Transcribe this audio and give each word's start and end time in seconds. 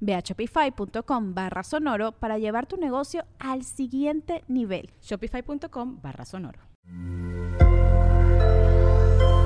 Ve 0.00 0.14
a 0.14 0.20
shopify.com 0.20 1.34
barra 1.34 1.62
sonoro 1.62 2.12
para 2.12 2.38
llevar 2.38 2.66
tu 2.66 2.76
negocio 2.76 3.24
al 3.38 3.64
siguiente 3.64 4.44
nivel. 4.48 4.90
Shopify.com 5.02 6.00
barra 6.02 6.24
sonoro. 6.24 6.60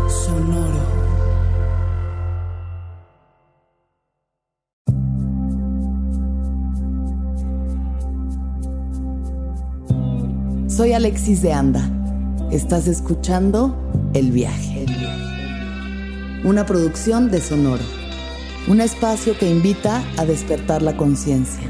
Sonoro. 0.08 1.02
Soy 10.68 10.92
Alexis 10.94 11.42
de 11.42 11.52
Anda. 11.52 11.82
Estás 12.50 12.86
escuchando 12.86 13.76
El 14.14 14.32
viaje. 14.32 14.86
Una 16.44 16.66
producción 16.66 17.30
de 17.30 17.40
Sonoro 17.40 18.01
un 18.68 18.80
espacio 18.80 19.36
que 19.36 19.50
invita 19.50 20.02
a 20.16 20.24
despertar 20.24 20.82
la 20.82 20.96
conciencia. 20.96 21.68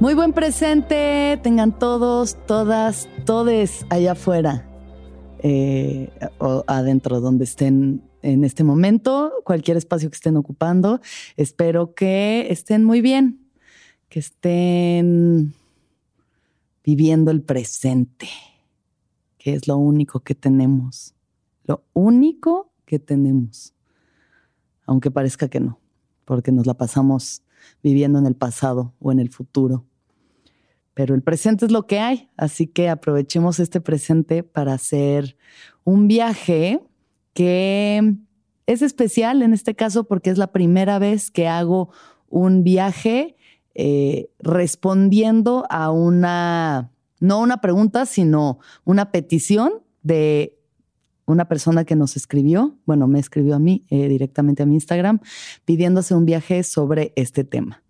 Muy 0.00 0.14
buen 0.14 0.32
presente, 0.32 1.38
tengan 1.44 1.78
todos, 1.78 2.36
todas, 2.46 3.08
todes 3.24 3.86
allá 3.88 4.12
afuera 4.12 4.66
eh, 5.38 6.10
o 6.38 6.64
adentro, 6.66 7.20
donde 7.20 7.44
estén 7.44 8.02
en 8.22 8.44
este 8.44 8.64
momento, 8.64 9.32
cualquier 9.44 9.76
espacio 9.76 10.10
que 10.10 10.14
estén 10.14 10.36
ocupando. 10.36 11.00
Espero 11.36 11.94
que 11.94 12.46
estén 12.50 12.84
muy 12.84 13.00
bien, 13.00 13.50
que 14.08 14.20
estén 14.20 15.54
viviendo 16.84 17.30
el 17.30 17.42
presente, 17.42 18.28
que 19.38 19.54
es 19.54 19.68
lo 19.68 19.76
único 19.76 20.20
que 20.20 20.34
tenemos, 20.34 21.14
lo 21.64 21.84
único 21.92 22.72
que 22.86 22.98
tenemos, 22.98 23.74
aunque 24.86 25.10
parezca 25.10 25.48
que 25.48 25.60
no, 25.60 25.80
porque 26.24 26.52
nos 26.52 26.66
la 26.66 26.74
pasamos 26.74 27.42
viviendo 27.82 28.18
en 28.18 28.26
el 28.26 28.34
pasado 28.34 28.94
o 29.00 29.12
en 29.12 29.20
el 29.20 29.30
futuro. 29.30 29.84
Pero 30.94 31.14
el 31.14 31.22
presente 31.22 31.64
es 31.64 31.72
lo 31.72 31.86
que 31.86 32.00
hay, 32.00 32.28
así 32.36 32.66
que 32.66 32.88
aprovechemos 32.88 33.58
este 33.58 33.80
presente 33.80 34.42
para 34.42 34.74
hacer 34.74 35.36
un 35.84 36.06
viaje 36.06 36.80
que 37.34 38.14
es 38.66 38.82
especial 38.82 39.42
en 39.42 39.52
este 39.52 39.74
caso 39.74 40.04
porque 40.04 40.30
es 40.30 40.38
la 40.38 40.52
primera 40.52 40.98
vez 40.98 41.30
que 41.30 41.48
hago 41.48 41.90
un 42.28 42.64
viaje 42.64 43.36
eh, 43.74 44.30
respondiendo 44.38 45.64
a 45.70 45.90
una, 45.90 46.90
no 47.20 47.40
una 47.40 47.60
pregunta, 47.60 48.06
sino 48.06 48.58
una 48.84 49.10
petición 49.10 49.72
de 50.02 50.58
una 51.26 51.48
persona 51.48 51.84
que 51.84 51.96
nos 51.96 52.16
escribió, 52.16 52.76
bueno, 52.84 53.06
me 53.06 53.18
escribió 53.18 53.54
a 53.54 53.58
mí 53.58 53.84
eh, 53.88 54.08
directamente 54.08 54.62
a 54.62 54.66
mi 54.66 54.74
Instagram, 54.74 55.20
pidiéndose 55.64 56.14
un 56.14 56.26
viaje 56.26 56.62
sobre 56.64 57.12
este 57.16 57.44
tema. 57.44 57.82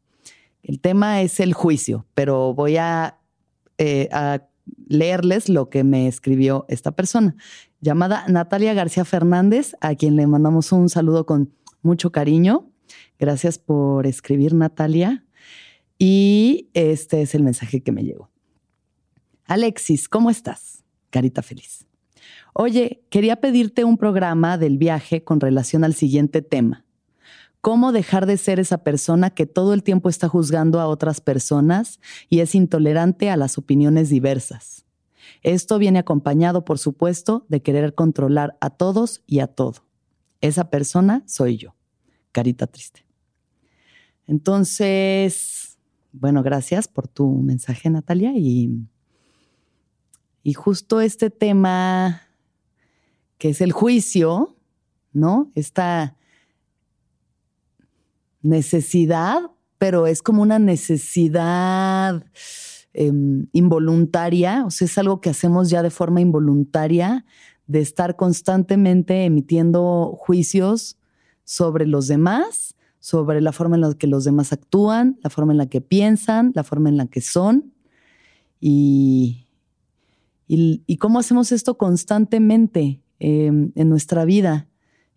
El 0.63 0.81
tema 0.81 1.23
es 1.23 1.41
el 1.41 1.55
juicio, 1.55 2.07
pero 2.15 2.55
voy 2.55 2.77
a, 2.77 3.19
eh, 3.79 4.09
a 4.13 4.47
leerles 4.87 5.49
lo 5.49 5.71
que 5.71 5.83
me 5.83 6.07
escribió 6.07 6.65
esta 6.69 6.93
persona 6.93 7.35
llamada 7.83 8.25
Natalia 8.29 8.73
García 8.73 9.05
Fernández, 9.05 9.77
a 9.83 9.95
quien 9.95 10.17
le 10.17 10.27
mandamos 10.27 10.73
un 10.73 10.89
saludo 10.89 11.27
con 11.27 11.53
mucho 11.83 12.11
cariño. 12.13 12.71
Gracias 13.19 13.59
por 13.59 14.07
escribir, 14.07 14.55
Natalia. 14.55 15.27
Y 15.99 16.71
este 16.73 17.21
es 17.21 17.35
el 17.35 17.43
mensaje 17.43 17.83
que 17.83 17.93
me 17.93 18.05
llegó. 18.05 18.31
Alexis, 19.45 20.09
¿cómo 20.09 20.31
estás? 20.31 20.85
Carita 21.11 21.43
feliz. 21.43 21.87
Oye, 22.55 23.05
quería 23.11 23.41
pedirte 23.41 23.85
un 23.85 23.99
programa 23.99 24.57
del 24.57 24.79
viaje 24.79 25.25
con 25.25 25.41
relación 25.41 25.85
al 25.85 25.95
siguiente 25.95 26.41
tema. 26.41 26.87
¿Cómo 27.61 27.93
dejar 27.93 28.27
de 28.27 28.37
ser 28.37 28.61
esa 28.61 28.79
persona 28.79 29.31
que 29.31 29.47
todo 29.47 29.75
el 29.75 29.83
tiempo 29.83 30.09
está 30.09 30.29
juzgando 30.29 30.81
a 30.81 30.87
otras 30.87 31.21
personas 31.21 32.01
y 32.29 32.41
es 32.41 32.55
intolerante 32.55 33.31
a 33.31 33.37
las 33.37 33.59
opiniones 33.59 34.09
diversas? 34.09 34.85
Esto 35.43 35.79
viene 35.79 35.99
acompañado, 35.99 36.65
por 36.65 36.79
supuesto, 36.79 37.47
de 37.49 37.63
querer 37.63 37.95
controlar 37.95 38.57
a 38.61 38.71
todos 38.71 39.23
y 39.27 39.41
a 39.41 39.49
todo. 39.49 39.85
Esa 40.41 40.71
persona 40.71 41.25
soy 41.27 41.57
yo. 41.57 41.75
Carita 42.31 42.67
triste. 42.67 43.05
Entonces, 44.27 45.79
bueno, 46.13 46.43
gracias 46.43 46.87
por 46.87 47.09
tu 47.09 47.29
mensaje, 47.29 47.91
Natalia. 47.91 48.33
Y, 48.37 48.87
y 50.43 50.53
justo 50.53 51.01
este 51.01 51.31
tema 51.31 52.23
que 53.39 53.49
es 53.49 53.61
el 53.61 53.73
juicio, 53.73 54.57
¿no? 55.13 55.51
Esta 55.57 56.17
necesidad, 58.41 59.51
pero 59.79 60.07
es 60.07 60.23
como 60.23 60.43
una 60.43 60.61
necesidad 60.61 62.25
Em, 62.95 63.47
involuntaria, 63.53 64.67
o 64.67 64.71
sea, 64.71 64.85
es 64.85 64.99
algo 64.99 65.23
que 65.23 65.31
hacemos 65.31 65.71
ya 65.71 65.83
de 65.83 65.89
forma 65.89 66.21
involuntaria, 66.21 67.25
de 67.67 67.81
estar 67.81 68.17
constantemente 68.17 69.25
emitiendo 69.25 70.15
juicios 70.19 70.99
sobre 71.45 71.87
los 71.87 72.07
demás, 72.07 72.75
sobre 72.99 73.41
la 73.41 73.53
forma 73.53 73.77
en 73.77 73.81
la 73.81 73.95
que 73.95 74.07
los 74.07 74.25
demás 74.25 74.53
actúan, 74.53 75.19
la 75.23 75.31
forma 75.31 75.53
en 75.53 75.59
la 75.59 75.67
que 75.67 75.81
piensan, 75.81 76.53
la 76.55 76.65
forma 76.65 76.91
en 76.91 76.99
la 76.99 77.07
que 77.07 77.23
son, 77.23 77.73
y, 78.61 79.47
y, 80.47 80.97
cómo 80.99 81.19
hacemos 81.19 81.51
esto 81.51 81.79
constantemente 81.79 83.01
em, 83.19 83.73
en 83.75 83.89
nuestra 83.89 84.27
vida, 84.27 84.69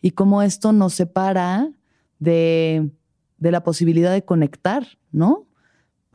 y 0.02 0.12
cómo 0.12 0.42
esto 0.42 0.72
nos 0.72 0.94
separa 0.94 1.72
de, 2.20 2.90
de 3.38 3.52
la 3.52 3.64
posibilidad 3.64 4.14
de 4.14 4.24
conectar, 4.24 4.88
¿no? 5.12 5.46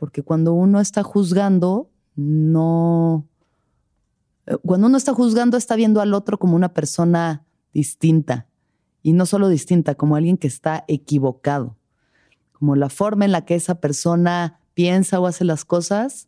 Porque 0.01 0.23
cuando 0.23 0.53
uno 0.53 0.79
está 0.79 1.03
juzgando, 1.03 1.91
no... 2.15 3.27
Eh, 4.47 4.57
cuando 4.65 4.87
uno 4.87 4.97
está 4.97 5.13
juzgando, 5.13 5.57
está 5.57 5.75
viendo 5.75 6.01
al 6.01 6.15
otro 6.15 6.39
como 6.39 6.55
una 6.55 6.73
persona 6.73 7.45
distinta. 7.71 8.47
Y 9.03 9.13
no 9.13 9.27
solo 9.27 9.47
distinta, 9.47 9.93
como 9.93 10.15
alguien 10.15 10.37
que 10.37 10.47
está 10.47 10.85
equivocado. 10.87 11.77
Como 12.51 12.75
la 12.75 12.89
forma 12.89 13.25
en 13.25 13.31
la 13.31 13.45
que 13.45 13.53
esa 13.53 13.75
persona 13.75 14.59
piensa 14.73 15.19
o 15.19 15.27
hace 15.27 15.45
las 15.45 15.65
cosas, 15.65 16.27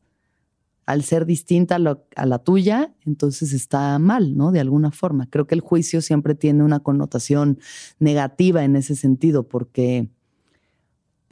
al 0.85 1.01
ser 1.01 1.25
distinta 1.25 1.77
a, 1.77 2.25
la 2.27 2.39
tuya, 2.43 2.93
entonces 3.07 3.53
está 3.53 3.97
mal, 3.97 4.37
¿no? 4.37 4.51
De 4.51 4.59
alguna 4.59 4.91
forma. 4.91 5.27
Creo 5.31 5.47
que 5.47 5.55
el 5.55 5.61
juicio 5.61 6.03
siempre 6.03 6.35
tiene 6.35 6.63
una 6.63 6.81
connotación 6.81 7.57
negativa 7.97 8.63
en 8.65 8.75
ese 8.75 8.95
sentido, 8.95 9.47
porque 9.47 10.11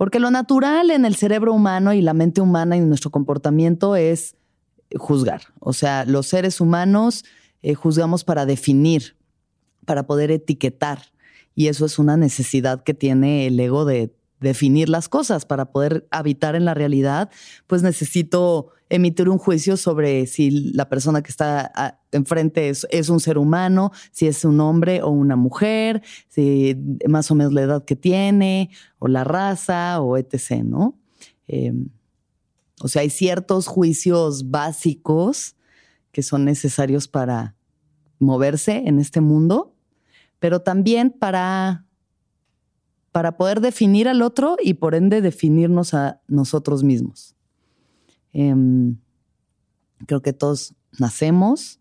porque 0.01 0.19
lo 0.19 0.31
natural 0.31 0.89
en 0.89 1.05
el 1.05 1.15
cerebro 1.15 1.53
humano 1.53 1.93
y 1.93 2.01
la 2.01 2.15
mente 2.15 2.41
humana 2.41 2.75
y 2.75 2.79
nuestro 2.79 3.11
comportamiento 3.11 3.95
es 3.95 4.35
juzgar. 4.95 5.43
O 5.59 5.73
sea, 5.73 6.05
los 6.05 6.25
seres 6.25 6.59
humanos 6.59 7.23
eh, 7.61 7.75
juzgamos 7.75 8.23
para 8.23 8.47
definir, 8.47 9.15
para 9.85 10.07
poder 10.07 10.31
etiquetar. 10.31 11.11
Y 11.53 11.67
eso 11.67 11.85
es 11.85 11.99
una 11.99 12.17
necesidad 12.17 12.83
que 12.83 12.95
tiene 12.95 13.45
el 13.45 13.59
ego 13.59 13.85
de 13.85 14.11
definir 14.39 14.89
las 14.89 15.07
cosas. 15.07 15.45
Para 15.45 15.65
poder 15.65 16.07
habitar 16.09 16.55
en 16.55 16.65
la 16.65 16.73
realidad, 16.73 17.29
pues 17.67 17.83
necesito 17.83 18.69
emitir 18.91 19.29
un 19.29 19.37
juicio 19.37 19.77
sobre 19.77 20.27
si 20.27 20.51
la 20.73 20.89
persona 20.89 21.23
que 21.23 21.31
está 21.31 21.71
ah, 21.73 21.99
enfrente 22.11 22.67
es, 22.67 22.85
es, 22.91 23.07
un 23.07 23.21
ser 23.21 23.37
humano, 23.37 23.91
si 24.11 24.27
es 24.27 24.43
un 24.43 24.59
hombre 24.59 25.01
o 25.01 25.09
una 25.09 25.37
mujer, 25.37 26.03
si 26.27 26.75
más 27.07 27.31
o 27.31 27.35
menos 27.35 27.53
la 27.53 27.61
edad 27.61 27.85
que 27.85 27.95
tiene, 27.95 28.69
o 28.99 29.07
la 29.07 29.23
raza, 29.23 30.01
o 30.01 30.17
etc., 30.17 30.63
¿no? 30.63 30.99
Em, 31.47 31.87
o 32.81 32.89
sea, 32.89 33.03
hay 33.03 33.09
ciertos 33.09 33.67
juicios 33.67 34.51
básicos 34.51 35.55
que 36.11 36.21
son 36.21 36.43
necesarios 36.43 37.07
para 37.07 37.55
moverse 38.19 38.83
en 38.85 38.99
este 38.99 39.21
mundo, 39.21 39.73
pero 40.39 40.61
también 40.61 41.11
para, 41.11 41.85
para 43.13 43.37
poder 43.37 43.61
definir 43.61 44.09
al 44.09 44.21
otro 44.21 44.57
y 44.61 44.73
por 44.73 44.95
ende 44.95 45.21
definirnos 45.21 45.93
a 45.93 46.21
nosotros 46.27 46.83
mismos. 46.83 47.35
Em, 48.33 48.97
creo 50.05 50.21
que 50.21 50.33
todos 50.33 50.73
nacemos 50.99 51.79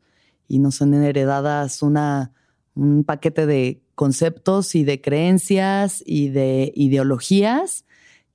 y 0.48 0.58
nos 0.58 0.76
son 0.76 0.94
heredadas 0.94 1.82
una, 1.82 2.32
un 2.74 3.04
paquete 3.04 3.46
de 3.46 3.82
conceptos 3.94 4.74
y 4.74 4.84
de 4.84 5.00
creencias 5.00 6.02
y 6.06 6.28
de 6.30 6.72
ideologías 6.74 7.84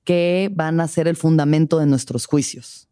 que 0.04 0.50
van 0.54 0.80
a 0.80 0.88
ser 0.88 1.08
el 1.08 1.16
fundamento 1.16 1.78
de 1.78 1.86
nuestros 1.86 2.26
juicios. 2.26 2.88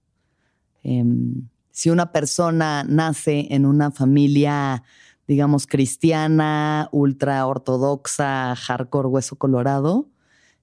Em, 0.83 1.49
si 1.71 1.91
una 1.91 2.13
persona 2.13 2.85
nace 2.85 3.47
en 3.51 3.67
una 3.67 3.91
familia, 3.91 4.83
digamos, 5.27 5.67
cristiana, 5.67 6.89
ultra 6.93 7.47
ortodoxa, 7.47 8.55
hardcore, 8.57 9.09
hueso 9.09 9.37
colorado, 9.37 10.09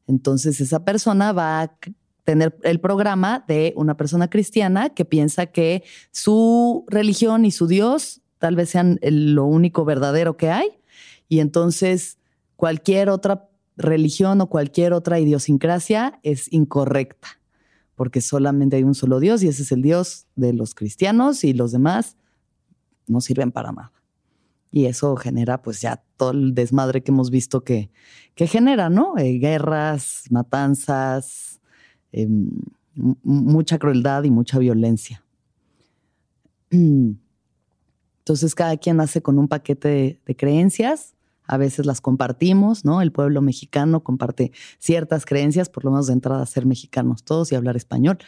entonces 0.08 0.62
esa 0.62 0.84
persona 0.84 1.32
va 1.32 1.62
a 1.62 1.78
tener 2.24 2.58
el 2.64 2.80
programa 2.80 3.44
de 3.48 3.74
una 3.76 3.98
persona 3.98 4.30
cristiana 4.30 4.90
que 4.90 5.06
piensa 5.06 5.48
que 5.48 5.84
su 6.12 6.86
religión 6.88 7.46
y 7.46 7.52
su 7.52 7.68
Dios 7.68 8.22
tal 8.38 8.56
vez 8.56 8.70
sean 8.70 9.00
lo 9.02 9.46
único 9.46 9.86
verdadero 9.86 10.38
que 10.38 10.50
hay. 10.50 10.68
Y 11.28 11.40
entonces 11.40 12.18
cualquier 12.56 13.10
otra 13.10 13.50
religión 13.78 14.42
o 14.42 14.48
cualquier 14.48 14.94
otra 14.94 15.20
idiosincrasia 15.20 16.20
es 16.24 16.52
incorrecta, 16.52 17.40
porque 17.96 18.22
solamente 18.22 18.76
hay 18.76 18.84
un 18.84 18.96
solo 18.96 19.20
Dios 19.20 19.44
y 19.44 19.48
ese 19.48 19.64
es 19.64 19.72
el 19.72 19.82
Dios 19.82 20.28
de 20.36 20.54
los 20.54 20.76
cristianos 20.76 21.44
y 21.44 21.54
los 21.54 21.72
demás 21.72 22.18
no 23.08 23.22
sirven 23.22 23.52
para 23.52 23.72
nada. 23.72 23.92
Y 24.72 24.86
eso 24.86 25.16
genera 25.18 25.62
pues 25.62 25.82
ya 25.82 26.04
todo 26.16 26.32
el 26.32 26.56
desmadre 26.56 27.04
que 27.04 27.12
hemos 27.12 27.30
visto 27.30 27.64
que, 27.64 27.92
que 28.36 28.48
genera, 28.48 28.90
¿no? 28.90 29.18
Eh, 29.18 29.38
guerras, 29.38 30.24
matanzas, 30.30 31.51
em, 32.12 32.50
mucha 32.96 33.80
crueldad 33.80 34.24
y 34.24 34.32
mucha 34.32 34.60
violencia. 34.60 35.24
Entonces 36.70 38.56
cada 38.56 38.78
quien 38.78 39.00
hace 39.02 39.22
con 39.22 39.40
un 39.40 39.48
paquete 39.48 40.22
de 40.26 40.36
creencias 40.36 41.16
a 41.52 41.58
veces 41.58 41.86
las 41.86 42.00
compartimos, 42.00 42.86
¿no? 42.86 43.02
El 43.02 43.12
pueblo 43.12 43.42
mexicano 43.42 44.06
comparte 44.06 44.54
ciertas 44.80 45.26
creencias, 45.26 45.68
por 45.68 45.84
lo 45.84 45.92
menos 45.92 46.08
de 46.08 46.14
entrada 46.14 46.46
ser 46.46 46.66
mexicanos 46.66 47.26
todos 47.26 47.52
y 47.52 47.56
hablar 47.56 47.76
español. 47.76 48.20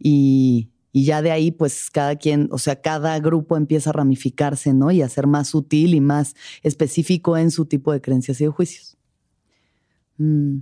Y, 0.00 0.68
ya 0.92 1.22
de 1.22 1.30
ahí, 1.30 1.52
pues 1.52 1.90
cada 1.90 2.16
quien, 2.16 2.48
o 2.50 2.58
sea, 2.58 2.80
cada 2.80 3.18
grupo 3.20 3.56
empieza 3.56 3.90
a 3.90 3.92
ramificarse, 3.92 4.74
¿no? 4.74 4.90
Y 4.90 5.00
a 5.00 5.08
ser 5.08 5.28
más 5.28 5.48
sutil 5.48 5.94
y 5.94 6.00
más 6.00 6.34
específico 6.64 7.36
en 7.36 7.52
su 7.52 7.66
tipo 7.66 7.92
de 7.92 8.00
creencias 8.00 8.40
y 8.40 8.44
de 8.44 8.50
juicios. 8.50 8.96
Mm. 10.18 10.58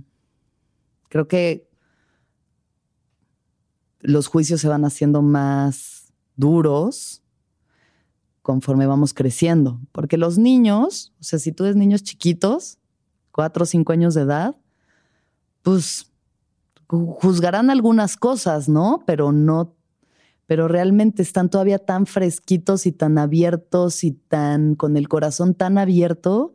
Creo 1.09 1.27
que 1.27 1.67
los 4.01 4.27
juicios 4.27 4.61
se 4.61 4.67
van 4.67 4.85
haciendo 4.85 5.21
más 5.21 6.13
duros 6.35 7.21
conforme 8.41 8.87
vamos 8.87 9.13
creciendo. 9.13 9.79
Porque 9.91 10.17
los 10.17 10.37
niños, 10.37 11.13
o 11.19 11.23
sea, 11.23 11.39
si 11.39 11.51
tú 11.51 11.65
eres 11.65 11.75
niños 11.75 12.03
chiquitos, 12.03 12.79
cuatro 13.31 13.63
o 13.63 13.65
cinco 13.65 13.93
años 13.93 14.13
de 14.13 14.21
edad, 14.21 14.55
pues 15.61 16.11
juzgarán 16.87 17.69
algunas 17.69 18.17
cosas, 18.17 18.67
¿no? 18.67 19.03
Pero 19.05 19.31
no, 19.31 19.75
pero 20.45 20.67
realmente 20.67 21.21
están 21.21 21.49
todavía 21.49 21.79
tan 21.79 22.05
fresquitos 22.05 22.85
y 22.85 22.91
tan 22.91 23.17
abiertos 23.17 24.03
y 24.03 24.11
tan 24.11 24.75
con 24.75 24.97
el 24.97 25.07
corazón 25.07 25.53
tan 25.53 25.77
abierto 25.77 26.53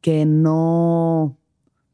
que 0.00 0.26
no, 0.26 1.38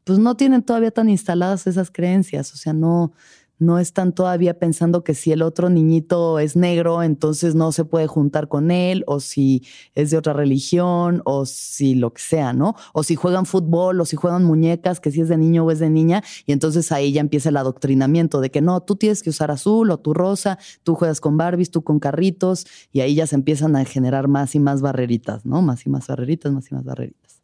pues 0.03 0.17
no 0.17 0.35
tienen 0.35 0.63
todavía 0.63 0.91
tan 0.91 1.09
instaladas 1.09 1.67
esas 1.67 1.91
creencias, 1.91 2.53
o 2.53 2.57
sea, 2.57 2.73
no, 2.73 3.11
no 3.59 3.79
están 3.79 4.13
todavía 4.13 4.59
pensando 4.59 5.03
que 5.03 5.15
si 5.15 5.31
el 5.31 5.41
otro 5.41 5.69
niñito 5.69 6.39
es 6.39 6.55
negro, 6.55 7.01
entonces 7.03 7.55
no 7.55 7.71
se 7.71 7.85
puede 7.85 8.07
juntar 8.07 8.47
con 8.47 8.71
él, 8.71 9.03
o 9.07 9.19
si 9.19 9.63
es 9.95 10.11
de 10.11 10.17
otra 10.17 10.33
religión, 10.33 11.21
o 11.25 11.45
si 11.45 11.95
lo 11.95 12.13
que 12.13 12.21
sea, 12.21 12.53
¿no? 12.53 12.75
O 12.93 13.03
si 13.03 13.15
juegan 13.15 13.45
fútbol, 13.45 13.99
o 13.99 14.05
si 14.05 14.15
juegan 14.15 14.43
muñecas, 14.43 14.99
que 14.99 15.11
si 15.11 15.21
es 15.21 15.29
de 15.29 15.37
niño 15.37 15.65
o 15.65 15.71
es 15.71 15.79
de 15.79 15.89
niña, 15.89 16.23
y 16.45 16.51
entonces 16.51 16.91
ahí 16.91 17.11
ya 17.11 17.21
empieza 17.21 17.49
el 17.49 17.57
adoctrinamiento 17.57 18.41
de 18.41 18.51
que 18.51 18.61
no, 18.61 18.81
tú 18.81 18.95
tienes 18.95 19.23
que 19.23 19.31
usar 19.31 19.51
azul 19.51 19.89
o 19.91 19.99
tu 19.99 20.13
rosa, 20.13 20.59
tú 20.83 20.95
juegas 20.95 21.19
con 21.19 21.37
Barbies, 21.37 21.71
tú 21.71 21.83
con 21.83 21.99
carritos, 21.99 22.67
y 22.91 23.01
ahí 23.01 23.15
ya 23.15 23.27
se 23.27 23.35
empiezan 23.35 23.75
a 23.75 23.85
generar 23.85 24.27
más 24.27 24.55
y 24.55 24.59
más 24.59 24.81
barreritas, 24.81 25.45
¿no? 25.45 25.61
Más 25.61 25.85
y 25.85 25.89
más 25.89 26.07
barreritas, 26.07 26.51
más 26.51 26.71
y 26.71 26.75
más 26.75 26.83
barreritas. 26.83 27.41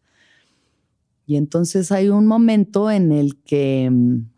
Y 1.26 1.38
entonces 1.38 1.92
hay 1.92 2.10
un 2.10 2.28
momento 2.28 2.92
en 2.92 3.12
el 3.12 3.42
que 3.44 3.90
mm, 3.90 4.33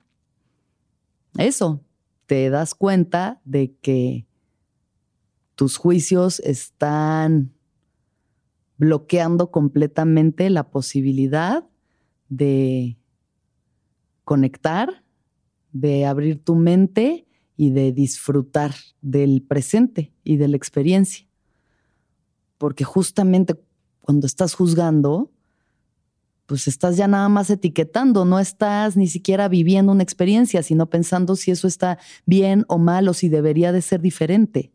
eso, 1.37 1.83
te 2.25 2.49
das 2.49 2.73
cuenta 2.73 3.41
de 3.45 3.75
que 3.81 4.27
tus 5.55 5.77
juicios 5.77 6.39
están 6.41 7.53
bloqueando 8.77 9.51
completamente 9.51 10.49
la 10.49 10.69
posibilidad 10.69 11.67
de 12.29 12.97
conectar, 14.23 15.03
de 15.71 16.05
abrir 16.05 16.43
tu 16.43 16.55
mente 16.55 17.27
y 17.55 17.69
de 17.71 17.91
disfrutar 17.91 18.73
del 19.01 19.41
presente 19.41 20.13
y 20.23 20.37
de 20.37 20.47
la 20.47 20.57
experiencia. 20.57 21.27
Porque 22.57 22.83
justamente 22.83 23.55
cuando 24.01 24.27
estás 24.27 24.53
juzgando, 24.53 25.31
pues 26.45 26.67
estás 26.67 26.97
ya 26.97 27.07
nada 27.07 27.27
más 27.29 27.49
etiquetando, 27.49 28.25
no 28.25 28.39
estás 28.39 28.97
ni 28.97 29.07
siquiera 29.07 29.47
viviendo 29.47 29.91
una 29.91 30.03
experiencia, 30.03 30.61
sino 30.63 30.89
pensando 30.89 31.35
si 31.35 31.51
eso 31.51 31.67
está 31.67 31.97
bien 32.25 32.65
o 32.67 32.77
mal 32.77 33.07
o 33.07 33.13
si 33.13 33.29
debería 33.29 33.71
de 33.71 33.81
ser 33.81 34.01
diferente. 34.01 34.71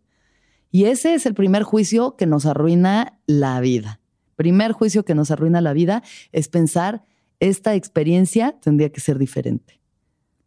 Y 0.71 0.85
ese 0.85 1.15
es 1.15 1.27
el 1.27 1.35
primer 1.35 1.63
juicio 1.63 2.17
que 2.17 2.27
nos 2.27 2.47
arruina 2.47 3.19
la 3.27 3.61
vida. 3.61 4.01
Primer 4.37 4.73
juicio 4.73 5.05
que 5.05 5.15
nos 5.15 5.31
arruina 5.31 5.61
la 5.61 5.73
vida 5.73 6.03
es 6.33 6.49
pensar, 6.49 7.05
esta 7.41 7.75
experiencia 7.75 8.59
tendría 8.61 8.91
que 8.91 9.01
ser 9.01 9.19
diferente. 9.19 9.81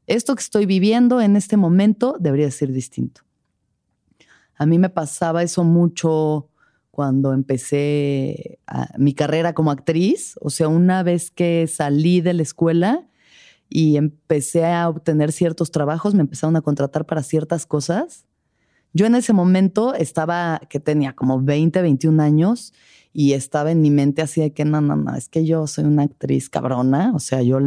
Esto 0.08 0.36
que 0.36 0.42
estoy 0.42 0.66
viviendo 0.66 1.22
en 1.22 1.36
este 1.36 1.58
momento 1.58 2.18
debería 2.20 2.52
ser 2.52 2.72
distinto. 2.72 3.22
A 4.56 4.66
mí 4.66 4.78
me 4.78 4.90
pasaba 4.90 5.44
eso 5.44 5.64
mucho 5.64 6.50
cuando 6.94 7.34
empecé 7.34 8.60
mi 9.00 9.16
carrera 9.16 9.54
como 9.54 9.72
actriz. 9.72 10.36
O 10.42 10.52
sea, 10.52 10.68
una 10.68 11.02
vez 11.02 11.32
que 11.32 11.66
salí 11.66 12.22
de 12.22 12.36
la 12.36 12.44
escuela 12.44 13.10
y 13.68 13.98
empecé 13.98 14.64
a 14.68 14.88
obtener 14.88 15.32
ciertos 15.32 15.72
trabajos, 15.72 16.14
me 16.14 16.22
empezaron 16.22 16.56
a 16.56 16.62
contratar 16.62 17.08
para 17.08 17.24
ciertas 17.24 17.66
cosas. 17.66 18.28
Yo 18.94 19.08
en 19.08 19.16
ese 19.16 19.34
momento 19.34 19.96
estaba, 19.96 20.62
que 20.70 20.80
tenía 20.80 21.14
como 21.14 21.42
20, 21.42 21.82
21 21.82 22.22
años 22.22 22.74
y 23.12 23.34
estaba 23.34 23.72
en 23.72 23.82
mi 23.82 23.90
mente 23.90 24.22
así 24.22 24.42
de 24.42 24.54
que 24.54 24.64
no, 24.64 24.80
no, 24.80 24.96
no, 24.96 25.16
es 25.16 25.30
que 25.30 25.48
yo 25.48 25.66
soy 25.66 25.86
una 25.86 26.04
actriz 26.04 26.48
cabrona. 26.48 27.12
O 27.16 27.20
sea, 27.20 27.42
yo, 27.42 27.58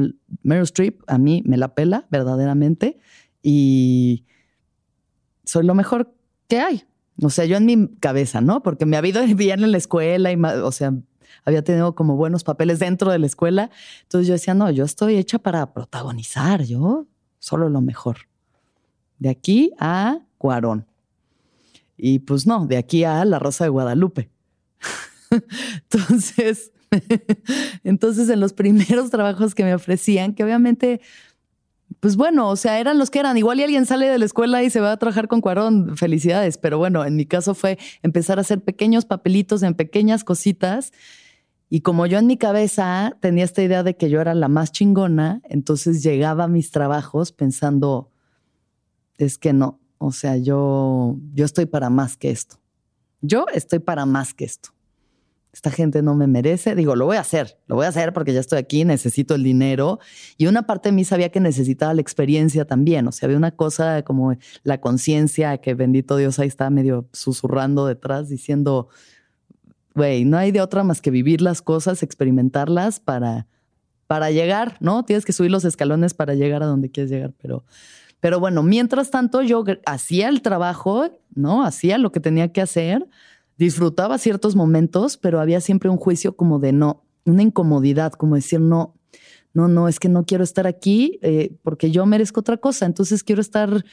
Meryl 0.44 0.62
Streep, 0.62 1.02
a 1.08 1.18
mí 1.18 1.42
me 1.44 1.56
la 1.56 1.74
pela 1.74 2.06
verdaderamente 2.12 3.00
y 3.42 4.24
soy 5.44 5.66
lo 5.66 5.74
mejor 5.74 6.14
que 6.46 6.60
hay. 6.60 6.84
O 7.22 7.30
sea, 7.30 7.44
yo 7.46 7.56
en 7.56 7.66
mi 7.66 7.88
cabeza, 8.00 8.40
¿no? 8.40 8.62
Porque 8.62 8.86
me 8.86 8.96
había 8.96 9.10
ido 9.10 9.36
bien 9.36 9.64
en 9.64 9.72
la 9.72 9.78
escuela 9.78 10.32
y, 10.32 10.36
o 10.36 10.72
sea, 10.72 10.92
había 11.44 11.62
tenido 11.62 11.94
como 11.94 12.16
buenos 12.16 12.44
papeles 12.44 12.78
dentro 12.78 13.10
de 13.10 13.18
la 13.18 13.26
escuela. 13.26 13.70
Entonces 14.02 14.26
yo 14.26 14.34
decía, 14.34 14.54
no, 14.54 14.70
yo 14.70 14.84
estoy 14.84 15.16
hecha 15.16 15.38
para 15.38 15.72
protagonizar, 15.72 16.62
yo 16.62 17.06
solo 17.38 17.68
lo 17.68 17.80
mejor. 17.80 18.18
De 19.18 19.30
aquí 19.30 19.72
a 19.78 20.18
Cuarón. 20.38 20.86
Y 21.96 22.18
pues 22.18 22.46
no, 22.46 22.66
de 22.66 22.76
aquí 22.76 23.04
a 23.04 23.24
La 23.24 23.38
Rosa 23.38 23.64
de 23.64 23.70
Guadalupe. 23.70 24.28
entonces, 25.30 26.72
entonces 27.84 28.28
en 28.28 28.40
los 28.40 28.52
primeros 28.52 29.10
trabajos 29.10 29.54
que 29.54 29.64
me 29.64 29.74
ofrecían, 29.74 30.34
que 30.34 30.44
obviamente 30.44 31.00
pues 32.00 32.16
bueno, 32.16 32.48
o 32.48 32.56
sea, 32.56 32.80
eran 32.80 32.98
los 32.98 33.10
que 33.10 33.18
eran. 33.18 33.36
Igual 33.36 33.60
y 33.60 33.62
alguien 33.62 33.86
sale 33.86 34.08
de 34.08 34.18
la 34.18 34.24
escuela 34.24 34.62
y 34.62 34.70
se 34.70 34.80
va 34.80 34.92
a 34.92 34.96
trabajar 34.96 35.28
con 35.28 35.40
Cuarón, 35.40 35.96
felicidades. 35.96 36.58
Pero 36.58 36.78
bueno, 36.78 37.04
en 37.04 37.16
mi 37.16 37.26
caso 37.26 37.54
fue 37.54 37.78
empezar 38.02 38.38
a 38.38 38.42
hacer 38.42 38.60
pequeños 38.62 39.04
papelitos 39.04 39.62
en 39.62 39.74
pequeñas 39.74 40.24
cositas. 40.24 40.92
Y 41.68 41.80
como 41.80 42.06
yo 42.06 42.18
en 42.18 42.26
mi 42.26 42.36
cabeza 42.36 43.16
tenía 43.20 43.44
esta 43.44 43.62
idea 43.62 43.82
de 43.82 43.96
que 43.96 44.08
yo 44.08 44.20
era 44.20 44.34
la 44.34 44.48
más 44.48 44.70
chingona, 44.72 45.40
entonces 45.44 46.02
llegaba 46.02 46.44
a 46.44 46.48
mis 46.48 46.70
trabajos 46.70 47.32
pensando, 47.32 48.10
es 49.18 49.36
que 49.36 49.52
no, 49.52 49.80
o 49.98 50.12
sea, 50.12 50.36
yo, 50.36 51.16
yo 51.34 51.44
estoy 51.44 51.66
para 51.66 51.90
más 51.90 52.16
que 52.16 52.30
esto. 52.30 52.56
Yo 53.20 53.46
estoy 53.52 53.80
para 53.80 54.06
más 54.06 54.34
que 54.34 54.44
esto. 54.44 54.75
Esta 55.56 55.70
gente 55.70 56.02
no 56.02 56.14
me 56.14 56.26
merece. 56.26 56.74
Digo, 56.74 56.96
lo 56.96 57.06
voy 57.06 57.16
a 57.16 57.20
hacer, 57.20 57.58
lo 57.66 57.76
voy 57.76 57.86
a 57.86 57.88
hacer 57.88 58.12
porque 58.12 58.34
ya 58.34 58.40
estoy 58.40 58.58
aquí, 58.58 58.84
necesito 58.84 59.34
el 59.34 59.42
dinero. 59.42 60.00
Y 60.36 60.48
una 60.48 60.66
parte 60.66 60.90
de 60.90 60.92
mí 60.92 61.02
sabía 61.02 61.30
que 61.30 61.40
necesitaba 61.40 61.94
la 61.94 62.02
experiencia 62.02 62.66
también. 62.66 63.08
O 63.08 63.12
sea, 63.12 63.26
había 63.26 63.38
una 63.38 63.52
cosa 63.52 64.02
como 64.02 64.36
la 64.64 64.82
conciencia 64.82 65.56
que 65.56 65.72
bendito 65.72 66.18
Dios 66.18 66.38
ahí 66.40 66.48
está 66.48 66.68
medio 66.68 67.08
susurrando 67.14 67.86
detrás 67.86 68.28
diciendo, 68.28 68.88
güey, 69.94 70.26
no 70.26 70.36
hay 70.36 70.52
de 70.52 70.60
otra 70.60 70.84
más 70.84 71.00
que 71.00 71.10
vivir 71.10 71.40
las 71.40 71.62
cosas, 71.62 72.02
experimentarlas 72.02 73.00
para, 73.00 73.46
para 74.06 74.30
llegar, 74.30 74.76
¿no? 74.80 75.06
Tienes 75.06 75.24
que 75.24 75.32
subir 75.32 75.50
los 75.50 75.64
escalones 75.64 76.12
para 76.12 76.34
llegar 76.34 76.62
a 76.62 76.66
donde 76.66 76.90
quieres 76.90 77.10
llegar, 77.10 77.32
pero 77.40 77.64
pero 78.20 78.40
bueno, 78.40 78.62
mientras 78.62 79.10
tanto 79.10 79.42
yo 79.42 79.62
hacía 79.84 80.28
el 80.28 80.42
trabajo, 80.42 81.06
¿no? 81.34 81.64
Hacía 81.64 81.98
lo 81.98 82.12
que 82.12 82.18
tenía 82.20 82.50
que 82.50 82.62
hacer, 82.62 83.06
disfrutaba 83.58 84.18
ciertos 84.18 84.54
momentos, 84.56 85.16
pero 85.16 85.40
había 85.40 85.60
siempre 85.60 85.90
un 85.90 85.96
juicio 85.96 86.36
como 86.36 86.58
de 86.58 86.72
no, 86.72 87.04
una 87.24 87.42
incomodidad, 87.42 88.12
como 88.12 88.34
decir, 88.34 88.60
no, 88.60 88.94
no, 89.56 89.68
no, 89.68 89.88
es 89.88 89.98
que 89.98 90.10
no 90.10 90.24
quiero 90.24 90.44
estar 90.44 90.66
aquí 90.66 91.18
eh, 91.22 91.56
porque 91.62 91.90
yo 91.90 92.04
merezco 92.04 92.40
otra 92.40 92.58
cosa, 92.58 92.84
entonces 92.84 93.24
quiero 93.24 93.40
estar, 93.40 93.84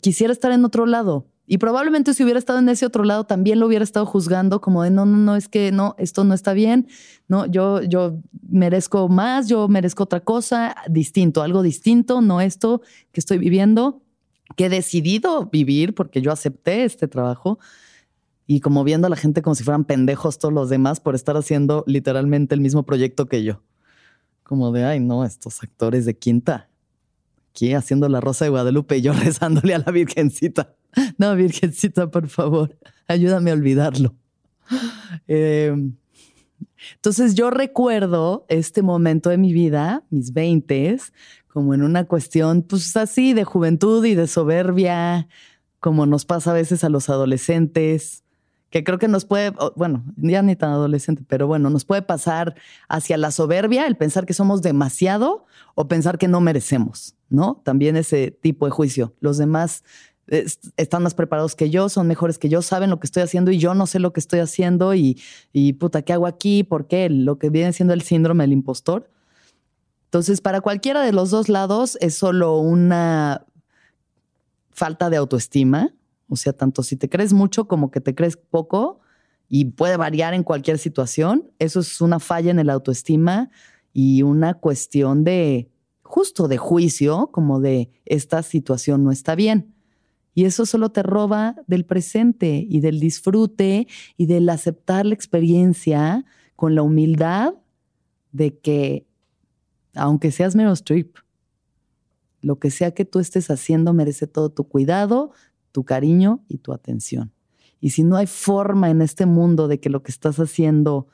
quisiera 0.00 0.32
estar 0.32 0.52
en 0.52 0.64
otro 0.64 0.84
lado. 0.86 1.26
Y 1.46 1.58
probablemente 1.58 2.14
si 2.14 2.22
hubiera 2.22 2.38
estado 2.38 2.60
en 2.60 2.68
ese 2.68 2.86
otro 2.86 3.02
lado 3.02 3.24
también 3.24 3.58
lo 3.58 3.66
hubiera 3.66 3.82
estado 3.82 4.06
juzgando 4.06 4.60
como 4.60 4.84
de 4.84 4.90
no, 4.90 5.06
no, 5.06 5.16
no, 5.16 5.36
es 5.36 5.48
que 5.48 5.72
no, 5.72 5.96
esto 5.98 6.22
no 6.22 6.34
está 6.34 6.52
bien, 6.52 6.86
no, 7.26 7.46
yo, 7.46 7.82
yo 7.82 8.20
merezco 8.48 9.08
más, 9.08 9.48
yo 9.48 9.66
merezco 9.66 10.04
otra 10.04 10.20
cosa, 10.20 10.76
distinto, 10.88 11.42
algo 11.42 11.62
distinto, 11.62 12.20
no 12.20 12.40
esto 12.40 12.82
que 13.10 13.20
estoy 13.20 13.38
viviendo, 13.38 14.02
que 14.54 14.66
he 14.66 14.68
decidido 14.68 15.46
vivir 15.46 15.94
porque 15.94 16.20
yo 16.20 16.30
acepté 16.30 16.84
este 16.84 17.08
trabajo 17.08 17.58
y 18.52 18.58
como 18.58 18.82
viendo 18.82 19.06
a 19.06 19.10
la 19.10 19.14
gente 19.14 19.42
como 19.42 19.54
si 19.54 19.62
fueran 19.62 19.84
pendejos 19.84 20.40
todos 20.40 20.52
los 20.52 20.68
demás 20.68 20.98
por 20.98 21.14
estar 21.14 21.36
haciendo 21.36 21.84
literalmente 21.86 22.52
el 22.52 22.60
mismo 22.60 22.82
proyecto 22.82 23.26
que 23.26 23.44
yo. 23.44 23.62
Como 24.42 24.72
de, 24.72 24.84
ay, 24.84 24.98
no, 24.98 25.24
estos 25.24 25.62
actores 25.62 26.04
de 26.04 26.18
quinta, 26.18 26.68
aquí 27.48 27.74
haciendo 27.74 28.08
la 28.08 28.20
Rosa 28.20 28.46
de 28.46 28.50
Guadalupe 28.50 28.96
y 28.96 29.02
yo 29.02 29.12
rezándole 29.24 29.72
a 29.72 29.78
la 29.78 29.92
Virgencita. 29.92 30.74
No, 31.16 31.36
Virgencita, 31.36 32.10
por 32.10 32.26
favor, 32.26 32.76
ayúdame 33.06 33.52
a 33.52 33.54
olvidarlo. 33.54 34.16
Em, 35.28 35.94
entonces 36.96 37.36
yo 37.36 37.50
recuerdo 37.50 38.46
este 38.48 38.82
momento 38.82 39.30
de 39.30 39.38
mi 39.38 39.52
vida, 39.52 40.02
mis 40.10 40.32
veintes, 40.32 41.12
como 41.46 41.72
en 41.72 41.82
una 41.82 42.04
cuestión, 42.08 42.62
pues 42.62 42.96
así, 42.96 43.32
de 43.32 43.44
juventud 43.44 44.04
y 44.04 44.16
de 44.16 44.26
soberbia, 44.26 45.28
como 45.78 46.04
nos 46.04 46.24
pasa 46.24 46.50
a 46.50 46.54
veces 46.54 46.82
a 46.82 46.88
los 46.88 47.08
adolescentes, 47.08 48.24
que 48.70 48.84
creo 48.84 48.98
que 48.98 49.08
nos 49.08 49.24
puede, 49.24 49.52
bueno, 49.74 50.04
ya 50.16 50.42
ni 50.42 50.54
tan 50.56 50.70
adolescente, 50.70 51.24
pero 51.26 51.46
bueno, 51.46 51.70
nos 51.70 51.84
puede 51.84 52.02
pasar 52.02 52.54
hacia 52.88 53.16
la 53.16 53.32
soberbia, 53.32 53.86
el 53.86 53.96
pensar 53.96 54.26
que 54.26 54.34
somos 54.34 54.62
demasiado 54.62 55.44
o 55.74 55.88
pensar 55.88 56.18
que 56.18 56.28
no 56.28 56.40
merecemos, 56.40 57.16
¿no? 57.28 57.60
También 57.64 57.96
ese 57.96 58.30
tipo 58.30 58.66
de 58.66 58.70
juicio. 58.70 59.12
Los 59.20 59.38
demás 59.38 59.82
están 60.76 61.02
más 61.02 61.14
preparados 61.14 61.56
que 61.56 61.70
yo, 61.70 61.88
son 61.88 62.06
mejores 62.06 62.38
que 62.38 62.48
yo, 62.48 62.62
saben 62.62 62.90
lo 62.90 63.00
que 63.00 63.06
estoy 63.08 63.24
haciendo 63.24 63.50
y 63.50 63.58
yo 63.58 63.74
no 63.74 63.88
sé 63.88 63.98
lo 63.98 64.12
que 64.12 64.20
estoy 64.20 64.38
haciendo 64.38 64.94
y, 64.94 65.20
y 65.52 65.72
puta, 65.72 66.02
¿qué 66.02 66.12
hago 66.12 66.26
aquí? 66.26 66.62
¿Por 66.62 66.86
qué? 66.86 67.10
Lo 67.10 67.38
que 67.38 67.50
viene 67.50 67.72
siendo 67.72 67.94
el 67.94 68.02
síndrome 68.02 68.44
del 68.44 68.52
impostor. 68.52 69.10
Entonces, 70.04 70.40
para 70.40 70.60
cualquiera 70.60 71.02
de 71.02 71.12
los 71.12 71.30
dos 71.30 71.48
lados 71.48 71.98
es 72.00 72.14
solo 72.14 72.58
una 72.58 73.44
falta 74.70 75.10
de 75.10 75.16
autoestima, 75.16 75.92
o 76.30 76.36
sea, 76.36 76.52
tanto 76.52 76.82
si 76.82 76.96
te 76.96 77.08
crees 77.08 77.32
mucho 77.32 77.66
como 77.66 77.90
que 77.90 78.00
te 78.00 78.14
crees 78.14 78.36
poco 78.36 79.00
y 79.48 79.66
puede 79.66 79.96
variar 79.96 80.32
en 80.32 80.44
cualquier 80.44 80.78
situación, 80.78 81.50
eso 81.58 81.80
es 81.80 82.00
una 82.00 82.20
falla 82.20 82.52
en 82.52 82.60
el 82.60 82.70
autoestima 82.70 83.50
y 83.92 84.22
una 84.22 84.54
cuestión 84.54 85.24
de 85.24 85.70
justo 86.02 86.48
de 86.48 86.56
juicio, 86.56 87.30
como 87.32 87.60
de 87.60 87.90
esta 88.04 88.42
situación 88.42 89.04
no 89.04 89.10
está 89.10 89.34
bien. 89.34 89.74
Y 90.34 90.44
eso 90.44 90.64
solo 90.66 90.90
te 90.90 91.02
roba 91.02 91.56
del 91.66 91.84
presente 91.84 92.64
y 92.68 92.80
del 92.80 93.00
disfrute 93.00 93.88
y 94.16 94.26
del 94.26 94.48
aceptar 94.48 95.04
la 95.06 95.14
experiencia 95.14 96.24
con 96.54 96.74
la 96.74 96.82
humildad 96.82 97.54
de 98.30 98.56
que, 98.58 99.06
aunque 99.94 100.30
seas 100.30 100.54
menos 100.54 100.84
trip, 100.84 101.16
lo 102.42 102.58
que 102.58 102.70
sea 102.70 102.92
que 102.92 103.04
tú 103.04 103.18
estés 103.18 103.50
haciendo 103.50 103.92
merece 103.92 104.26
todo 104.26 104.50
tu 104.50 104.64
cuidado, 104.64 105.32
tu 105.72 105.84
cariño 105.84 106.44
y 106.48 106.58
tu 106.58 106.72
atención. 106.72 107.32
Y 107.80 107.90
si 107.90 108.04
no 108.04 108.16
hay 108.16 108.26
forma 108.26 108.90
en 108.90 109.02
este 109.02 109.26
mundo 109.26 109.68
de 109.68 109.80
que 109.80 109.90
lo 109.90 110.02
que 110.02 110.12
estás 110.12 110.38
haciendo 110.38 111.08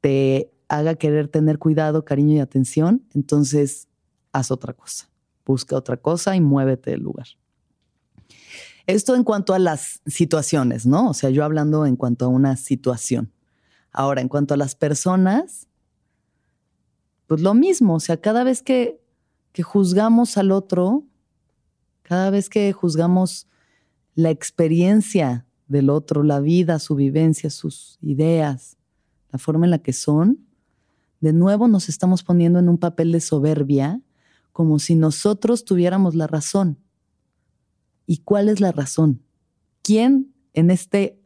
te 0.00 0.52
haga 0.68 0.94
querer 0.94 1.28
tener 1.28 1.58
cuidado, 1.58 2.04
cariño 2.04 2.34
y 2.34 2.40
atención, 2.40 3.04
entonces 3.14 3.88
haz 4.32 4.50
otra 4.50 4.72
cosa. 4.72 5.08
Busca 5.44 5.76
otra 5.76 5.96
cosa 5.96 6.36
y 6.36 6.40
muévete 6.40 6.90
del 6.90 7.00
lugar. 7.00 7.26
Esto 8.86 9.14
en 9.14 9.24
cuanto 9.24 9.54
a 9.54 9.58
las 9.58 10.02
situaciones, 10.06 10.86
¿no? 10.86 11.08
O 11.08 11.14
sea, 11.14 11.30
yo 11.30 11.44
hablando 11.44 11.86
en 11.86 11.96
cuanto 11.96 12.26
a 12.26 12.28
una 12.28 12.56
situación. 12.56 13.32
Ahora, 13.90 14.20
en 14.20 14.28
cuanto 14.28 14.54
a 14.54 14.56
las 14.56 14.74
personas, 14.74 15.68
pues 17.26 17.40
lo 17.40 17.54
mismo, 17.54 17.94
o 17.94 18.00
sea, 18.00 18.20
cada 18.20 18.44
vez 18.44 18.62
que, 18.62 19.00
que 19.52 19.62
juzgamos 19.62 20.36
al 20.36 20.52
otro, 20.52 21.04
cada 22.04 22.30
vez 22.30 22.48
que 22.48 22.72
juzgamos 22.72 23.48
la 24.14 24.30
experiencia 24.30 25.46
del 25.66 25.90
otro, 25.90 26.22
la 26.22 26.38
vida, 26.38 26.78
su 26.78 26.94
vivencia, 26.94 27.50
sus 27.50 27.98
ideas, 28.00 28.76
la 29.32 29.38
forma 29.38 29.66
en 29.66 29.70
la 29.70 29.78
que 29.78 29.92
son, 29.92 30.38
de 31.20 31.32
nuevo 31.32 31.66
nos 31.66 31.88
estamos 31.88 32.22
poniendo 32.22 32.58
en 32.58 32.68
un 32.68 32.78
papel 32.78 33.10
de 33.10 33.20
soberbia, 33.20 34.00
como 34.52 34.78
si 34.78 34.94
nosotros 34.94 35.64
tuviéramos 35.64 36.14
la 36.14 36.26
razón. 36.26 36.78
¿Y 38.06 38.18
cuál 38.18 38.50
es 38.50 38.60
la 38.60 38.70
razón? 38.70 39.22
¿Quién 39.82 40.34
en 40.52 40.70
este 40.70 41.18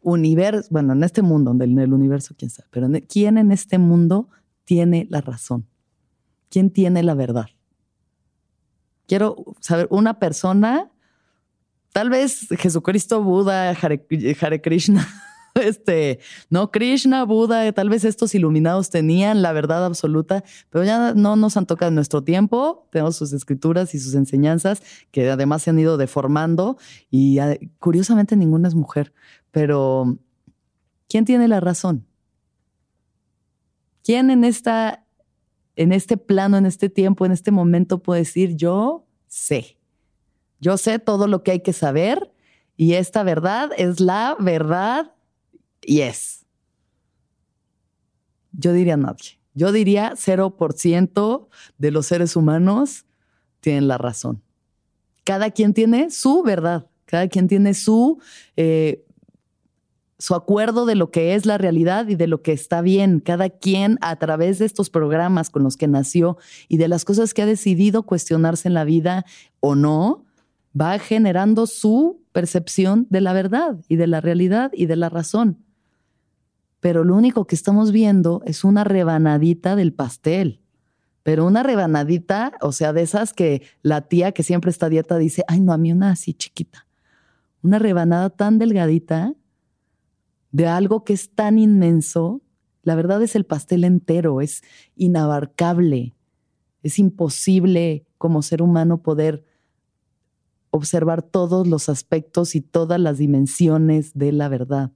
universo, 0.00 0.68
bueno, 0.70 0.94
en 0.94 1.04
este 1.04 1.20
mundo, 1.20 1.52
en 1.52 1.78
el 1.78 1.92
universo, 1.92 2.34
quién 2.36 2.50
sabe, 2.50 2.68
pero 2.72 2.88
¿quién 3.06 3.36
en 3.36 3.52
este 3.52 3.76
mundo 3.76 4.30
tiene 4.64 5.06
la 5.10 5.20
razón? 5.20 5.66
¿Quién 6.48 6.70
tiene 6.70 7.02
la 7.02 7.14
verdad? 7.14 7.46
Quiero 9.10 9.44
saber, 9.58 9.88
una 9.90 10.20
persona, 10.20 10.88
tal 11.92 12.10
vez 12.10 12.46
Jesucristo, 12.56 13.24
Buda, 13.24 13.70
Hare 13.70 14.62
Krishna, 14.62 15.04
este, 15.56 16.20
no, 16.48 16.70
Krishna, 16.70 17.24
Buda, 17.24 17.72
tal 17.72 17.88
vez 17.88 18.04
estos 18.04 18.36
iluminados 18.36 18.88
tenían 18.88 19.42
la 19.42 19.52
verdad 19.52 19.84
absoluta, 19.84 20.44
pero 20.68 20.84
ya 20.84 21.12
no 21.14 21.34
nos 21.34 21.56
han 21.56 21.66
tocado 21.66 21.88
en 21.88 21.96
nuestro 21.96 22.22
tiempo. 22.22 22.86
Tenemos 22.92 23.16
sus 23.16 23.32
escrituras 23.32 23.96
y 23.96 23.98
sus 23.98 24.14
enseñanzas 24.14 24.80
que 25.10 25.28
además 25.28 25.62
se 25.62 25.70
han 25.70 25.80
ido 25.80 25.96
deformando 25.96 26.78
y 27.10 27.40
curiosamente 27.80 28.36
ninguna 28.36 28.68
es 28.68 28.76
mujer. 28.76 29.12
Pero, 29.50 30.18
¿quién 31.08 31.24
tiene 31.24 31.48
la 31.48 31.58
razón? 31.58 32.06
¿Quién 34.04 34.30
en 34.30 34.44
esta, 34.44 34.99
en 35.80 35.92
este 35.92 36.18
plano, 36.18 36.58
en 36.58 36.66
este 36.66 36.90
tiempo, 36.90 37.24
en 37.24 37.32
este 37.32 37.50
momento 37.50 38.02
puede 38.02 38.20
decir 38.20 38.54
yo 38.54 39.06
sé? 39.28 39.78
Yo 40.60 40.76
sé 40.76 40.98
todo 40.98 41.26
lo 41.26 41.42
que 41.42 41.52
hay 41.52 41.60
que 41.60 41.72
saber 41.72 42.32
y 42.76 42.94
esta 42.94 43.22
verdad 43.22 43.70
es 43.76 43.98
la 43.98 44.36
verdad 44.38 45.14
Yes. 45.82 46.44
Yo 48.52 48.74
diría 48.74 48.98
nadie. 48.98 49.40
Yo 49.54 49.72
diría 49.72 50.12
0% 50.16 51.48
de 51.78 51.90
los 51.90 52.06
seres 52.06 52.36
humanos 52.36 53.06
tienen 53.60 53.88
la 53.88 53.96
razón. 53.96 54.42
Cada 55.24 55.50
quien 55.50 55.72
tiene 55.72 56.10
su 56.10 56.42
verdad, 56.42 56.90
cada 57.06 57.28
quien 57.28 57.48
tiene 57.48 57.72
su, 57.72 58.20
eh, 58.56 59.06
su 60.20 60.36
acuerdo 60.36 60.86
de 60.86 60.94
lo 60.94 61.10
que 61.10 61.34
es 61.34 61.44
la 61.46 61.58
realidad 61.58 62.06
y 62.06 62.14
de 62.14 62.28
lo 62.28 62.42
que 62.42 62.52
está 62.52 62.80
bien. 62.80 63.18
Cada 63.18 63.50
quien 63.50 63.98
a 64.00 64.14
través 64.14 64.60
de 64.60 64.66
estos 64.66 64.88
programas 64.88 65.50
con 65.50 65.64
los 65.64 65.76
que 65.76 65.88
nació 65.88 66.38
y 66.68 66.76
de 66.76 66.86
las 66.86 67.04
cosas 67.04 67.34
que 67.34 67.42
ha 67.42 67.46
decidido 67.46 68.04
cuestionarse 68.04 68.68
en 68.68 68.74
la 68.74 68.84
vida 68.84 69.24
o 69.58 69.74
no, 69.74 70.24
va 70.80 71.00
generando 71.00 71.66
su 71.66 72.22
percepción 72.30 73.08
de 73.10 73.20
la 73.20 73.32
verdad 73.32 73.80
y 73.88 73.96
de 73.96 74.06
la 74.06 74.20
realidad 74.20 74.70
y 74.72 74.86
de 74.86 74.94
la 74.94 75.08
razón 75.08 75.64
pero 76.80 77.04
lo 77.04 77.14
único 77.14 77.46
que 77.46 77.54
estamos 77.54 77.92
viendo 77.92 78.42
es 78.46 78.64
una 78.64 78.84
rebanadita 78.84 79.76
del 79.76 79.92
pastel. 79.92 80.60
Pero 81.22 81.46
una 81.46 81.62
rebanadita, 81.62 82.54
o 82.62 82.72
sea, 82.72 82.94
de 82.94 83.02
esas 83.02 83.34
que 83.34 83.62
la 83.82 84.00
tía 84.00 84.32
que 84.32 84.42
siempre 84.42 84.70
está 84.70 84.86
a 84.86 84.88
dieta 84.88 85.18
dice, 85.18 85.44
ay, 85.46 85.60
no, 85.60 85.74
a 85.74 85.78
mí 85.78 85.92
una 85.92 86.12
así 86.12 86.32
chiquita. 86.32 86.86
Una 87.62 87.78
rebanada 87.78 88.30
tan 88.30 88.58
delgadita 88.58 89.34
de 90.52 90.66
algo 90.66 91.04
que 91.04 91.12
es 91.12 91.30
tan 91.30 91.58
inmenso. 91.58 92.42
La 92.82 92.94
verdad 92.94 93.22
es 93.22 93.36
el 93.36 93.44
pastel 93.44 93.84
entero, 93.84 94.40
es 94.40 94.62
inabarcable. 94.96 96.14
Es 96.82 96.98
imposible 96.98 98.06
como 98.18 98.42
ser 98.42 98.62
humano 98.62 99.02
poder 99.02 99.44
observar 100.70 101.22
todos 101.22 101.66
los 101.66 101.88
aspectos 101.88 102.54
y 102.54 102.60
todas 102.60 103.00
las 103.00 103.18
dimensiones 103.18 104.12
de 104.14 104.32
la 104.32 104.48
verdad. 104.48 104.92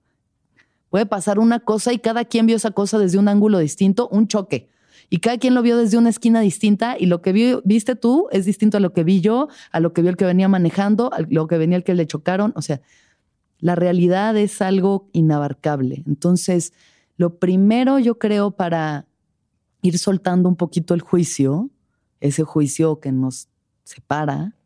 Puede 0.88 1.06
pasar 1.06 1.38
una 1.38 1.60
cosa 1.60 1.92
y 1.92 1.98
cada 1.98 2.24
quien 2.24 2.46
vio 2.46 2.56
esa 2.56 2.70
cosa 2.70 2.98
desde 2.98 3.18
un 3.18 3.28
ángulo 3.28 3.58
distinto, 3.58 4.08
un 4.08 4.28
choque. 4.28 4.68
Y 5.10 5.18
cada 5.18 5.38
quien 5.38 5.54
lo 5.54 5.62
vio 5.62 5.76
desde 5.76 5.98
una 5.98 6.08
esquina 6.08 6.40
distinta 6.40 6.96
y 6.98 7.06
lo 7.06 7.20
que 7.20 7.60
viste 7.64 7.96
tú 7.96 8.28
es 8.30 8.44
distinto 8.44 8.76
a 8.76 8.80
lo 8.80 8.92
que 8.92 9.04
vi 9.04 9.20
yo, 9.20 9.48
a 9.72 9.80
lo 9.80 9.92
que 9.92 10.02
vio 10.02 10.10
el 10.10 10.16
que 10.16 10.24
venía 10.24 10.48
manejando, 10.48 11.12
a 11.12 11.18
lo 11.28 11.46
que 11.46 11.58
venía 11.58 11.76
el 11.76 11.84
que 11.84 11.94
le 11.94 12.06
chocaron. 12.06 12.52
O 12.56 12.62
sea, 12.62 12.80
la 13.58 13.74
realidad 13.74 14.36
es 14.36 14.60
algo 14.60 15.08
inabarcable. 15.12 16.02
Entonces, 16.06 16.72
lo 17.16 17.38
primero 17.38 17.98
yo 17.98 18.18
creo 18.18 18.52
para 18.52 19.06
ir 19.82 19.98
soltando 19.98 20.48
un 20.48 20.56
poquito 20.56 20.94
el 20.94 21.00
juicio, 21.00 21.70
ese 22.20 22.42
juicio 22.42 23.00
que 23.00 23.12
nos 23.12 23.48
separa, 23.84 24.56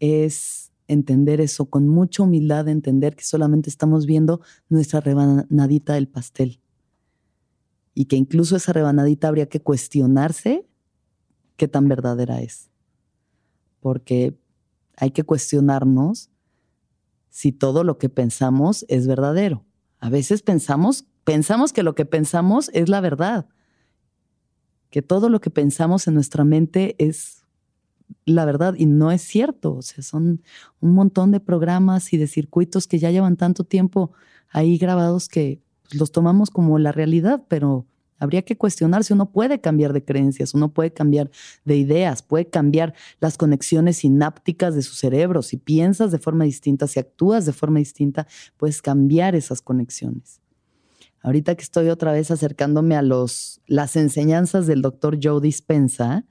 es 0.00 0.72
entender 0.88 1.40
eso 1.40 1.66
con 1.66 1.88
mucha 1.88 2.22
humildad, 2.22 2.68
entender 2.68 3.16
que 3.16 3.24
solamente 3.24 3.70
estamos 3.70 4.06
viendo 4.06 4.40
nuestra 4.68 5.00
rebanadita 5.00 5.94
del 5.94 6.08
pastel 6.08 6.60
y 7.94 8.04
que 8.04 8.16
incluso 8.16 8.56
esa 8.56 8.72
rebanadita 8.72 9.28
habría 9.28 9.48
que 9.48 9.60
cuestionarse 9.60 10.66
qué 11.56 11.66
tan 11.66 11.88
verdadera 11.88 12.42
es. 12.42 12.70
Porque 13.80 14.38
hay 14.96 15.12
que 15.12 15.24
cuestionarnos 15.24 16.30
si 17.36 17.52
todo 17.52 17.84
lo 17.84 17.98
que 17.98 18.08
pensamos 18.08 18.86
es 18.88 19.06
verdadero. 19.06 19.66
A 19.98 20.08
veces 20.08 20.40
pensamos, 20.40 21.04
pensamos 21.22 21.74
que 21.74 21.82
lo 21.82 21.94
que 21.94 22.06
pensamos 22.06 22.70
es 22.72 22.88
la 22.88 23.02
verdad, 23.02 23.46
que 24.88 25.02
todo 25.02 25.28
lo 25.28 25.42
que 25.42 25.50
pensamos 25.50 26.08
en 26.08 26.14
nuestra 26.14 26.44
mente 26.44 26.96
es 26.98 27.44
la 28.24 28.46
verdad 28.46 28.72
y 28.78 28.86
no 28.86 29.12
es 29.12 29.20
cierto. 29.20 29.74
O 29.74 29.82
sea, 29.82 30.02
son 30.02 30.42
un 30.80 30.94
montón 30.94 31.30
de 31.30 31.40
programas 31.40 32.14
y 32.14 32.16
de 32.16 32.26
circuitos 32.26 32.86
que 32.86 32.98
ya 32.98 33.10
llevan 33.10 33.36
tanto 33.36 33.64
tiempo 33.64 34.12
ahí 34.48 34.78
grabados 34.78 35.28
que 35.28 35.60
los 35.92 36.12
tomamos 36.12 36.48
como 36.48 36.78
la 36.78 36.90
realidad, 36.90 37.44
pero 37.48 37.84
habría 38.18 38.42
que 38.42 38.56
cuestionarse. 38.56 39.14
Uno 39.14 39.30
puede 39.30 39.60
cambiar 39.60 39.92
de 39.92 40.04
creencias, 40.04 40.54
uno 40.54 40.72
puede 40.72 40.92
cambiar 40.92 41.30
de 41.64 41.76
ideas, 41.76 42.22
puede 42.22 42.48
cambiar 42.48 42.94
las 43.20 43.36
conexiones 43.36 43.98
sinápticas 43.98 44.74
de 44.74 44.82
su 44.82 44.94
cerebro. 44.94 45.42
Si 45.42 45.56
piensas 45.56 46.12
de 46.12 46.18
forma 46.18 46.44
distinta, 46.44 46.86
si 46.86 47.00
actúas 47.00 47.46
de 47.46 47.52
forma 47.52 47.78
distinta, 47.78 48.26
puedes 48.56 48.82
cambiar 48.82 49.34
esas 49.34 49.60
conexiones. 49.62 50.40
Ahorita 51.22 51.54
que 51.56 51.62
estoy 51.62 51.88
otra 51.88 52.12
vez 52.12 52.30
acercándome 52.30 52.94
a 52.94 53.02
los, 53.02 53.60
las 53.66 53.96
enseñanzas 53.96 54.66
del 54.66 54.80
doctor 54.80 55.18
Joe 55.20 55.40
Dispensa, 55.40 56.24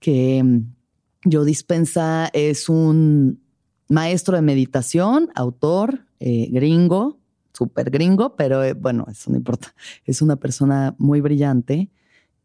que 0.00 0.42
mm, 0.42 1.30
Joe 1.30 1.44
Dispensa 1.46 2.28
es 2.32 2.68
un 2.68 3.40
maestro 3.88 4.36
de 4.36 4.42
meditación, 4.42 5.30
autor, 5.34 6.06
eh, 6.20 6.48
gringo, 6.50 7.17
súper 7.58 7.90
gringo, 7.90 8.36
pero 8.36 8.62
eh, 8.62 8.74
bueno, 8.74 9.04
eso 9.10 9.30
no 9.30 9.36
importa. 9.36 9.74
Es 10.04 10.22
una 10.22 10.36
persona 10.36 10.94
muy 10.98 11.20
brillante 11.20 11.90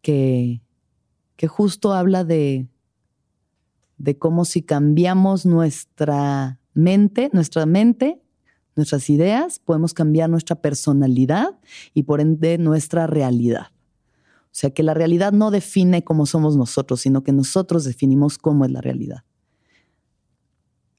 que, 0.01 0.61
que 1.35 1.47
justo 1.47 1.93
habla 1.93 2.23
de, 2.23 2.67
de 3.97 4.17
cómo 4.17 4.43
si 4.43 4.63
cambiamos 4.63 5.45
nuestra 5.45 6.59
mente, 6.73 7.29
nuestra 7.31 7.67
mente, 7.67 8.21
nuestras 8.75 9.07
ideas, 9.11 9.59
podemos 9.59 9.93
cambiar 9.93 10.31
nuestra 10.31 10.55
personalidad 10.55 11.59
y 11.93 12.03
por 12.03 12.19
ende 12.19 12.57
nuestra 12.57 13.05
realidad. 13.05 13.67
O 14.45 14.55
sea 14.55 14.71
que 14.71 14.81
la 14.81 14.95
realidad 14.95 15.31
no 15.31 15.51
define 15.51 16.03
cómo 16.03 16.25
somos 16.25 16.57
nosotros, 16.57 17.01
sino 17.01 17.23
que 17.23 17.31
nosotros 17.31 17.83
definimos 17.83 18.39
cómo 18.39 18.65
es 18.65 18.71
la 18.71 18.81
realidad. 18.81 19.23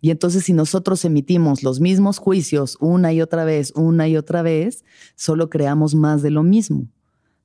Y 0.05 0.11
entonces 0.11 0.45
si 0.45 0.53
nosotros 0.53 1.03
emitimos 1.07 1.63
los 1.63 1.81
mismos 1.81 2.19
juicios 2.19 2.77
una 2.79 3.15
y 3.15 3.23
otra 3.23 3.47
vez, 3.47 3.73
una 3.75 4.07
y 4.07 4.19
otra 4.19 4.43
vez, 4.43 4.85
solo 5.17 5.49
creamos 5.49 5.95
más 5.95 6.21
de 6.21 6.31
lo 6.31 6.43
mismo. 6.43 6.89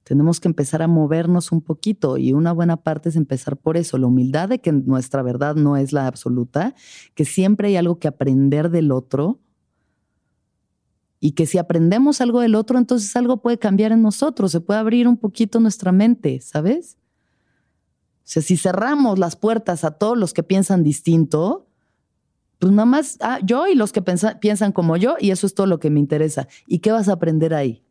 Tenemos 0.04 0.42
que 0.42 0.50
empezar 0.50 0.82
a 0.82 0.90
movernos 0.90 1.54
un 1.54 1.62
poquito 1.62 2.18
y 2.18 2.34
una 2.34 2.52
buena 2.52 2.76
parte 2.76 3.08
es 3.08 3.16
empezar 3.16 3.56
por 3.56 3.78
eso, 3.78 3.98
la 3.98 4.08
humildad 4.08 4.50
de 4.50 4.60
que 4.60 4.74
nuestra 4.74 5.24
verdad 5.24 5.56
no 5.56 5.78
es 5.78 5.94
la 5.94 6.06
absoluta, 6.06 6.76
que 7.16 7.24
siempre 7.24 7.70
hay 7.70 7.78
algo 7.78 7.98
que 7.98 8.10
aprender 8.10 8.70
del 8.70 8.92
otro 8.92 9.40
y 11.22 11.32
que 11.32 11.46
si 11.46 11.60
aprendemos 11.60 12.20
algo 12.20 12.42
del 12.42 12.56
otro, 12.56 12.78
entonces 12.78 13.16
algo 13.16 13.38
puede 13.38 13.58
cambiar 13.58 13.94
en 13.94 14.02
nosotros, 14.02 14.52
se 14.52 14.60
puede 14.60 14.82
abrir 14.82 15.08
un 15.08 15.16
poquito 15.16 15.62
nuestra 15.62 15.94
mente, 15.94 16.42
¿sabes? 16.42 16.98
O 18.18 18.32
sea, 18.32 18.42
si 18.42 18.58
cerramos 18.58 19.18
las 19.18 19.38
puertas 19.38 19.86
a 19.86 19.92
todos 19.92 20.18
los 20.18 20.34
que 20.34 20.44
piensan 20.44 20.84
distinto, 20.84 21.69
pues 22.60 22.74
nada 22.74 22.86
más 22.86 23.18
ah, 23.22 23.40
yo 23.44 23.68
y 23.68 23.76
los 23.76 23.94
que 23.94 24.02
piensan 24.02 24.72
como 24.74 24.98
yo, 24.98 25.16
y 25.20 25.32
eso 25.32 25.48
es 25.48 25.56
todo 25.56 25.66
lo 25.66 25.80
que 25.80 25.90
me 25.90 26.00
interesa. 26.00 26.48
¿Y 26.68 26.80
qué 26.80 26.92
vas 26.92 27.08
a 27.08 27.14
aprender 27.14 27.54
ahí? 27.54 27.84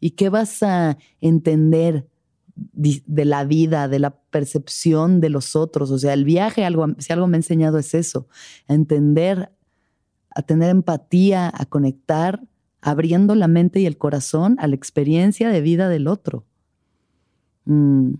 ¿Y 0.00 0.10
qué 0.10 0.28
vas 0.28 0.62
a 0.62 0.96
entender 1.20 2.06
de 2.54 3.24
la 3.24 3.44
vida, 3.44 3.88
de 3.88 3.98
la 3.98 4.14
percepción 4.14 5.20
de 5.20 5.30
los 5.30 5.56
otros? 5.56 5.90
O 5.90 5.98
sea, 5.98 6.12
el 6.12 6.24
viaje, 6.24 6.64
algo, 6.64 6.86
si 6.98 7.12
algo 7.12 7.26
me 7.26 7.36
ha 7.36 7.38
enseñado 7.38 7.78
es 7.78 7.92
eso, 7.94 8.28
a 8.68 8.74
entender, 8.74 9.50
a 10.30 10.42
tener 10.42 10.70
empatía, 10.70 11.50
a 11.52 11.66
conectar, 11.66 12.40
abriendo 12.80 13.34
la 13.34 13.48
mente 13.48 13.80
y 13.80 13.86
el 13.86 13.98
corazón 13.98 14.56
a 14.60 14.68
la 14.68 14.76
experiencia 14.76 15.48
de 15.48 15.60
vida 15.60 15.88
del 15.88 16.06
otro. 16.06 16.44
Mm, 17.64 18.12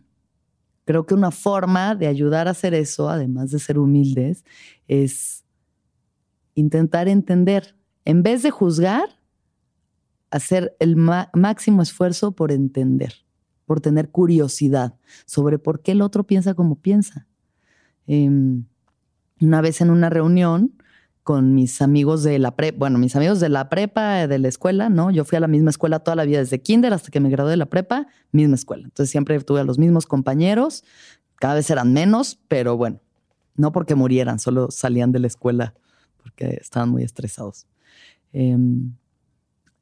creo 0.84 1.06
que 1.06 1.14
una 1.14 1.30
forma 1.30 1.94
de 1.94 2.08
ayudar 2.08 2.48
a 2.48 2.52
hacer 2.52 2.74
eso, 2.74 3.08
además 3.08 3.50
de 3.52 3.58
ser 3.60 3.78
humildes, 3.78 4.44
es 4.88 5.43
intentar 6.54 7.08
entender, 7.08 7.76
en 8.04 8.22
vez 8.22 8.42
de 8.42 8.50
juzgar, 8.50 9.08
hacer 10.30 10.76
el 10.80 10.96
máximo 10.96 11.82
esfuerzo 11.82 12.32
por 12.32 12.50
entender, 12.50 13.14
por 13.66 13.80
tener 13.80 14.10
curiosidad 14.10 14.94
sobre 15.26 15.58
por 15.58 15.80
qué 15.80 15.92
el 15.92 16.02
otro 16.02 16.24
piensa 16.24 16.54
como 16.54 16.76
piensa. 16.76 17.26
Em, 18.06 18.64
una 19.40 19.60
vez 19.60 19.80
en 19.80 19.90
una 19.90 20.10
reunión 20.10 20.72
con 21.22 21.54
mis 21.54 21.80
amigos 21.80 22.22
de 22.22 22.38
la 22.38 22.54
prepa, 22.54 22.78
bueno, 22.78 22.98
mis 22.98 23.16
amigos 23.16 23.40
de 23.40 23.48
la 23.48 23.70
prepa, 23.70 24.26
de 24.26 24.38
la 24.38 24.48
escuela, 24.48 24.90
¿no? 24.90 25.10
Yo 25.10 25.24
fui 25.24 25.36
a 25.36 25.40
la 25.40 25.48
misma 25.48 25.70
escuela 25.70 26.00
toda 26.00 26.16
la 26.16 26.24
vida, 26.24 26.38
desde 26.38 26.60
kinder 26.60 26.92
hasta 26.92 27.10
que 27.10 27.20
me 27.20 27.30
gradué 27.30 27.52
de 27.52 27.56
la 27.56 27.66
prepa, 27.66 28.08
misma 28.30 28.56
escuela. 28.56 28.84
Entonces 28.84 29.10
siempre 29.10 29.40
tuve 29.40 29.60
a 29.60 29.64
los 29.64 29.78
mismos 29.78 30.04
compañeros, 30.04 30.84
cada 31.36 31.54
vez 31.54 31.70
eran 31.70 31.92
menos, 31.92 32.38
pero 32.48 32.76
bueno, 32.76 33.00
no 33.56 33.72
porque 33.72 33.94
murieran, 33.94 34.38
solo 34.38 34.70
salían 34.70 35.12
de 35.12 35.20
la 35.20 35.28
escuela 35.28 35.74
porque 36.24 36.58
estaban 36.60 36.88
muy 36.88 37.04
estresados. 37.04 37.66
Em, 38.32 38.94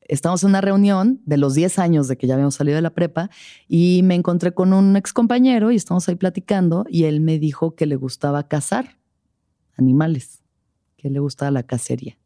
estamos 0.03 0.43
en 0.43 0.51
una 0.51 0.61
reunión 0.61 1.23
de 1.25 1.39
los 1.39 1.55
10 1.55 1.79
años 1.79 2.09
de 2.09 2.19
que 2.19 2.27
ya 2.27 2.35
habíamos 2.35 2.57
salido 2.57 2.75
de 2.75 2.83
la 2.83 2.91
prepa 2.91 3.31
y 3.69 4.03
me 4.03 4.17
encontré 4.17 4.53
con 4.53 4.73
un 4.73 4.97
ex 4.97 5.13
compañero 5.13 5.71
y 5.71 5.77
estamos 5.77 6.09
ahí 6.09 6.17
platicando 6.17 6.85
y 6.89 7.05
él 7.05 7.21
me 7.21 7.39
dijo 7.39 7.75
que 7.77 7.87
le 7.87 7.97
gustaba 7.97 8.49
cazar 8.49 8.99
animales, 9.79 10.43
que 10.97 11.09
le 11.09 11.21
gustaba 11.21 11.51
la 11.53 11.63
cacería. 11.63 12.19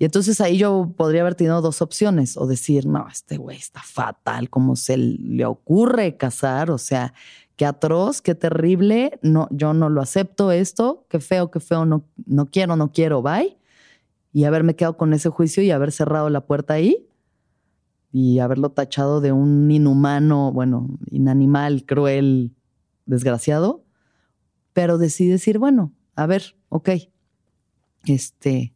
Y 0.00 0.04
entonces 0.04 0.40
ahí 0.40 0.58
yo 0.58 0.94
podría 0.96 1.22
haber 1.22 1.34
tenido 1.34 1.60
dos 1.60 1.82
opciones, 1.82 2.36
o 2.36 2.46
decir, 2.46 2.86
no, 2.86 3.06
este 3.08 3.36
güey 3.36 3.56
está 3.56 3.82
fatal, 3.82 4.48
¿cómo 4.48 4.76
se 4.76 4.96
le 4.96 5.44
ocurre 5.44 6.16
cazar? 6.16 6.70
O 6.70 6.78
sea, 6.78 7.12
qué 7.58 7.66
atroz, 7.66 8.22
qué 8.22 8.36
terrible, 8.36 9.18
no, 9.20 9.48
yo 9.50 9.74
no 9.74 9.90
lo 9.90 10.00
acepto 10.00 10.52
esto, 10.52 11.04
qué 11.10 11.18
feo, 11.18 11.50
qué 11.50 11.58
feo, 11.58 11.84
no, 11.84 12.04
no 12.24 12.46
quiero, 12.46 12.76
no 12.76 12.92
quiero, 12.92 13.20
bye. 13.20 13.58
Y 14.32 14.44
haberme 14.44 14.76
quedado 14.76 14.96
con 14.96 15.12
ese 15.12 15.28
juicio 15.28 15.64
y 15.64 15.72
haber 15.72 15.90
cerrado 15.90 16.30
la 16.30 16.46
puerta 16.46 16.74
ahí 16.74 17.08
y 18.12 18.38
haberlo 18.38 18.70
tachado 18.70 19.20
de 19.20 19.32
un 19.32 19.68
inhumano, 19.72 20.52
bueno, 20.52 20.88
inanimal, 21.10 21.84
cruel, 21.84 22.54
desgraciado. 23.06 23.84
Pero 24.72 24.96
decidí 24.96 25.28
decir, 25.28 25.58
bueno, 25.58 25.92
a 26.14 26.26
ver, 26.26 26.56
ok, 26.68 26.90
este, 28.06 28.72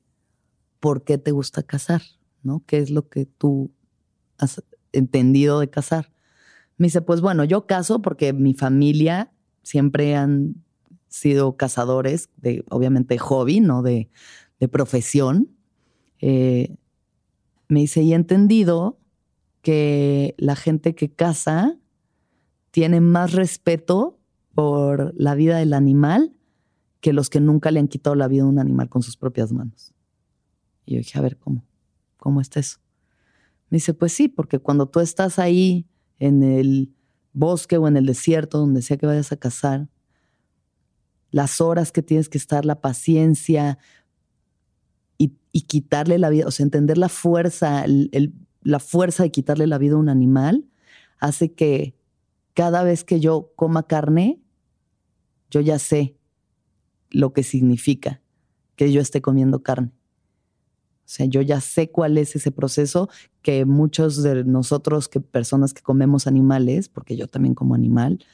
¿por 0.80 1.04
qué 1.04 1.18
te 1.18 1.30
gusta 1.30 1.62
casar? 1.62 2.02
¿No? 2.42 2.64
¿Qué 2.66 2.78
es 2.78 2.90
lo 2.90 3.08
que 3.08 3.26
tú 3.26 3.70
has 4.38 4.60
entendido 4.92 5.60
de 5.60 5.70
casar? 5.70 6.11
Me 6.76 6.86
dice, 6.86 7.02
pues 7.02 7.20
bueno, 7.20 7.44
yo 7.44 7.66
caso 7.66 8.02
porque 8.02 8.32
mi 8.32 8.54
familia 8.54 9.32
siempre 9.62 10.16
han 10.16 10.56
sido 11.08 11.56
cazadores, 11.56 12.30
de 12.36 12.64
obviamente 12.70 13.18
hobby, 13.18 13.60
no 13.60 13.82
de, 13.82 14.08
profesión. 14.70 15.50
Eh, 16.20 16.76
me 17.68 17.80
dice, 17.80 18.02
y 18.02 18.12
he 18.12 18.14
entendido 18.14 19.00
que 19.60 20.34
la 20.38 20.54
gente 20.54 20.94
que 20.94 21.10
caza 21.10 21.76
tiene 22.70 23.00
más 23.00 23.32
respeto 23.32 24.20
por 24.54 25.14
la 25.16 25.34
vida 25.34 25.58
del 25.58 25.72
animal 25.72 26.32
que 27.00 27.12
los 27.12 27.28
que 27.28 27.40
nunca 27.40 27.70
le 27.72 27.80
han 27.80 27.88
quitado 27.88 28.14
la 28.14 28.28
vida 28.28 28.44
a 28.44 28.46
un 28.46 28.60
animal 28.60 28.88
con 28.88 29.02
sus 29.02 29.16
propias 29.16 29.52
manos. 29.52 29.92
Y 30.86 30.94
yo 30.94 30.98
dije, 30.98 31.18
a 31.18 31.22
ver, 31.22 31.36
¿cómo? 31.36 31.64
¿Cómo 32.16 32.40
está 32.40 32.60
eso? 32.60 32.78
Me 33.68 33.76
dice, 33.76 33.92
pues 33.92 34.12
sí, 34.12 34.28
porque 34.28 34.60
cuando 34.60 34.86
tú 34.86 35.00
estás 35.00 35.38
ahí 35.40 35.86
en 36.22 36.44
el 36.44 36.94
bosque 37.32 37.78
o 37.78 37.88
en 37.88 37.96
el 37.96 38.06
desierto, 38.06 38.58
donde 38.58 38.80
sea 38.80 38.96
que 38.96 39.06
vayas 39.06 39.32
a 39.32 39.36
cazar, 39.36 39.88
las 41.32 41.60
horas 41.60 41.90
que 41.90 42.00
tienes 42.00 42.28
que 42.28 42.38
estar, 42.38 42.64
la 42.64 42.80
paciencia 42.80 43.78
y, 45.18 45.32
quitarle 45.62 46.18
la 46.18 46.30
vida, 46.30 46.46
o 46.46 46.50
sea, 46.50 46.64
entender 46.64 46.96
la 46.96 47.08
fuerza, 47.08 47.84
la 48.62 48.78
fuerza 48.78 49.24
de 49.24 49.30
quitarle 49.30 49.66
la 49.66 49.78
vida 49.78 49.94
a 49.94 49.98
un 49.98 50.08
animal, 50.08 50.64
hace 51.18 51.52
que 51.52 51.94
cada 52.54 52.84
vez 52.84 53.04
que 53.04 53.20
yo 53.20 53.52
coma 53.56 53.86
carne, 53.86 54.40
yo 55.50 55.60
ya 55.60 55.78
sé 55.78 56.16
lo 57.10 57.32
que 57.32 57.42
significa 57.42 58.22
que 58.76 58.92
yo 58.92 59.00
esté 59.00 59.20
comiendo 59.20 59.62
carne. 59.62 59.90
O 61.04 61.08
sea, 61.14 61.26
yo 61.26 61.42
ya 61.42 61.60
sé 61.60 61.90
cuál 61.90 62.16
es 62.16 62.36
ese 62.36 62.50
proceso 62.50 63.08
que 63.42 63.64
muchos 63.64 64.22
de 64.22 64.44
nosotros, 64.44 65.08
que 65.08 65.20
personas 65.20 65.74
que 65.74 65.82
comemos 65.82 66.26
animales, 66.26 66.88
porque 66.88 67.16
yo 67.16 67.26
también 67.26 67.54
como 67.54 67.74
animal, 67.74 68.24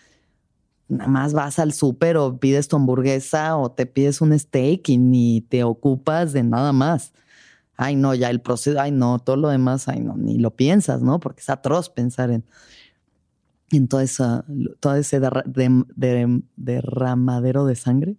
nada 0.88 1.10
más 1.10 1.32
vas 1.32 1.58
al 1.58 1.72
súper 1.72 2.16
o 2.16 2.38
pides 2.38 2.68
tu 2.68 2.76
hamburguesa 2.76 3.56
o 3.56 3.70
te 3.70 3.86
pides 3.86 4.20
un 4.20 4.38
steak 4.38 4.88
y 4.88 4.98
ni 4.98 5.40
te 5.42 5.64
ocupas 5.64 6.32
de 6.32 6.42
nada 6.42 6.72
más. 6.72 7.12
Ay, 7.76 7.96
no, 7.96 8.14
ya 8.14 8.30
el 8.30 8.40
proceso, 8.40 8.80
ay, 8.80 8.90
no, 8.90 9.18
todo 9.18 9.36
lo 9.36 9.48
demás, 9.48 9.88
ay, 9.88 10.00
no, 10.00 10.16
ni 10.16 10.38
lo 10.38 10.50
piensas, 10.56 11.02
¿no? 11.02 11.20
Porque 11.20 11.40
es 11.40 11.48
atroz 11.48 11.90
pensar 11.90 12.30
en, 12.30 12.44
en 13.70 13.86
todo, 13.88 14.00
ese 14.00 15.20
derramadero 16.56 17.66
de 17.66 17.76
sangre. 17.76 18.16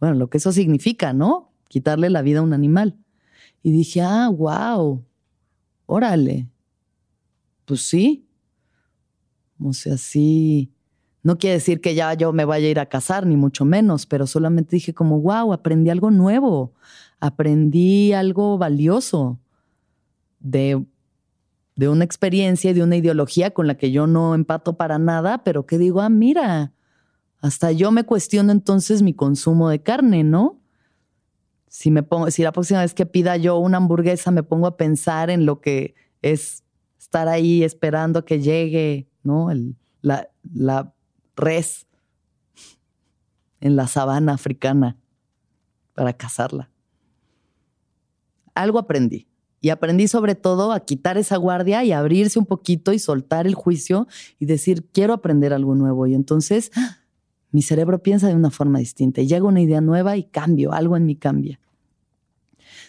Bueno, 0.00 0.16
lo 0.16 0.28
que 0.28 0.38
eso 0.38 0.52
significa, 0.52 1.12
¿no? 1.12 1.52
Quitarle 1.68 2.10
la 2.10 2.22
vida 2.22 2.40
a 2.40 2.42
un 2.42 2.52
animal. 2.52 2.98
Y 3.62 3.72
dije, 3.72 4.00
ah, 4.00 4.28
wow, 4.28 5.04
órale. 5.86 6.48
Pues 7.64 7.82
sí. 7.82 8.26
O 9.62 9.72
sea, 9.72 9.96
sí. 9.96 10.72
No 11.22 11.36
quiere 11.36 11.54
decir 11.54 11.80
que 11.80 11.94
ya 11.94 12.14
yo 12.14 12.32
me 12.32 12.44
vaya 12.44 12.66
a 12.66 12.70
ir 12.70 12.80
a 12.80 12.86
casar, 12.86 13.26
ni 13.26 13.36
mucho 13.36 13.64
menos, 13.64 14.06
pero 14.06 14.26
solamente 14.26 14.76
dije 14.76 14.94
como, 14.94 15.20
wow, 15.20 15.52
aprendí 15.52 15.90
algo 15.90 16.10
nuevo, 16.10 16.72
aprendí 17.20 18.12
algo 18.12 18.56
valioso 18.56 19.38
de, 20.38 20.82
de 21.76 21.88
una 21.88 22.04
experiencia 22.04 22.70
y 22.70 22.74
de 22.74 22.82
una 22.82 22.96
ideología 22.96 23.50
con 23.50 23.66
la 23.66 23.76
que 23.76 23.90
yo 23.90 24.06
no 24.06 24.34
empato 24.34 24.76
para 24.76 24.98
nada, 24.98 25.42
pero 25.44 25.66
que 25.66 25.76
digo, 25.76 26.00
ah, 26.00 26.08
mira, 26.08 26.72
hasta 27.40 27.72
yo 27.72 27.90
me 27.90 28.04
cuestiono 28.04 28.52
entonces 28.52 29.02
mi 29.02 29.12
consumo 29.12 29.68
de 29.68 29.82
carne, 29.82 30.24
¿no? 30.24 30.60
Si 31.68 31.90
me 31.90 32.02
pongo, 32.02 32.30
si 32.30 32.42
la 32.42 32.52
próxima 32.52 32.80
vez 32.80 32.94
que 32.94 33.06
pida 33.06 33.36
yo 33.36 33.58
una 33.58 33.76
hamburguesa 33.76 34.30
me 34.30 34.42
pongo 34.42 34.66
a 34.66 34.76
pensar 34.76 35.30
en 35.30 35.46
lo 35.46 35.60
que 35.60 35.94
es 36.22 36.64
estar 36.98 37.28
ahí 37.28 37.62
esperando 37.62 38.24
que 38.24 38.40
llegue, 38.40 39.08
¿no? 39.22 39.50
la, 40.00 40.28
la 40.54 40.94
res 41.36 41.86
en 43.60 43.76
la 43.76 43.86
sabana 43.86 44.34
africana 44.34 44.96
para 45.94 46.12
cazarla. 46.12 46.70
Algo 48.54 48.78
aprendí. 48.78 49.26
Y 49.60 49.70
aprendí 49.70 50.06
sobre 50.06 50.36
todo 50.36 50.70
a 50.70 50.80
quitar 50.80 51.18
esa 51.18 51.36
guardia 51.36 51.82
y 51.82 51.90
abrirse 51.90 52.38
un 52.38 52.46
poquito 52.46 52.92
y 52.92 53.00
soltar 53.00 53.46
el 53.46 53.54
juicio 53.54 54.06
y 54.38 54.46
decir, 54.46 54.86
quiero 54.92 55.12
aprender 55.12 55.52
algo 55.52 55.74
nuevo. 55.74 56.06
Y 56.06 56.14
entonces 56.14 56.70
mi 57.50 57.62
cerebro 57.62 58.02
piensa 58.02 58.28
de 58.28 58.34
una 58.34 58.50
forma 58.50 58.78
distinta 58.78 59.20
y 59.20 59.26
llega 59.26 59.46
una 59.46 59.60
idea 59.60 59.80
nueva 59.80 60.16
y 60.16 60.24
cambio, 60.24 60.72
algo 60.72 60.96
en 60.96 61.06
mí 61.06 61.16
cambia. 61.16 61.60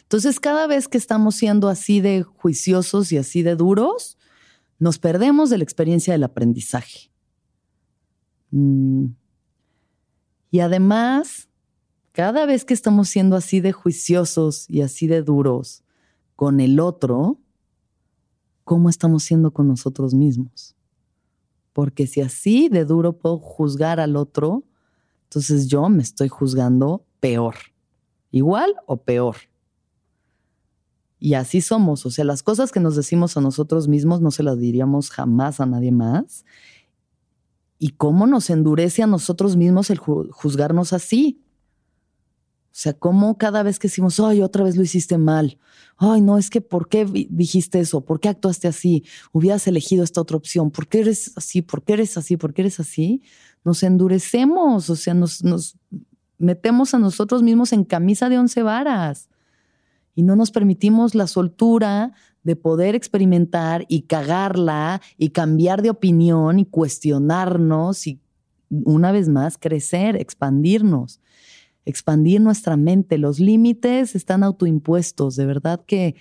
Entonces, 0.04 0.40
cada 0.40 0.68
vez 0.68 0.88
que 0.88 0.98
estamos 0.98 1.36
siendo 1.36 1.70
así 1.70 2.02
de 2.02 2.24
juiciosos 2.24 3.12
y 3.12 3.18
así 3.18 3.44
de 3.44 3.56
duros, 3.56 4.18
nos 4.80 4.98
perdemos 4.98 5.50
de 5.50 5.58
la 5.58 5.64
experiencia 5.64 6.14
del 6.14 6.24
aprendizaje. 6.24 7.12
Mm. 8.52 9.08
Y 10.52 10.60
además, 10.62 11.48
cada 12.12 12.46
vez 12.46 12.66
que 12.66 12.74
estamos 12.74 13.08
siendo 13.10 13.36
así 13.36 13.60
de 13.60 13.72
juiciosos 13.72 14.70
y 14.70 14.82
así 14.82 15.08
de 15.08 15.22
duros 15.22 15.84
con 16.36 16.60
el 16.60 16.80
otro, 16.80 17.40
¿cómo 18.64 18.90
estamos 18.90 19.24
siendo 19.24 19.52
con 19.52 19.68
nosotros 19.68 20.14
mismos? 20.14 20.76
Porque 21.74 22.08
si 22.08 22.22
así 22.22 22.70
de 22.70 22.86
duro 22.86 23.14
puedo 23.14 23.38
juzgar 23.38 24.00
al 24.00 24.16
otro, 24.16 24.64
entonces 25.24 25.68
yo 25.68 25.88
me 25.90 26.02
estoy 26.02 26.28
juzgando 26.28 27.06
peor. 27.20 27.56
Igual 28.32 28.76
o 28.86 28.98
peor. 28.98 29.36
Y 31.20 31.34
así 31.34 31.62
somos. 31.62 32.06
O 32.06 32.12
sea, 32.12 32.26
las 32.26 32.44
cosas 32.44 32.72
que 32.72 32.80
nos 32.80 32.96
decimos 32.96 33.36
a 33.38 33.42
nosotros 33.42 33.88
mismos 33.88 34.22
no 34.22 34.32
se 34.32 34.44
las 34.44 34.58
diríamos 34.58 35.10
jamás 35.12 35.60
a 35.60 35.66
nadie 35.66 35.92
más. 35.92 36.46
Y 37.78 37.90
cómo 37.90 38.26
nos 38.26 38.50
endurece 38.50 39.04
a 39.04 39.08
nosotros 39.08 39.56
mismos 39.56 39.90
el 39.90 39.98
juzgarnos 39.98 40.94
así. 40.94 41.44
O 42.80 42.82
sea, 42.82 42.94
cómo 42.94 43.38
cada 43.38 43.62
vez 43.62 43.78
que 43.78 43.90
decimos, 43.90 44.22
ay, 44.22 44.42
otra 44.42 44.64
vez 44.64 44.78
lo 44.78 44.84
hiciste 44.84 45.18
mal. 45.18 45.58
Ay, 45.98 46.22
no, 46.22 46.38
es 46.38 46.50
que 46.50 46.62
¿por 46.62 46.88
qué 46.88 47.04
dijiste 47.30 47.82
eso? 47.82 48.06
¿Por 48.06 48.22
qué 48.22 48.30
actuaste 48.30 48.70
así? 48.70 49.04
Hubieras 49.34 49.68
elegido 49.68 50.02
esta 50.02 50.22
otra 50.22 50.38
opción. 50.38 50.72
¿Por 50.72 50.88
qué 50.88 51.02
eres 51.02 51.34
así? 51.36 51.62
¿Por 51.62 51.84
qué 51.84 51.92
eres 51.92 52.16
así? 52.16 52.38
¿Por 52.38 52.54
qué 52.54 52.62
eres 52.62 52.80
así? 52.80 53.22
Nos 53.66 53.84
endurecemos, 53.84 54.90
o 54.90 54.96
sea, 54.96 55.14
nos, 55.14 55.44
nos 55.44 55.76
metemos 56.38 56.94
a 56.94 57.00
nosotros 57.00 57.44
mismos 57.44 57.74
en 57.74 57.84
camisa 57.84 58.30
de 58.30 58.40
once 58.40 58.64
varas 58.64 59.28
y 60.16 60.24
no 60.24 60.38
nos 60.38 60.50
permitimos 60.50 61.16
la 61.16 61.28
soltura 61.28 62.14
de 62.44 62.56
poder 62.56 62.96
experimentar 62.96 63.86
y 63.90 64.04
cagarla 64.04 65.02
y 65.18 65.32
cambiar 65.32 65.82
de 65.82 65.90
opinión 65.90 66.60
y 66.60 66.66
cuestionarnos 66.66 68.08
y 68.08 68.22
una 68.70 69.12
vez 69.12 69.28
más 69.28 69.58
crecer, 69.58 70.16
expandirnos, 70.16 71.20
expandir 71.90 72.42
nuestra 72.42 72.78
mente. 72.78 73.18
Los 73.18 73.40
límites 73.40 74.16
están 74.16 74.44
autoimpuestos, 74.44 75.36
de 75.36 75.46
verdad 75.46 75.82
que 75.86 76.16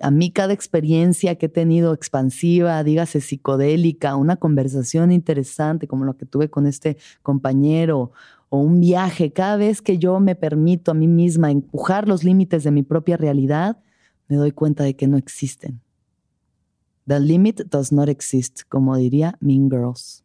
a 0.00 0.10
mí 0.10 0.30
cada 0.30 0.52
experiencia 0.52 1.34
que 1.36 1.46
he 1.46 1.50
tenido 1.50 1.92
expansiva, 1.92 2.82
dígase 2.82 3.20
psicodélica, 3.20 4.16
una 4.16 4.36
conversación 4.36 5.12
interesante 5.12 5.86
como 5.86 6.04
lo 6.04 6.16
que 6.16 6.26
tuve 6.26 6.48
con 6.48 6.66
este 6.66 6.96
compañero 7.22 8.12
o 8.48 8.58
un 8.58 8.80
viaje, 8.80 9.32
cada 9.32 9.56
vez 9.56 9.82
que 9.82 9.98
yo 9.98 10.18
me 10.20 10.34
permito 10.34 10.90
a 10.90 10.94
mí 10.94 11.06
misma 11.06 11.50
empujar 11.50 12.08
los 12.08 12.24
límites 12.24 12.64
de 12.64 12.70
mi 12.70 12.82
propia 12.82 13.16
realidad, 13.16 13.78
me 14.28 14.36
doy 14.36 14.52
cuenta 14.52 14.84
de 14.84 14.96
que 14.96 15.06
no 15.06 15.16
existen. 15.16 15.80
The 17.06 17.20
limit 17.20 17.62
does 17.70 17.92
not 17.92 18.08
exist, 18.08 18.62
como 18.68 18.96
diría 18.96 19.36
Mean 19.40 19.68
Girls. 19.70 20.24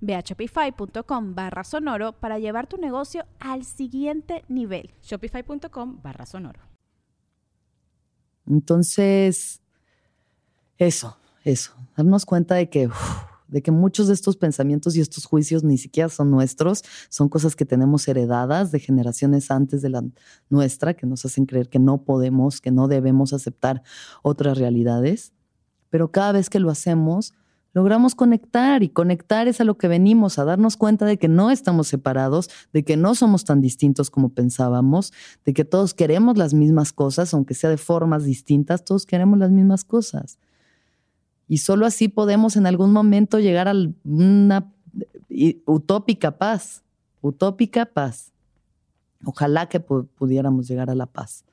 Ve 0.00 0.14
a 0.14 0.20
shopify.com 0.20 1.34
barra 1.34 1.64
sonoro 1.64 2.12
para 2.12 2.38
llevar 2.38 2.66
tu 2.66 2.76
negocio 2.76 3.24
al 3.38 3.64
siguiente 3.64 4.44
nivel. 4.48 4.90
Shopify.com 5.02 6.00
barra 6.02 6.26
sonoro. 6.26 6.60
Entonces, 8.46 9.60
eso, 10.76 11.16
eso, 11.44 11.72
darnos 11.96 12.26
cuenta 12.26 12.56
de 12.56 12.68
que, 12.68 12.88
de 13.48 13.62
que 13.62 13.70
muchos 13.70 14.08
de 14.08 14.14
estos 14.14 14.36
pensamientos 14.36 14.96
y 14.96 15.00
estos 15.00 15.24
juicios 15.24 15.62
ni 15.62 15.78
siquiera 15.78 16.08
son 16.08 16.30
nuestros, 16.30 16.82
son 17.10 17.28
cosas 17.28 17.54
que 17.54 17.64
tenemos 17.64 18.08
heredadas 18.08 18.72
de 18.72 18.80
generaciones 18.80 19.50
antes 19.50 19.82
de 19.82 19.90
la 19.90 20.02
nuestra, 20.48 20.94
que 20.94 21.06
nos 21.06 21.24
hacen 21.24 21.46
creer 21.46 21.68
que 21.68 21.78
no 21.78 22.02
podemos, 22.02 22.60
que 22.60 22.72
no 22.72 22.88
debemos 22.88 23.32
aceptar 23.32 23.82
otras 24.22 24.58
realidades. 24.58 25.32
Pero 25.90 26.10
cada 26.10 26.32
vez 26.32 26.50
que 26.50 26.60
lo 26.60 26.70
hacemos, 26.70 27.34
logramos 27.72 28.14
conectar 28.14 28.82
y 28.82 28.88
conectar 28.88 29.48
es 29.48 29.60
a 29.60 29.64
lo 29.64 29.78
que 29.78 29.88
venimos, 29.88 30.38
a 30.38 30.44
darnos 30.44 30.76
cuenta 30.76 31.04
de 31.06 31.18
que 31.18 31.28
no 31.28 31.50
estamos 31.50 31.88
separados, 31.88 32.50
de 32.72 32.84
que 32.84 32.96
no 32.96 33.14
somos 33.14 33.44
tan 33.44 33.60
distintos 33.60 34.10
como 34.10 34.30
pensábamos, 34.30 35.12
de 35.44 35.52
que 35.52 35.64
todos 35.64 35.94
queremos 35.94 36.36
las 36.36 36.54
mismas 36.54 36.92
cosas, 36.92 37.32
aunque 37.32 37.54
sea 37.54 37.70
de 37.70 37.76
formas 37.76 38.24
distintas, 38.24 38.84
todos 38.84 39.06
queremos 39.06 39.38
las 39.38 39.50
mismas 39.50 39.84
cosas. 39.84 40.38
Y 41.46 41.58
solo 41.58 41.86
así 41.86 42.08
podemos 42.08 42.56
en 42.56 42.66
algún 42.66 42.92
momento 42.92 43.38
llegar 43.38 43.68
a 43.68 43.74
una 44.04 44.72
utópica 45.66 46.38
paz, 46.38 46.82
utópica 47.20 47.86
paz. 47.86 48.32
Ojalá 49.24 49.68
que 49.68 49.80
pudiéramos 49.80 50.68
llegar 50.68 50.90
a 50.90 50.94
la 50.94 51.06
paz 51.06 51.44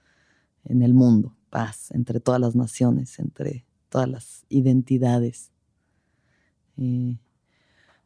en 0.63 0.81
el 0.81 0.93
mundo, 0.93 1.35
paz 1.49 1.91
entre 1.91 2.19
todas 2.19 2.39
las 2.39 2.55
naciones, 2.55 3.19
entre 3.19 3.65
todas 3.89 4.07
las 4.07 4.45
identidades. 4.49 5.51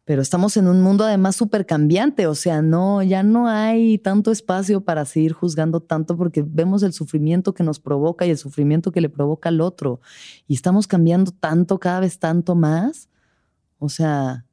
Pero 0.04 0.22
estamos 0.22 0.58
en 0.58 0.68
un 0.68 0.82
mundo 0.82 1.04
además 1.04 1.36
súper 1.36 1.66
cambiante, 1.66 2.26
o 2.28 2.36
sea, 2.36 2.62
no, 2.62 3.04
ya 3.04 3.22
no 3.22 3.48
hay 3.48 3.98
tanto 4.00 4.32
espacio 4.32 4.82
para 4.82 5.06
seguir 5.06 5.34
juzgando 5.34 5.80
tanto 5.80 6.18
porque 6.18 6.44
vemos 6.46 6.82
el 6.84 6.94
sufrimiento 6.94 7.54
que 7.54 7.64
nos 7.64 7.80
provoca 7.80 8.26
y 8.26 8.32
el 8.32 8.38
sufrimiento 8.38 8.92
que 8.92 9.02
le 9.02 9.10
provoca 9.10 9.50
al 9.50 9.62
otro. 9.62 10.02
Y 10.48 10.56
estamos 10.56 10.88
cambiando 10.88 11.32
tanto, 11.32 11.80
cada 11.80 12.00
vez 12.00 12.18
tanto 12.18 12.56
más. 12.56 13.10
O 13.78 13.90
sea, 13.90 14.46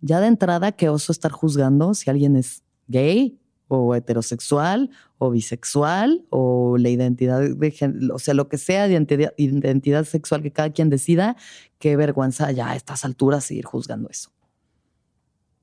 ya 0.00 0.20
de 0.20 0.28
entrada, 0.28 0.72
qué 0.72 0.88
oso 0.88 1.12
estar 1.12 1.32
juzgando 1.32 1.94
si 1.94 2.10
alguien 2.10 2.36
es 2.36 2.62
gay 2.88 3.41
o 3.72 3.94
heterosexual 3.94 4.90
o 5.18 5.30
bisexual 5.30 6.24
o 6.30 6.76
la 6.78 6.90
identidad 6.90 7.40
de 7.40 8.10
o 8.12 8.18
sea, 8.18 8.34
lo 8.34 8.48
que 8.48 8.58
sea 8.58 8.86
de 8.86 9.32
identidad, 9.36 10.04
sexual 10.04 10.42
que 10.42 10.52
cada 10.52 10.70
quien 10.70 10.90
decida, 10.90 11.36
qué 11.78 11.96
vergüenza 11.96 12.50
ya 12.52 12.70
a 12.70 12.76
estas 12.76 13.04
alturas 13.04 13.44
seguir 13.44 13.64
juzgando 13.64 14.08
eso. 14.10 14.30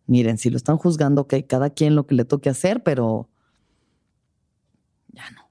Miren, 0.07 0.37
si 0.39 0.49
lo 0.49 0.57
están 0.57 0.77
juzgando, 0.77 1.21
ok, 1.21 1.35
cada 1.47 1.69
quien 1.69 1.95
lo 1.95 2.07
que 2.07 2.15
le 2.15 2.25
toque 2.25 2.49
hacer, 2.49 2.81
pero 2.81 3.29
ya 5.09 5.29
no. 5.31 5.41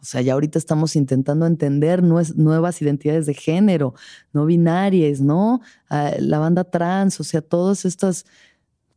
O 0.00 0.04
sea, 0.04 0.22
ya 0.22 0.32
ahorita 0.32 0.58
estamos 0.58 0.96
intentando 0.96 1.44
entender 1.46 2.02
nuevas 2.02 2.80
identidades 2.80 3.26
de 3.26 3.34
género, 3.34 3.92
no 4.32 4.46
binarias, 4.46 5.20
¿no? 5.20 5.60
Ah, 5.90 6.12
la 6.18 6.38
banda 6.38 6.64
trans, 6.64 7.20
o 7.20 7.24
sea, 7.24 7.42
todas 7.42 7.84
estas 7.84 8.24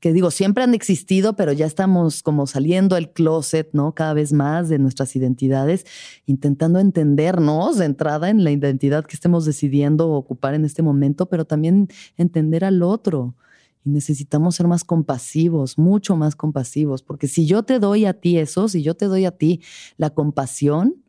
que 0.04 0.12
digo, 0.12 0.32
siempre 0.32 0.66
han 0.66 0.74
existido, 0.74 1.38
pero 1.38 1.54
ya 1.54 1.66
estamos 1.66 2.24
como 2.24 2.46
saliendo 2.46 2.96
del 2.96 3.14
closet, 3.14 3.70
¿no? 3.72 3.96
Cada 3.96 4.14
vez 4.14 4.34
más 4.34 4.68
de 4.68 4.78
nuestras 4.78 5.16
identidades, 5.16 5.86
intentando 6.26 6.80
entendernos 6.80 7.78
de 7.78 7.86
entrada 7.86 8.30
en 8.30 8.44
la 8.44 8.52
identidad 8.52 9.06
que 9.06 9.16
estemos 9.16 9.46
decidiendo 9.46 10.10
ocupar 10.12 10.56
en 10.56 10.66
este 10.66 10.84
momento, 10.84 11.28
pero 11.28 11.46
también 11.46 11.88
entender 12.18 12.66
al 12.66 12.84
otro. 12.84 13.38
Y 13.86 13.92
necesitamos 13.92 14.56
ser 14.56 14.68
más 14.68 14.84
compasivos, 14.84 15.78
mucho 15.78 16.18
más 16.18 16.36
compasivos, 16.36 17.02
porque 17.02 17.30
si 17.30 17.46
yo 17.46 17.64
te 17.64 17.80
doy 17.80 18.04
a 18.04 18.12
ti 18.12 18.38
eso, 18.38 18.68
si 18.68 18.84
yo 18.84 18.96
te 18.96 19.06
doy 19.06 19.24
a 19.24 19.32
ti 19.32 19.62
la 19.96 20.10
compasión 20.10 21.02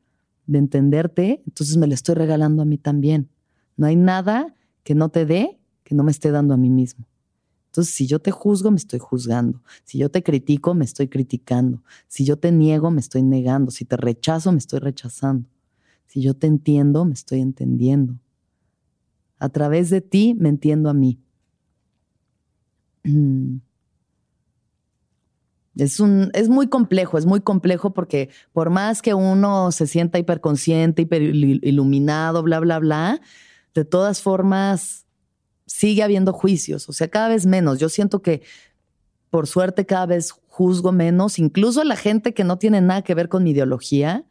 de 0.46 0.60
entenderte, 0.60 1.42
entonces 1.48 1.76
me 1.78 1.88
la 1.88 1.94
estoy 1.94 2.14
regalando 2.14 2.62
a 2.62 2.64
mí 2.64 2.78
también. 2.78 3.28
No 3.76 3.88
hay 3.88 3.96
nada 3.96 4.54
que 4.84 4.94
no 4.94 5.08
te 5.08 5.26
dé 5.26 5.58
que 5.82 5.96
no 5.96 6.04
me 6.04 6.12
esté 6.12 6.30
dando 6.30 6.54
a 6.54 6.56
mí 6.56 6.70
mismo. 6.70 7.08
Entonces, 7.74 7.92
si 7.92 8.06
yo 8.06 8.20
te 8.20 8.30
juzgo, 8.30 8.70
me 8.70 8.76
estoy 8.76 9.00
juzgando. 9.00 9.60
Si 9.82 9.98
yo 9.98 10.08
te 10.08 10.22
critico, 10.22 10.74
me 10.74 10.84
estoy 10.84 11.08
criticando. 11.08 11.82
Si 12.06 12.24
yo 12.24 12.38
te 12.38 12.52
niego, 12.52 12.92
me 12.92 13.00
estoy 13.00 13.24
negando. 13.24 13.72
Si 13.72 13.84
te 13.84 13.96
rechazo, 13.96 14.52
me 14.52 14.58
estoy 14.58 14.78
rechazando. 14.78 15.48
Si 16.06 16.22
yo 16.22 16.34
te 16.34 16.46
entiendo, 16.46 17.04
me 17.04 17.14
estoy 17.14 17.40
entendiendo. 17.40 18.16
A 19.40 19.48
través 19.48 19.90
de 19.90 20.02
ti, 20.02 20.36
me 20.38 20.50
entiendo 20.50 20.88
a 20.88 20.94
mí. 20.94 21.18
Es, 25.76 25.98
un, 25.98 26.30
es 26.34 26.48
muy 26.48 26.68
complejo, 26.68 27.18
es 27.18 27.26
muy 27.26 27.40
complejo 27.40 27.92
porque 27.92 28.30
por 28.52 28.70
más 28.70 29.02
que 29.02 29.12
uno 29.12 29.72
se 29.72 29.88
sienta 29.88 30.20
hiperconsciente, 30.20 31.02
hiperiluminado, 31.02 32.44
bla, 32.44 32.60
bla, 32.60 32.78
bla, 32.78 33.20
de 33.74 33.84
todas 33.84 34.22
formas 34.22 35.04
sigue 35.74 36.04
habiendo 36.04 36.32
juicios, 36.32 36.88
o 36.88 36.92
sea, 36.92 37.08
cada 37.08 37.28
vez 37.28 37.46
menos. 37.46 37.80
Yo 37.80 37.88
siento 37.88 38.22
que 38.22 38.42
por 39.28 39.48
suerte 39.48 39.84
cada 39.86 40.06
vez 40.06 40.30
juzgo 40.30 40.92
menos, 40.92 41.40
incluso 41.40 41.82
la 41.82 41.96
gente 41.96 42.32
que 42.32 42.44
no 42.44 42.58
tiene 42.58 42.80
nada 42.80 43.02
que 43.02 43.12
ver 43.12 43.28
con 43.28 43.42
mi 43.42 43.50
ideología. 43.50 44.24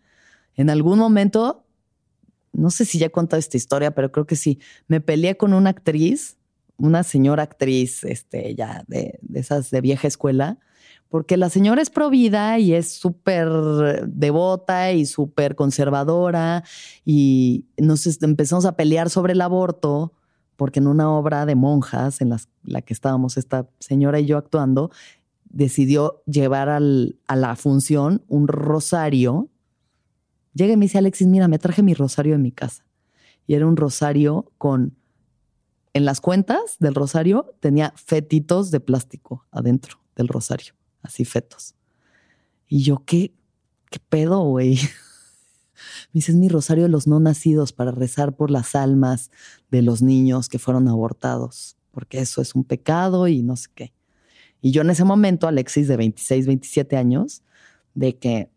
En 0.56 0.70
algún 0.70 1.00
momento, 1.00 1.66
no 2.54 2.70
sé 2.70 2.86
si 2.86 2.98
ya 2.98 3.08
he 3.08 3.12
contado 3.12 3.42
esta 3.42 3.58
historia, 3.58 3.94
pero 3.94 4.10
creo 4.10 4.26
que 4.26 4.38
sí, 4.38 4.60
me 4.88 5.02
peleé 5.02 5.36
con 5.36 5.54
una 5.54 5.72
actriz, 5.72 6.38
una 6.78 7.04
señora 7.04 7.44
actriz, 7.44 8.06
este, 8.06 8.56
ya 8.56 8.86
de, 8.88 9.20
esas 9.34 9.70
de 9.70 9.82
vieja 9.82 10.08
escuela, 10.08 10.60
porque 11.10 11.36
la 11.36 11.50
señora 11.50 11.82
es 11.82 11.90
provida 11.90 12.58
y 12.58 12.74
es 12.74 12.90
súper 12.94 13.50
devota 14.08 14.94
y 14.94 15.06
súper 15.06 15.56
conservadora 15.56 16.64
y 17.04 17.66
nos 17.76 18.08
empezamos 18.24 18.66
a 18.66 18.78
pelear 18.78 19.10
sobre 19.10 19.34
el 19.34 19.42
aborto 19.42 20.14
porque 20.64 20.80
en 20.80 20.88
una 20.88 21.12
obra 21.12 21.46
de 21.46 21.56
monjas 21.56 22.22
en 22.22 22.34
la 22.64 22.82
que 22.82 22.94
estábamos 22.94 23.36
esta 23.36 23.68
señora 23.80 24.22
y 24.22 24.28
yo 24.28 24.38
actuando, 24.38 24.92
decidió 25.44 26.24
llevar 26.26 26.70
a 26.70 26.80
la 27.36 27.56
función 27.58 28.24
un 28.30 28.48
rosario. 28.48 29.50
Llega 30.54 30.72
y 30.72 30.78
me 30.78 30.86
dice, 30.86 31.00
Alexis, 31.00 31.28
mira, 31.28 31.50
me 31.50 31.60
traje 31.60 31.84
mi 31.84 31.94
rosario 31.94 32.34
en 32.34 32.42
mi 32.42 32.54
casa. 32.54 32.86
Y 33.46 33.56
era 33.56 33.68
un 33.68 33.76
rosario 33.76 34.54
con, 34.58 34.96
en 35.92 36.06
las 36.06 36.22
cuentas 36.22 36.78
del 36.80 36.96
rosario 36.96 37.54
tenía 37.60 37.92
fetitos 37.98 38.72
de 38.72 38.80
plástico 38.80 39.46
adentro 39.52 39.98
del 40.16 40.30
rosario, 40.30 40.76
así 41.02 41.26
fetos. 41.26 41.76
Y 42.70 42.84
yo, 42.84 43.04
¿qué, 43.06 43.34
qué 43.90 44.00
pedo, 44.00 44.40
güey? 44.44 44.80
Me 46.14 46.20
dice, 46.20 46.32
es 46.32 46.38
mi 46.38 46.48
rosario 46.48 46.84
de 46.84 46.90
los 46.90 47.08
no 47.08 47.20
nacidos 47.20 47.74
para 47.74 47.92
rezar 47.92 48.36
por 48.36 48.52
las 48.52 48.76
almas 48.76 49.32
de 49.72 49.82
los 49.82 50.04
niños 50.04 50.48
que 50.48 50.60
fueron 50.60 50.88
abortados, 50.88 51.76
porque 51.92 52.20
eso 52.20 52.42
es 52.42 52.54
un 52.54 52.64
pecado 52.64 53.28
y 53.28 53.42
no 53.42 53.56
sé 53.56 53.70
qué. 53.74 53.94
Y 54.62 54.72
yo 54.72 54.84
en 54.84 54.92
ese 54.92 55.04
momento, 55.04 55.48
Alexis, 55.48 55.88
de 55.88 55.98
26, 55.98 56.46
27 56.46 56.96
años, 56.96 57.42
de 57.96 58.18
que, 58.18 58.50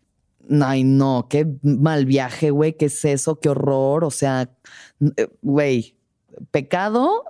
ay, 0.63 0.85
no, 0.85 1.27
qué 1.29 1.51
mal 1.63 2.05
viaje, 2.05 2.51
güey, 2.51 2.77
qué 2.77 2.87
es 2.87 3.05
eso, 3.05 3.41
qué 3.41 3.49
horror, 3.49 4.05
o 4.05 4.11
sea, 4.11 4.51
eh, 5.17 5.29
güey, 5.43 5.97
pecado 6.51 7.25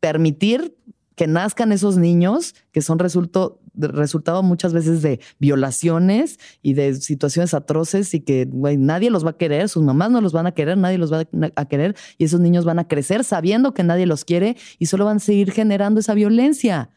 permitir 0.00 0.76
que 1.18 1.26
nazcan 1.26 1.72
esos 1.72 1.98
niños 1.98 2.54
que 2.70 2.80
son 2.80 3.00
resultado 3.00 3.60
resultado 3.74 4.42
muchas 4.42 4.72
veces 4.72 5.02
de 5.02 5.20
violaciones 5.38 6.38
y 6.62 6.74
de 6.74 6.94
situaciones 6.94 7.54
atroces 7.54 8.14
y 8.14 8.20
que 8.20 8.48
nadie 8.52 9.10
los 9.10 9.24
va 9.24 9.30
a 9.30 9.36
querer, 9.36 9.68
sus 9.68 9.82
mamás 9.82 10.10
no 10.10 10.20
los 10.20 10.32
van 10.32 10.46
a 10.46 10.52
querer, 10.52 10.78
nadie 10.78 10.96
los 10.96 11.12
va 11.12 11.24
a 11.54 11.64
querer 11.66 11.96
y 12.18 12.24
esos 12.24 12.40
niños 12.40 12.64
van 12.64 12.78
a 12.78 12.88
crecer 12.88 13.24
sabiendo 13.24 13.74
que 13.74 13.82
nadie 13.82 14.06
los 14.06 14.24
quiere 14.24 14.56
y 14.78 14.86
solo 14.86 15.04
van 15.04 15.18
a 15.18 15.20
seguir 15.20 15.52
generando 15.52 16.00
esa 16.00 16.14
violencia. 16.14 16.90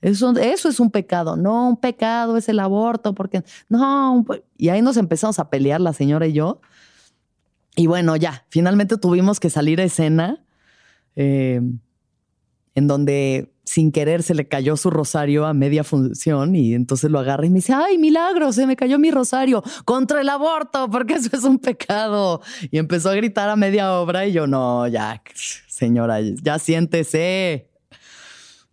Eso, 0.00 0.36
eso 0.38 0.68
es 0.68 0.80
un 0.80 0.90
pecado, 0.90 1.36
no 1.36 1.68
un 1.68 1.76
pecado 1.78 2.36
es 2.36 2.48
el 2.48 2.60
aborto, 2.60 3.14
porque 3.14 3.42
no, 3.68 4.24
y 4.56 4.68
ahí 4.68 4.82
nos 4.82 4.96
empezamos 4.96 5.38
a 5.38 5.48
pelear 5.48 5.80
la 5.80 5.92
señora 5.92 6.26
y 6.26 6.32
yo. 6.32 6.60
Y 7.76 7.86
bueno, 7.86 8.16
ya, 8.16 8.44
finalmente 8.48 8.96
tuvimos 8.96 9.40
que 9.40 9.50
salir 9.50 9.80
a 9.80 9.84
escena 9.84 10.44
eh, 11.14 11.60
en 12.74 12.86
donde 12.86 13.55
sin 13.76 13.92
querer 13.92 14.22
se 14.22 14.32
le 14.32 14.48
cayó 14.48 14.74
su 14.78 14.88
rosario 14.88 15.44
a 15.44 15.52
media 15.52 15.84
función 15.84 16.56
y 16.56 16.72
entonces 16.72 17.10
lo 17.10 17.18
agarra 17.18 17.44
y 17.44 17.50
me 17.50 17.56
dice, 17.56 17.74
ay, 17.74 17.98
milagro, 17.98 18.50
se 18.50 18.66
me 18.66 18.74
cayó 18.74 18.98
mi 18.98 19.10
rosario 19.10 19.62
contra 19.84 20.22
el 20.22 20.30
aborto, 20.30 20.88
porque 20.90 21.12
eso 21.12 21.28
es 21.36 21.44
un 21.44 21.58
pecado. 21.58 22.40
Y 22.70 22.78
empezó 22.78 23.10
a 23.10 23.14
gritar 23.14 23.50
a 23.50 23.54
media 23.56 23.92
obra 23.92 24.26
y 24.26 24.32
yo, 24.32 24.46
no, 24.46 24.88
ya, 24.88 25.22
señora, 25.68 26.22
ya 26.22 26.58
siéntese. 26.58 27.68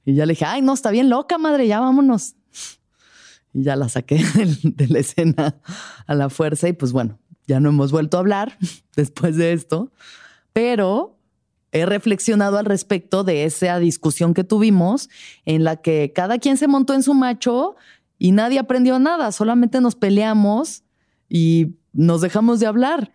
Y 0.06 0.16
ya 0.16 0.26
le 0.26 0.36
dije, 0.36 0.46
ay, 0.46 0.62
no, 0.62 0.74
está 0.74 0.90
bien 0.90 1.10
loca, 1.10 1.38
madre, 1.38 1.68
ya 1.68 1.82
vámonos. 1.82 2.36
Y 3.52 3.64
ya 3.64 3.76
la 3.76 3.90
saqué 3.90 4.24
de 4.64 4.88
la 4.88 5.00
escena 5.00 5.60
a 6.08 6.16
la 6.16 6.30
fuerza 6.30 6.70
y 6.70 6.74
pues 6.74 6.94
bueno, 6.94 7.20
ya 7.46 7.60
no 7.60 7.68
hemos 7.68 7.92
vuelto 7.92 8.16
a 8.16 8.22
hablar 8.22 8.58
después 8.96 9.36
de 9.36 9.52
esto, 9.52 9.92
pero 10.54 11.20
he 11.74 11.86
reflexionado 11.86 12.58
al 12.58 12.66
respecto 12.66 13.24
de 13.24 13.44
esa 13.44 13.80
discusión 13.80 14.34
que 14.34 14.44
tuvimos 14.44 15.10
en 15.46 15.64
la 15.64 15.78
que 15.78 16.14
cada 16.14 16.38
quien 16.38 16.56
se 16.56 16.68
montó 16.68 16.94
en 16.94 17.04
su 17.04 17.16
macho 17.16 17.76
y 18.20 18.32
nadie 18.32 18.60
aprendió 18.60 19.00
nada, 19.00 19.32
solamente 19.32 19.82
nos 19.82 19.96
peleamos 19.96 20.84
y 21.28 21.76
nos 21.92 22.22
dejamos 22.22 22.60
de 22.60 22.68
hablar 22.68 23.12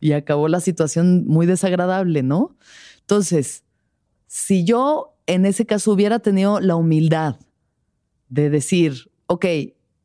y 0.00 0.12
acabó 0.12 0.48
la 0.48 0.60
situación 0.60 1.26
muy 1.26 1.46
desagradable, 1.46 2.22
¿no? 2.22 2.56
Entonces, 3.00 3.64
si 4.26 4.64
yo 4.64 5.14
en 5.26 5.44
ese 5.44 5.66
caso 5.66 5.92
hubiera 5.92 6.18
tenido 6.18 6.60
la 6.60 6.76
humildad 6.76 7.36
de 8.30 8.48
decir, 8.48 9.10
ok, 9.26 9.44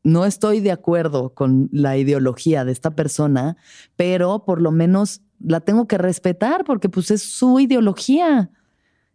no 0.02 0.26
estoy 0.26 0.60
de 0.60 0.72
acuerdo 0.72 1.30
con 1.30 1.70
la 1.72 1.96
ideología 1.96 2.66
de 2.66 2.72
esta 2.72 2.94
persona, 2.94 3.56
pero 3.96 4.44
por 4.44 4.60
lo 4.60 4.70
menos 4.70 5.22
la 5.44 5.60
tengo 5.60 5.86
que 5.86 5.98
respetar 5.98 6.64
porque 6.64 6.88
pues 6.88 7.10
es 7.10 7.22
su 7.22 7.60
ideología. 7.60 8.50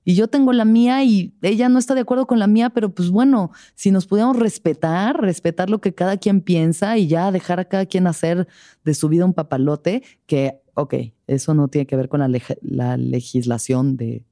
y 0.05 0.15
yo 0.15 0.27
tengo 0.27 0.53
la 0.53 0.65
mía 0.65 1.03
y 1.03 1.35
ella 1.41 1.69
no 1.69 1.77
está 1.77 1.93
de 1.93 2.01
acuerdo 2.01 2.25
con 2.25 2.39
la 2.39 2.47
mía, 2.47 2.71
pero 2.71 2.93
pues 2.93 3.09
bueno, 3.11 3.51
si 3.75 3.91
nos 3.91 4.07
pudiéramos 4.07 4.37
respetar, 4.37 5.21
respetar 5.21 5.69
lo 5.69 5.81
que 5.81 5.93
cada 5.93 6.17
quien 6.17 6.41
piensa 6.41 6.97
y 6.97 7.07
ya 7.07 7.31
dejar 7.31 7.59
a 7.59 7.65
cada 7.65 7.85
quien 7.85 8.07
hacer 8.07 8.47
de 8.83 8.93
su 8.93 9.09
vida 9.09 9.25
un 9.25 9.33
papalote, 9.33 10.03
que, 10.25 10.61
ok, 10.73 10.95
eso 11.27 11.53
no 11.53 11.67
tiene 11.67 11.85
que 11.85 11.95
ver 11.95 12.09
con 12.09 12.21
la, 12.21 12.39
la 12.61 12.97
legislación 12.97 13.97
de, 13.97 14.23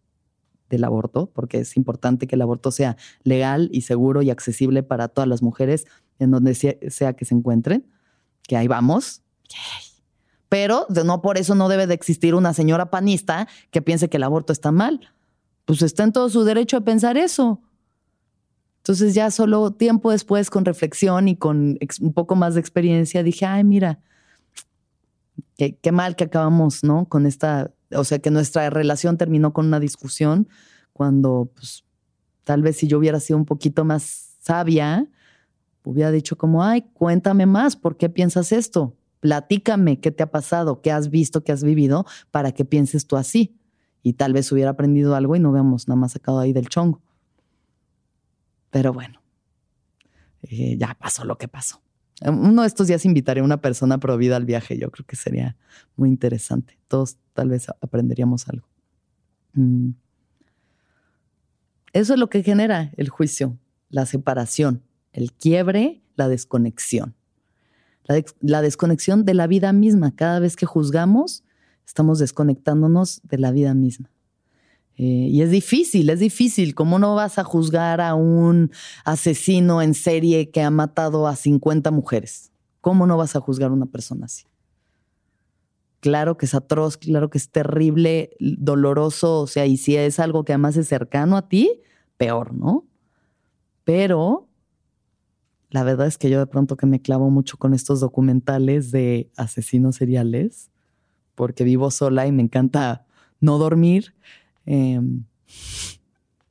del 0.69 0.83
aborto, 0.83 1.31
porque 1.33 1.59
es 1.59 1.77
importante 1.77 2.27
que 2.27 2.35
el 2.35 2.41
aborto 2.41 2.71
sea 2.71 2.97
legal 3.23 3.69
y 3.71 3.81
seguro 3.81 4.21
y 4.21 4.29
accesible 4.29 4.83
para 4.83 5.07
todas 5.07 5.27
las 5.27 5.41
mujeres 5.41 5.85
en 6.19 6.31
donde 6.31 6.55
sea 6.55 7.13
que 7.13 7.25
se 7.25 7.35
encuentren, 7.35 7.85
que 8.43 8.57
ahí 8.57 8.67
vamos. 8.67 9.21
Pero 10.49 10.87
no 10.89 11.21
por 11.21 11.37
eso 11.37 11.55
no 11.55 11.67
debe 11.67 11.87
de 11.87 11.93
existir 11.93 12.35
una 12.35 12.53
señora 12.53 12.89
panista 12.89 13.47
que 13.71 13.81
piense 13.81 14.09
que 14.09 14.17
el 14.17 14.23
aborto 14.23 14.53
está 14.53 14.71
mal. 14.71 15.11
Pues 15.65 15.81
está 15.81 16.03
en 16.03 16.13
todo 16.13 16.29
su 16.29 16.43
derecho 16.43 16.77
a 16.77 16.81
pensar 16.81 17.17
eso. 17.17 17.61
Entonces 18.77 19.13
ya 19.13 19.31
solo 19.31 19.71
tiempo 19.71 20.11
después, 20.11 20.49
con 20.49 20.63
reflexión 20.63 21.27
y 21.27 21.35
con 21.35 21.77
un 21.99 22.13
poco 22.13 22.37
más 22.37 22.53
de 22.53 22.61
experiencia, 22.61 23.21
dije, 23.21 23.45
ay, 23.45 23.65
mira, 23.65 23.99
qué, 25.57 25.91
mal 25.91 26.15
que 26.15 26.23
acabamos, 26.23 26.85
¿no? 26.85 27.05
Con 27.09 27.25
esta, 27.25 27.71
o 27.91 28.05
sea, 28.05 28.19
que 28.19 28.31
nuestra 28.31 28.69
relación 28.69 29.17
terminó 29.17 29.51
con 29.51 29.65
una 29.65 29.81
discusión 29.81 30.47
cuando, 30.93 31.51
pues, 31.53 31.83
tal 32.45 32.61
vez 32.61 32.77
si 32.77 32.87
yo 32.87 32.97
hubiera 32.97 33.19
sido 33.19 33.37
un 33.37 33.45
poquito 33.45 33.83
más 33.83 34.37
sabia, 34.39 35.05
hubiera 35.83 36.11
dicho 36.11 36.37
como, 36.37 36.63
ay, 36.63 36.83
cuéntame 36.93 37.45
más, 37.45 37.75
¿por 37.75 37.97
qué 37.97 38.09
piensas 38.09 38.53
esto? 38.53 38.96
Platícame 39.19 39.99
qué 39.99 40.11
te 40.11 40.23
ha 40.23 40.31
pasado, 40.31 40.81
qué 40.81 40.91
has 40.91 41.09
visto, 41.09 41.43
qué 41.43 41.51
has 41.51 41.63
vivido, 41.63 42.05
para 42.31 42.51
que 42.51 42.65
pienses 42.65 43.07
tú 43.07 43.17
así. 43.17 43.57
Y 44.03 44.13
tal 44.13 44.33
vez 44.33 44.51
hubiera 44.51 44.71
aprendido 44.71 45.15
algo 45.15 45.35
y 45.35 45.39
no 45.39 45.49
hubiéramos 45.49 45.87
nada 45.87 45.99
más 45.99 46.13
sacado 46.13 46.39
ahí 46.39 46.53
del 46.53 46.69
chongo. 46.69 47.01
Pero 48.69 48.93
bueno, 48.93 49.21
eh, 50.43 50.77
ya 50.77 50.95
pasó 50.99 51.25
lo 51.25 51.37
que 51.37 51.47
pasó. 51.47 51.81
Uno 52.25 52.61
de 52.63 52.67
estos 52.67 52.87
días 52.87 53.05
invitaré 53.05 53.41
a 53.41 53.43
una 53.43 53.61
persona 53.61 53.99
pro 53.99 54.17
vida 54.17 54.37
al 54.37 54.45
viaje. 54.45 54.77
Yo 54.77 54.89
creo 54.91 55.05
que 55.05 55.15
sería 55.15 55.55
muy 55.95 56.09
interesante. 56.09 56.79
Todos 56.87 57.17
tal 57.33 57.49
vez 57.49 57.67
aprenderíamos 57.81 58.47
algo. 58.47 58.67
Mm. 59.53 59.91
Eso 61.93 62.13
es 62.13 62.19
lo 62.19 62.29
que 62.29 62.43
genera 62.43 62.91
el 62.97 63.09
juicio, 63.09 63.57
la 63.89 64.05
separación, 64.05 64.83
el 65.13 65.31
quiebre, 65.33 66.01
la 66.15 66.27
desconexión 66.27 67.16
la, 68.41 68.61
desconexión 68.61 69.25
de 69.25 69.33
la 69.33 69.47
vida 69.47 69.73
misma. 69.73 70.15
Cada 70.15 70.39
vez 70.39 70.55
que 70.55 70.65
juzgamos, 70.65 71.43
estamos 71.85 72.19
desconectándonos 72.19 73.21
de 73.23 73.37
la 73.37 73.51
vida 73.51 73.73
misma. 73.73 74.09
Eh, 74.95 75.03
y 75.03 75.41
es 75.41 75.51
difícil, 75.51 76.09
es 76.09 76.19
difícil. 76.19 76.73
¿Cómo 76.73 76.99
no 76.99 77.15
vas 77.15 77.37
a 77.37 77.43
juzgar 77.43 78.01
a 78.01 78.15
un 78.15 78.71
asesino 79.05 79.81
en 79.81 79.93
serie 79.93 80.49
que 80.49 80.61
ha 80.61 80.71
matado 80.71 81.27
a 81.27 81.35
50 81.35 81.91
mujeres? 81.91 82.51
¿Cómo 82.81 83.05
no 83.05 83.17
vas 83.17 83.35
a 83.35 83.41
juzgar 83.41 83.69
a 83.69 83.73
una 83.73 83.85
persona 83.85 84.25
así? 84.25 84.45
Claro 85.99 86.37
que 86.37 86.45
es 86.45 86.55
atroz, 86.55 86.97
claro 86.97 87.29
que 87.29 87.37
es 87.37 87.49
terrible, 87.49 88.29
doloroso, 88.39 89.41
o 89.41 89.47
sea, 89.47 89.65
y 89.65 89.77
si 89.77 89.97
es 89.97 90.19
algo 90.19 90.45
que 90.45 90.53
además 90.53 90.77
es 90.77 90.87
cercano 90.87 91.37
a 91.37 91.49
ti, 91.49 91.81
peor, 92.17 92.53
¿no? 92.53 92.85
Pero 93.83 94.46
la 95.77 95.83
verdad 95.83 96.07
es 96.07 96.17
que 96.17 96.31
yo 96.31 96.39
de 96.39 96.47
pronto 96.47 96.75
que 96.75 96.87
me 96.87 97.03
clavo 97.03 97.29
mucho 97.29 97.57
con 97.57 97.75
estos 97.75 97.99
documentales 97.99 98.89
de 98.89 99.29
asesinos 99.37 99.97
seriales, 99.97 100.71
porque 101.35 101.63
vivo 101.63 101.91
sola 101.91 102.25
y 102.25 102.31
me 102.31 102.41
encanta 102.41 103.05
no 103.39 103.59
dormir. 103.59 104.15
Em, 104.65 105.25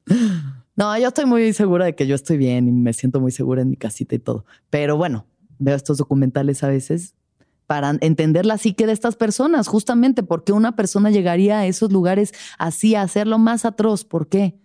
no, 0.76 0.96
yo 0.96 1.08
estoy 1.08 1.26
muy 1.26 1.52
segura 1.54 1.86
de 1.86 1.96
que 1.96 2.06
yo 2.06 2.14
estoy 2.14 2.36
bien 2.36 2.68
y 2.68 2.70
me 2.70 2.92
siento 2.92 3.20
muy 3.20 3.32
segura 3.32 3.62
en 3.62 3.70
mi 3.70 3.76
casita 3.76 4.14
y 4.14 4.20
todo. 4.20 4.44
Pero 4.70 4.96
bueno, 4.96 5.26
veo 5.58 5.74
estos 5.74 5.98
documentales 5.98 6.62
a 6.62 6.68
veces 6.68 7.16
para 7.66 7.96
entender 8.00 8.46
la 8.46 8.58
psique 8.58 8.86
de 8.86 8.92
estas 8.92 9.16
personas, 9.16 9.66
justamente 9.66 10.22
porque 10.22 10.52
una 10.52 10.76
persona 10.76 11.10
llegaría 11.10 11.58
a 11.58 11.66
esos 11.66 11.90
lugares 11.90 12.32
así 12.60 12.94
a 12.94 13.02
hacerlo 13.02 13.38
más 13.40 13.64
atroz. 13.64 14.04
¿Por 14.04 14.28
qué? 14.28 14.56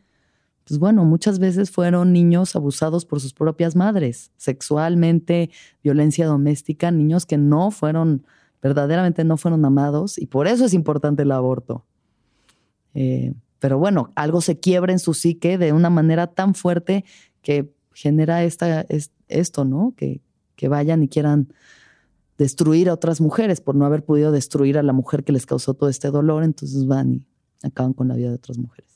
Pues 0.72 0.80
bueno, 0.80 1.04
muchas 1.04 1.38
veces 1.38 1.70
fueron 1.70 2.14
niños 2.14 2.56
abusados 2.56 3.04
por 3.04 3.20
sus 3.20 3.34
propias 3.34 3.76
madres, 3.76 4.32
sexualmente, 4.38 5.50
violencia 5.84 6.26
doméstica, 6.26 6.92
niños 6.92 7.26
que 7.26 7.38
no 7.38 7.72
fueron, 7.72 8.26
verdaderamente 8.62 9.26
no 9.26 9.36
fueron 9.36 9.66
amados 9.66 10.18
y 10.18 10.28
por 10.28 10.48
eso 10.48 10.64
es 10.64 10.74
importante 10.74 11.24
el 11.24 11.34
aborto. 11.34 11.84
Eh, 12.94 13.34
pero 13.60 13.80
bueno, 13.80 14.14
algo 14.16 14.40
se 14.40 14.62
quiebra 14.62 14.94
en 14.94 15.00
su 15.00 15.14
psique 15.14 15.58
de 15.58 15.74
una 15.74 15.90
manera 15.90 16.28
tan 16.28 16.56
fuerte 16.56 17.04
que 17.42 17.74
genera 17.92 18.46
esta, 18.46 18.86
esto, 19.28 19.66
¿no? 19.66 19.94
Que, 19.98 20.22
que 20.56 20.70
vayan 20.70 21.04
y 21.04 21.10
quieran 21.10 21.52
destruir 22.38 22.88
a 22.88 22.94
otras 22.94 23.20
mujeres 23.20 23.60
por 23.60 23.76
no 23.76 23.86
haber 23.86 24.06
podido 24.06 24.32
destruir 24.32 24.78
a 24.78 24.84
la 24.84 24.94
mujer 24.94 25.26
que 25.26 25.34
les 25.34 25.46
causó 25.46 25.74
todo 25.74 25.90
este 25.90 26.12
dolor, 26.12 26.46
entonces 26.46 26.88
van 26.88 27.12
y 27.12 27.28
acaban 27.62 27.92
con 27.92 28.08
la 28.08 28.16
vida 28.16 28.30
de 28.30 28.36
otras 28.36 28.58
mujeres 28.58 28.91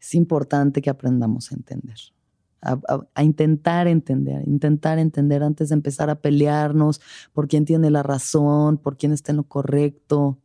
es 0.00 0.14
importante 0.14 0.80
que 0.80 0.90
aprendamos 0.90 1.50
a 1.50 1.56
entender, 1.56 1.98
a, 2.62 3.22
intentar 3.22 3.88
entender, 3.88 4.46
intentar 4.46 4.98
entender 4.98 5.42
antes 5.42 5.68
de 5.70 5.74
empezar 5.74 6.10
a 6.10 6.20
pelearnos 6.20 7.00
por 7.32 7.48
quién 7.48 7.64
tiene 7.64 7.90
la 7.90 8.02
razón, 8.02 8.78
por 8.78 8.96
quién 8.96 9.12
está 9.12 9.32
en 9.32 9.38
lo 9.38 9.44
correcto. 9.44 10.38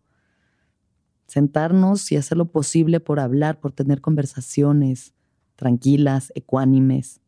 Sentarnos 1.27 2.11
y 2.11 2.17
hacer 2.17 2.37
lo 2.37 2.51
posible 2.51 2.99
por 2.99 3.19
hablar, 3.19 3.59
por 3.59 3.71
tener 3.71 4.01
conversaciones 4.01 5.13
tranquilas, 5.55 6.31
ecuánimes. 6.35 7.21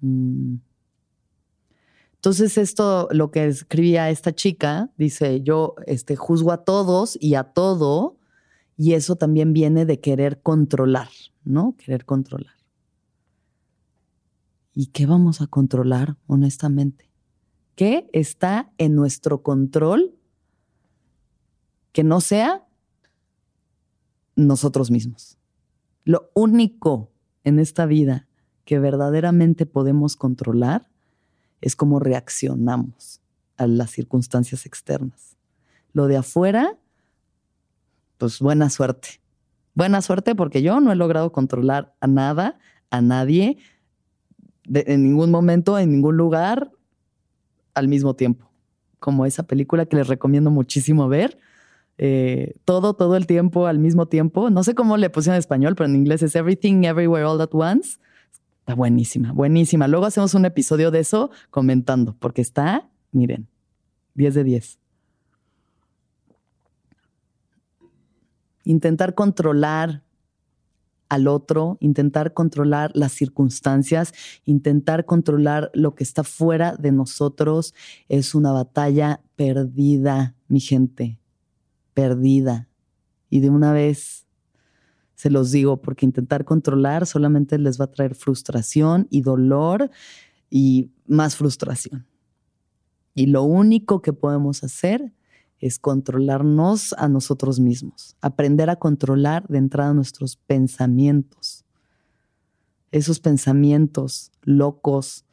Mm. 0.00 0.56
Entonces 2.20 2.58
esto, 2.58 3.08
lo 3.12 3.30
que 3.30 3.46
escribía 3.46 4.10
esta 4.10 4.34
chica, 4.34 4.90
dice, 4.98 5.40
yo 5.40 5.74
este, 5.86 6.16
juzgo 6.16 6.52
a 6.52 6.64
todos 6.64 7.16
y 7.18 7.34
a 7.34 7.44
todo 7.44 8.19
y 8.80 8.94
eso 8.94 9.16
también 9.16 9.52
viene 9.52 9.84
de 9.84 10.00
querer 10.00 10.40
controlar, 10.40 11.10
¿no? 11.44 11.76
Querer 11.76 12.06
controlar. 12.06 12.54
¿Y 14.72 14.86
qué 14.86 15.04
vamos 15.04 15.42
a 15.42 15.48
controlar, 15.48 16.16
honestamente? 16.26 17.10
¿Qué 17.74 18.08
está 18.14 18.72
en 18.78 18.94
nuestro 18.94 19.42
control 19.42 20.14
que 21.92 22.04
no 22.04 22.22
sea 22.22 22.66
nosotros 24.34 24.90
mismos? 24.90 25.36
Lo 26.06 26.30
único 26.34 27.12
en 27.44 27.58
esta 27.58 27.84
vida 27.84 28.28
que 28.64 28.78
verdaderamente 28.78 29.66
podemos 29.66 30.16
controlar 30.16 30.88
es 31.60 31.76
cómo 31.76 31.98
reaccionamos 31.98 33.20
a 33.58 33.66
las 33.66 33.90
circunstancias 33.90 34.64
externas. 34.64 35.36
Lo 35.92 36.06
de 36.06 36.16
afuera 36.16 36.78
pues 38.20 38.38
buena 38.38 38.68
suerte. 38.68 39.20
Buena 39.74 40.02
suerte 40.02 40.34
porque 40.34 40.62
yo 40.62 40.78
no 40.80 40.92
he 40.92 40.94
logrado 40.94 41.32
controlar 41.32 41.94
a 42.00 42.06
nada, 42.06 42.58
a 42.90 43.00
nadie, 43.00 43.56
en 44.72 45.02
ningún 45.02 45.30
momento, 45.30 45.78
en 45.78 45.90
ningún 45.90 46.18
lugar, 46.18 46.70
al 47.74 47.88
mismo 47.88 48.14
tiempo. 48.14 48.50
Como 48.98 49.24
esa 49.24 49.44
película 49.44 49.86
que 49.86 49.96
les 49.96 50.06
recomiendo 50.06 50.50
muchísimo 50.50 51.08
ver. 51.08 51.38
Eh, 51.96 52.56
todo, 52.66 52.92
todo 52.92 53.16
el 53.16 53.26
tiempo, 53.26 53.66
al 53.66 53.78
mismo 53.78 54.06
tiempo. 54.06 54.50
No 54.50 54.62
sé 54.64 54.74
cómo 54.74 54.98
le 54.98 55.08
pusieron 55.08 55.36
en 55.36 55.40
español, 55.40 55.74
pero 55.74 55.88
en 55.88 55.96
inglés 55.96 56.22
es 56.22 56.36
Everything, 56.36 56.84
Everywhere, 56.84 57.24
All 57.24 57.40
at 57.40 57.54
Once. 57.54 57.98
Está 58.58 58.74
buenísima, 58.74 59.32
buenísima. 59.32 59.88
Luego 59.88 60.04
hacemos 60.04 60.34
un 60.34 60.44
episodio 60.44 60.90
de 60.90 61.00
eso 61.00 61.30
comentando, 61.48 62.14
porque 62.18 62.42
está, 62.42 62.86
miren, 63.12 63.48
10 64.14 64.34
de 64.34 64.44
10. 64.44 64.78
Intentar 68.70 69.14
controlar 69.14 70.04
al 71.08 71.26
otro, 71.26 71.76
intentar 71.80 72.32
controlar 72.34 72.92
las 72.94 73.12
circunstancias, 73.12 74.14
intentar 74.44 75.06
controlar 75.06 75.70
lo 75.74 75.96
que 75.96 76.04
está 76.04 76.22
fuera 76.22 76.76
de 76.76 76.92
nosotros, 76.92 77.74
es 78.08 78.34
una 78.34 78.52
batalla 78.52 79.20
perdida, 79.34 80.36
mi 80.46 80.60
gente, 80.60 81.18
perdida. 81.94 82.68
Y 83.28 83.40
de 83.40 83.50
una 83.50 83.72
vez 83.72 84.26
se 85.16 85.30
los 85.30 85.50
digo, 85.50 85.82
porque 85.82 86.06
intentar 86.06 86.44
controlar 86.44 87.06
solamente 87.06 87.58
les 87.58 87.78
va 87.78 87.86
a 87.86 87.90
traer 87.90 88.14
frustración 88.14 89.08
y 89.10 89.20
dolor 89.20 89.90
y 90.48 90.92
más 91.06 91.34
frustración. 91.36 92.06
Y 93.14 93.26
lo 93.26 93.42
único 93.42 94.00
que 94.00 94.12
podemos 94.12 94.62
hacer 94.62 95.12
es 95.60 95.78
controlarnos 95.78 96.94
a 96.94 97.08
nosotros 97.08 97.60
mismos, 97.60 98.16
aprender 98.20 98.70
a 98.70 98.76
controlar 98.76 99.46
de 99.48 99.58
entrada 99.58 99.94
nuestros 99.94 100.36
pensamientos. 100.36 101.64
Esos 102.90 103.20
pensamientos 103.20 104.32
locos 104.42 105.24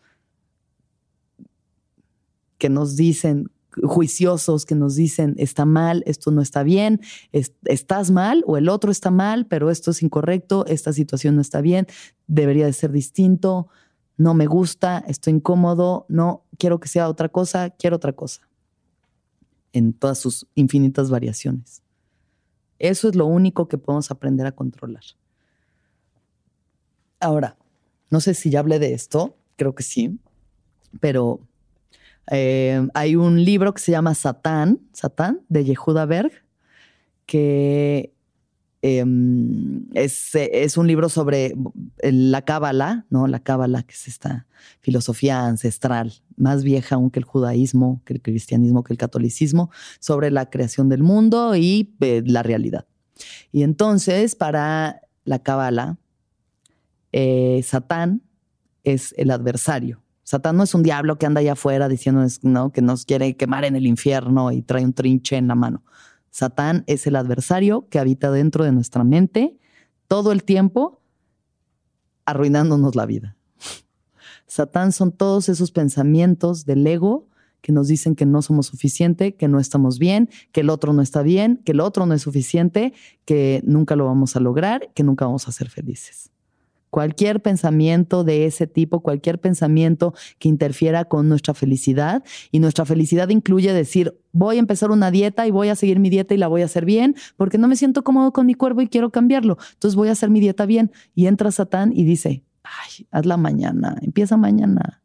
que 2.57 2.69
nos 2.69 2.95
dicen 2.95 3.49
juiciosos 3.83 4.65
que 4.65 4.75
nos 4.75 4.95
dicen, 4.95 5.35
está 5.37 5.65
mal, 5.65 6.03
esto 6.05 6.31
no 6.31 6.41
está 6.41 6.63
bien, 6.63 7.01
estás 7.31 8.11
mal 8.11 8.43
o 8.47 8.57
el 8.57 8.69
otro 8.69 8.91
está 8.91 9.11
mal, 9.11 9.45
pero 9.45 9.69
esto 9.69 9.91
es 9.91 10.01
incorrecto, 10.01 10.65
esta 10.65 10.93
situación 10.93 11.35
no 11.35 11.41
está 11.41 11.61
bien, 11.61 11.87
debería 12.27 12.65
de 12.65 12.73
ser 12.73 12.91
distinto, 12.91 13.67
no 14.17 14.33
me 14.33 14.47
gusta, 14.47 15.03
estoy 15.07 15.33
incómodo, 15.33 16.05
no, 16.09 16.45
quiero 16.57 16.79
que 16.79 16.87
sea 16.87 17.07
otra 17.07 17.29
cosa, 17.29 17.69
quiero 17.69 17.97
otra 17.97 18.13
cosa, 18.13 18.46
en 19.73 19.93
todas 19.93 20.17
sus 20.19 20.47
infinitas 20.55 21.09
variaciones. 21.09 21.81
Eso 22.79 23.09
es 23.09 23.15
lo 23.15 23.25
único 23.25 23.67
que 23.67 23.77
podemos 23.77 24.11
aprender 24.11 24.45
a 24.45 24.51
controlar. 24.51 25.03
Ahora, 27.19 27.57
no 28.09 28.19
sé 28.21 28.33
si 28.33 28.49
ya 28.49 28.59
hablé 28.59 28.79
de 28.79 28.93
esto, 28.93 29.35
creo 29.55 29.73
que 29.73 29.83
sí, 29.83 30.19
pero 30.99 31.39
eh, 32.31 32.87
hay 32.93 33.15
un 33.15 33.43
libro 33.43 33.73
que 33.73 33.81
se 33.81 33.91
llama 33.91 34.13
Satán, 34.13 34.79
Satán, 34.93 35.41
de 35.49 35.63
Yehuda 35.63 36.05
Berg, 36.05 36.31
que 37.25 38.13
em, 38.81 39.85
es, 39.93 40.77
un 40.77 40.87
libro 40.87 41.09
sobre 41.09 41.55
la 42.01 42.41
cábala, 42.43 43.05
¿no? 43.09 43.27
La 43.27 43.39
cábala, 43.39 43.83
que 43.83 43.93
es 43.93 44.07
esta 44.07 44.47
filosofía 44.81 45.45
ancestral, 45.45 46.13
más 46.35 46.63
vieja 46.63 46.95
aún 46.95 47.09
que 47.09 47.19
el 47.19 47.25
judaísmo, 47.25 48.01
que 48.05 48.13
el 48.13 48.21
cristianismo, 48.21 48.83
que 48.83 48.93
el 48.93 48.97
catolicismo, 48.97 49.71
sobre 49.99 50.31
la 50.31 50.49
creación 50.49 50.89
del 50.89 51.03
mundo 51.03 51.55
y 51.55 51.95
eh, 52.01 52.23
la 52.25 52.43
realidad. 52.43 52.85
Y 53.51 53.63
entonces, 53.63 54.35
para 54.35 55.01
la 55.25 55.39
cábala, 55.39 55.97
eh, 57.11 57.61
Satán 57.63 58.21
es 58.83 59.13
el 59.17 59.31
adversario. 59.31 60.03
Satán 60.23 60.57
no 60.57 60.63
es 60.63 60.75
un 60.75 60.83
diablo 60.83 61.17
que 61.17 61.25
anda 61.25 61.39
allá 61.39 61.53
afuera 61.53 61.87
diciendo 61.87 62.25
¿no? 62.41 62.71
que 62.71 62.81
nos 62.81 63.05
quiere 63.05 63.37
quemar 63.37 63.63
en 63.63 63.75
el 63.75 63.87
infierno 63.87 64.51
y 64.51 64.61
trae 64.61 64.83
un 64.83 64.93
trinche 64.93 65.37
en 65.37 65.47
la 65.47 65.55
mano. 65.55 65.83
Satán 66.37 66.83
es 66.85 67.07
el 67.07 67.15
adversario 67.15 67.87
que 67.89 67.97
habita 67.97 68.29
dentro 68.29 68.63
de 68.63 68.71
nuestra 68.71 69.03
mente 69.03 69.57
todo 70.07 70.31
el 70.31 70.43
tiempo, 70.43 71.01
arruinándonos 72.25 72.95
la 72.95 73.07
vida. 73.07 73.35
Satán 74.45 74.91
son 74.91 75.11
todos 75.11 75.49
esos 75.49 75.71
pensamientos 75.71 76.63
del 76.63 76.85
ego 76.85 77.27
que 77.61 77.71
nos 77.71 77.87
dicen 77.87 78.13
que 78.15 78.27
no 78.27 78.43
somos 78.43 78.67
suficiente, 78.67 79.33
que 79.33 79.47
no 79.47 79.59
estamos 79.59 79.97
bien, 79.97 80.29
que 80.51 80.61
el 80.61 80.69
otro 80.69 80.93
no 80.93 81.01
está 81.01 81.23
bien, 81.23 81.59
que 81.65 81.71
el 81.71 81.79
otro 81.79 82.05
no 82.05 82.13
es 82.13 82.21
suficiente, 82.21 82.93
que 83.25 83.63
nunca 83.65 83.95
lo 83.95 84.05
vamos 84.05 84.35
a 84.35 84.39
lograr, 84.39 84.91
que 84.93 85.01
nunca 85.01 85.25
vamos 85.25 85.47
a 85.47 85.51
ser 85.51 85.71
felices. 85.71 86.29
Cualquier 86.89 87.41
pensamiento 87.41 88.23
de 88.23 88.45
ese 88.45 88.65
tipo, 88.65 89.01
cualquier 89.01 89.39
pensamiento 89.39 90.13
que 90.39 90.47
interfiera 90.47 91.05
con 91.05 91.27
nuestra 91.27 91.53
felicidad. 91.53 92.23
Y 92.51 92.59
nuestra 92.59 92.85
felicidad 92.85 93.29
incluye 93.29 93.73
decir, 93.73 94.17
voy 94.31 94.57
a 94.57 94.59
empezar 94.59 94.91
una 94.91 95.11
dieta 95.11 95.45
y 95.47 95.51
voy 95.51 95.69
a 95.69 95.75
seguir 95.75 95.99
mi 95.99 96.09
dieta 96.09 96.33
y 96.33 96.37
la 96.37 96.47
voy 96.47 96.61
a 96.61 96.65
hacer 96.65 96.85
bien, 96.85 97.15
porque 97.35 97.57
no 97.57 97.67
me 97.67 97.75
siento 97.75 98.03
cómodo 98.03 98.31
con 98.31 98.45
mi 98.45 98.53
cuerpo 98.53 98.81
y 98.81 98.87
quiero 98.87 99.11
cambiarlo. 99.11 99.57
Entonces 99.73 99.95
voy 99.95 100.09
a 100.09 100.13
hacer 100.13 100.29
mi 100.29 100.39
dieta 100.39 100.65
bien. 100.65 100.91
Y 101.13 101.27
entra 101.27 101.51
Satán 101.51 101.91
y 101.93 102.03
dice, 102.03 102.43
ay, 102.63 103.07
hazla 103.11 103.37
mañana, 103.37 103.97
empieza 104.01 104.37
mañana. 104.37 105.01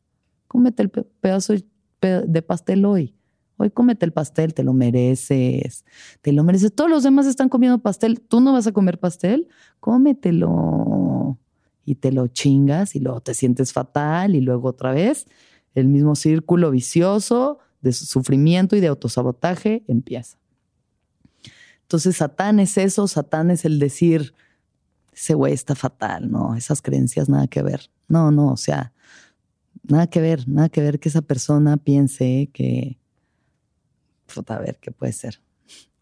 Cómete 0.47 0.83
el 0.83 0.91
pedazo 0.91 1.55
de 2.01 2.43
pastel 2.43 2.85
hoy. 2.85 3.15
Hoy 3.57 3.71
cómete 3.71 4.05
el 4.05 4.13
pastel, 4.13 4.55
te 4.55 4.65
lo 4.65 4.73
mereces, 4.73 5.85
te 6.21 6.33
lo 6.33 6.43
mereces. 6.43 6.75
Todos 6.75 6.91
los 6.91 7.03
demás 7.05 7.27
están 7.27 7.49
comiendo 7.49 7.79
pastel, 7.79 8.21
tú 8.21 8.41
no 8.41 8.53
vas 8.53 8.67
a 8.67 8.73
comer 8.73 8.99
pastel, 8.99 9.49
cómetelo 9.79 11.39
y 11.85 11.97
te 11.97 12.13
lo 12.13 12.29
chingas 12.29 12.95
y 12.95 13.01
luego 13.01 13.21
te 13.21 13.35
sientes 13.35 13.73
fatal 13.73 14.35
y 14.35 14.41
luego 14.41 14.69
otra 14.69 14.93
vez 14.93 15.27
el 15.75 15.89
mismo 15.89 16.15
círculo 16.15 16.71
vicioso 16.71 17.59
de 17.81 17.93
sufrimiento 17.93 18.77
y 18.77 18.81
de 18.81 18.87
autosabotaje 18.89 19.85
empieza. 19.89 20.39
Entonces 21.83 22.17
Satán 22.17 22.61
es 22.61 22.79
eso, 22.79 23.07
Satán 23.09 23.51
es 23.51 23.65
el 23.65 23.79
decir, 23.79 24.35
ese 25.13 25.35
güey 25.35 25.53
está 25.53 25.75
fatal, 25.75 26.31
no, 26.31 26.55
esas 26.55 26.81
creencias 26.81 27.29
nada 27.29 27.47
que 27.49 27.63
ver. 27.63 27.91
No, 28.09 28.31
no, 28.31 28.53
o 28.53 28.57
sea, 28.57 28.93
nada 29.83 30.07
que 30.07 30.21
ver, 30.21 30.49
nada 30.49 30.69
que 30.69 30.81
ver 30.81 31.01
que 31.01 31.09
esa 31.09 31.23
persona 31.23 31.77
piense 31.77 32.51
que, 32.53 32.99
a 34.47 34.59
ver, 34.59 34.79
¿qué 34.81 34.91
puede 34.91 35.13
ser? 35.13 35.41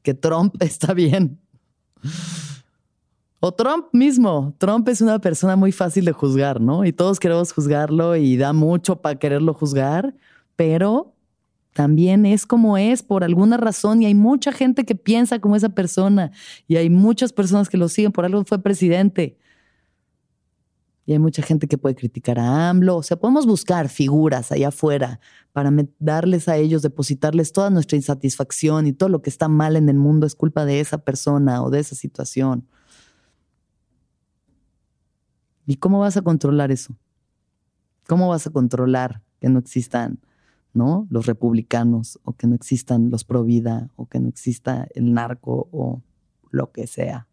Que 0.02 0.14
Trump 0.14 0.54
está 0.62 0.94
bien. 0.94 1.40
O 3.42 3.52
Trump 3.52 3.86
mismo. 3.92 4.54
Trump 4.58 4.86
es 4.90 5.00
una 5.00 5.18
persona 5.18 5.56
muy 5.56 5.72
fácil 5.72 6.04
de 6.04 6.12
juzgar, 6.12 6.60
¿no? 6.60 6.84
Y 6.84 6.92
todos 6.92 7.18
queremos 7.18 7.52
juzgarlo 7.52 8.14
y 8.14 8.36
da 8.36 8.52
mucho 8.52 9.00
para 9.00 9.18
quererlo 9.18 9.54
juzgar, 9.54 10.14
pero 10.56 11.14
también 11.72 12.26
es 12.26 12.44
como 12.44 12.76
es 12.76 13.02
por 13.02 13.24
alguna 13.24 13.56
razón 13.56 14.02
y 14.02 14.06
hay 14.06 14.14
mucha 14.14 14.52
gente 14.52 14.84
que 14.84 14.94
piensa 14.94 15.38
como 15.38 15.56
esa 15.56 15.70
persona 15.70 16.32
y 16.68 16.76
hay 16.76 16.90
muchas 16.90 17.32
personas 17.32 17.70
que 17.70 17.78
lo 17.78 17.88
siguen, 17.88 18.12
por 18.12 18.26
algo 18.26 18.44
fue 18.44 18.62
presidente. 18.62 19.38
Y 21.06 21.12
hay 21.12 21.18
mucha 21.18 21.42
gente 21.42 21.66
que 21.66 21.78
puede 21.78 21.94
criticar 21.94 22.38
a 22.38 22.68
AMLO. 22.68 22.98
O 22.98 23.02
sea, 23.02 23.18
podemos 23.18 23.46
buscar 23.46 23.88
figuras 23.88 24.52
allá 24.52 24.68
afuera 24.68 25.18
para 25.52 25.72
darles 25.98 26.46
a 26.46 26.58
ellos, 26.58 26.82
depositarles 26.82 27.52
toda 27.52 27.70
nuestra 27.70 27.96
insatisfacción 27.96 28.86
y 28.86 28.92
todo 28.92 29.08
lo 29.08 29.22
que 29.22 29.30
está 29.30 29.48
mal 29.48 29.76
en 29.76 29.88
el 29.88 29.96
mundo 29.96 30.26
es 30.26 30.34
culpa 30.34 30.66
de 30.66 30.80
esa 30.80 30.98
persona 30.98 31.62
o 31.62 31.70
de 31.70 31.80
esa 31.80 31.94
situación. 31.94 32.68
¿Y 35.70 35.76
cómo 35.76 36.00
vas 36.00 36.16
a 36.16 36.22
controlar 36.22 36.72
eso? 36.72 36.96
¿Cómo 38.08 38.28
vas 38.28 38.44
a 38.44 38.50
controlar 38.50 39.22
que 39.38 39.48
no 39.48 39.60
existan 39.60 40.18
¿no? 40.74 41.06
los 41.10 41.26
republicanos 41.26 42.18
o 42.24 42.32
que 42.32 42.48
no 42.48 42.56
existan 42.56 43.08
los 43.08 43.22
pro 43.22 43.44
vida 43.44 43.88
o 43.94 44.06
que 44.06 44.18
no 44.18 44.28
exista 44.28 44.88
el 44.96 45.14
narco 45.14 45.68
o 45.70 46.02
lo 46.50 46.72
que 46.72 46.88
sea? 46.88 47.28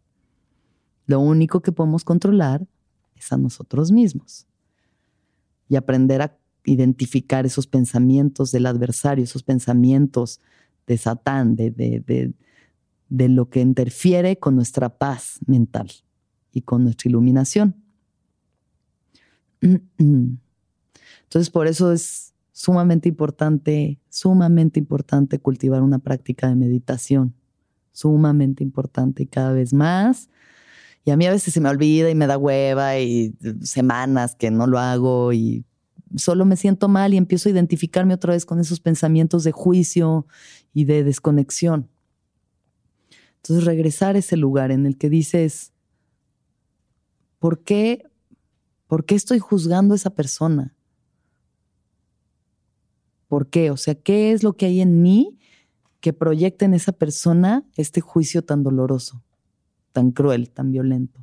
Lo 1.06 1.18
único 1.18 1.62
que 1.62 1.72
podemos 1.72 2.04
controlar 2.04 2.64
es 3.16 3.32
a 3.32 3.38
nosotros 3.38 3.90
mismos 3.90 4.46
y 5.68 5.74
aprender 5.74 6.22
a 6.22 6.38
identificar 6.64 7.44
esos 7.44 7.66
pensamientos 7.66 8.52
del 8.52 8.66
adversario, 8.66 9.24
esos 9.24 9.42
pensamientos 9.42 10.40
de 10.86 10.96
Satán, 10.96 11.56
de, 11.56 11.72
de, 11.72 12.32
de 13.08 13.28
lo 13.28 13.50
que 13.50 13.62
interfiere 13.62 14.38
con 14.38 14.54
nuestra 14.54 14.96
paz 14.96 15.40
mental 15.44 15.90
y 16.52 16.60
con 16.60 16.84
nuestra 16.84 17.08
iluminación. 17.08 17.87
Entonces, 19.60 21.50
por 21.50 21.66
eso 21.66 21.92
es 21.92 22.34
sumamente 22.52 23.08
importante, 23.08 24.00
sumamente 24.08 24.80
importante 24.80 25.38
cultivar 25.38 25.82
una 25.82 25.98
práctica 25.98 26.48
de 26.48 26.56
meditación, 26.56 27.34
sumamente 27.92 28.64
importante 28.64 29.22
y 29.22 29.26
cada 29.26 29.52
vez 29.52 29.72
más. 29.72 30.28
Y 31.04 31.10
a 31.10 31.16
mí 31.16 31.26
a 31.26 31.30
veces 31.30 31.54
se 31.54 31.60
me 31.60 31.68
olvida 31.68 32.10
y 32.10 32.14
me 32.14 32.26
da 32.26 32.36
hueva 32.36 32.98
y 32.98 33.34
semanas 33.62 34.34
que 34.34 34.50
no 34.50 34.66
lo 34.66 34.78
hago 34.78 35.32
y 35.32 35.64
solo 36.16 36.44
me 36.44 36.56
siento 36.56 36.88
mal 36.88 37.14
y 37.14 37.16
empiezo 37.16 37.48
a 37.48 37.52
identificarme 37.52 38.14
otra 38.14 38.32
vez 38.32 38.44
con 38.44 38.58
esos 38.58 38.80
pensamientos 38.80 39.44
de 39.44 39.52
juicio 39.52 40.26
y 40.74 40.84
de 40.84 41.04
desconexión. 41.04 41.88
Entonces 43.36 43.64
regresar 43.64 44.16
a 44.16 44.18
ese 44.18 44.36
lugar 44.36 44.70
en 44.70 44.84
el 44.84 44.98
que 44.98 45.08
dices, 45.08 45.72
¿por 47.38 47.62
qué 47.62 48.07
¿Por 48.88 49.04
qué 49.04 49.14
estoy 49.14 49.38
juzgando 49.38 49.92
a 49.94 49.96
esa 49.96 50.10
persona? 50.10 50.74
¿Por 53.28 53.48
qué? 53.48 53.70
O 53.70 53.76
sea, 53.76 53.94
¿qué 53.94 54.32
es 54.32 54.42
lo 54.42 54.54
que 54.54 54.66
hay 54.66 54.80
en 54.80 55.02
mí 55.02 55.38
que 56.00 56.14
proyecta 56.14 56.64
en 56.64 56.72
esa 56.72 56.92
persona 56.92 57.64
este 57.76 58.00
juicio 58.00 58.42
tan 58.42 58.62
doloroso, 58.62 59.22
tan 59.92 60.10
cruel, 60.10 60.50
tan 60.50 60.72
violento? 60.72 61.22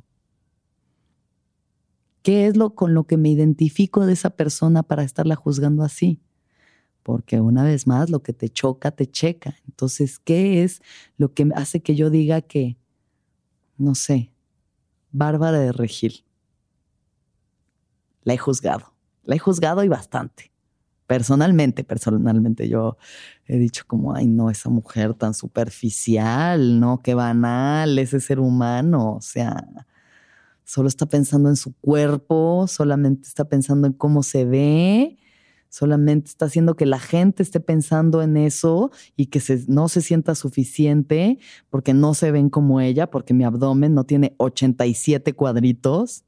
¿Qué 2.22 2.46
es 2.46 2.56
lo 2.56 2.74
con 2.74 2.94
lo 2.94 3.04
que 3.04 3.16
me 3.16 3.30
identifico 3.30 4.06
de 4.06 4.12
esa 4.12 4.30
persona 4.30 4.84
para 4.84 5.02
estarla 5.02 5.34
juzgando 5.34 5.82
así? 5.82 6.20
Porque 7.02 7.40
una 7.40 7.64
vez 7.64 7.88
más, 7.88 8.10
lo 8.10 8.22
que 8.22 8.32
te 8.32 8.48
choca, 8.48 8.92
te 8.92 9.10
checa. 9.10 9.56
Entonces, 9.66 10.20
¿qué 10.20 10.62
es 10.62 10.82
lo 11.18 11.34
que 11.34 11.48
hace 11.54 11.82
que 11.82 11.96
yo 11.96 12.10
diga 12.10 12.42
que, 12.42 12.76
no 13.76 13.96
sé, 13.96 14.32
Bárbara 15.10 15.58
de 15.58 15.72
Regil? 15.72 16.24
La 18.26 18.34
he 18.34 18.38
juzgado. 18.38 18.92
La 19.22 19.36
he 19.36 19.38
juzgado 19.38 19.84
y 19.84 19.88
bastante. 19.88 20.52
Personalmente, 21.06 21.84
personalmente 21.84 22.68
yo 22.68 22.96
he 23.46 23.56
dicho 23.56 23.84
como, 23.86 24.14
ay 24.14 24.26
no, 24.26 24.50
esa 24.50 24.68
mujer 24.68 25.14
tan 25.14 25.32
superficial, 25.32 26.80
¿no? 26.80 27.00
Qué 27.02 27.14
banal 27.14 27.96
ese 28.00 28.18
ser 28.18 28.40
humano. 28.40 29.14
O 29.14 29.20
sea, 29.20 29.64
solo 30.64 30.88
está 30.88 31.06
pensando 31.06 31.48
en 31.48 31.54
su 31.54 31.72
cuerpo, 31.76 32.66
solamente 32.66 33.28
está 33.28 33.44
pensando 33.44 33.86
en 33.86 33.92
cómo 33.92 34.24
se 34.24 34.44
ve, 34.44 35.18
solamente 35.68 36.28
está 36.28 36.46
haciendo 36.46 36.74
que 36.74 36.86
la 36.86 36.98
gente 36.98 37.44
esté 37.44 37.60
pensando 37.60 38.22
en 38.22 38.36
eso 38.36 38.90
y 39.14 39.26
que 39.26 39.40
no 39.68 39.88
se 39.88 40.02
sienta 40.02 40.34
suficiente 40.34 41.38
porque 41.70 41.94
no 41.94 42.12
se 42.14 42.32
ven 42.32 42.50
como 42.50 42.80
ella, 42.80 43.08
porque 43.08 43.34
mi 43.34 43.44
abdomen 43.44 43.94
no 43.94 44.02
tiene 44.02 44.34
87 44.38 45.32
cuadritos. 45.34 46.24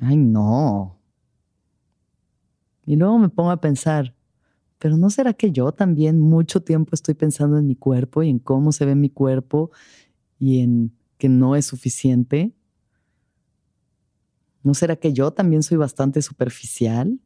Ay, 0.00 0.16
no. 0.16 0.98
Y 2.86 2.96
luego 2.96 3.18
me 3.18 3.28
pongo 3.28 3.50
a 3.50 3.60
pensar, 3.60 4.14
pero 4.78 4.96
¿no 4.96 5.10
será 5.10 5.34
que 5.34 5.50
yo 5.50 5.72
también 5.72 6.20
mucho 6.20 6.62
tiempo 6.62 6.94
estoy 6.94 7.14
pensando 7.14 7.58
en 7.58 7.66
mi 7.66 7.74
cuerpo 7.74 8.22
y 8.22 8.30
en 8.30 8.38
cómo 8.38 8.72
se 8.72 8.86
ve 8.86 8.94
mi 8.94 9.10
cuerpo 9.10 9.70
y 10.38 10.60
en 10.60 10.96
que 11.18 11.28
no 11.28 11.56
es 11.56 11.66
suficiente? 11.66 12.54
¿No 14.62 14.74
será 14.74 14.96
que 14.96 15.12
yo 15.12 15.32
también 15.32 15.62
soy 15.62 15.76
bastante 15.76 16.22
superficial? 16.22 17.20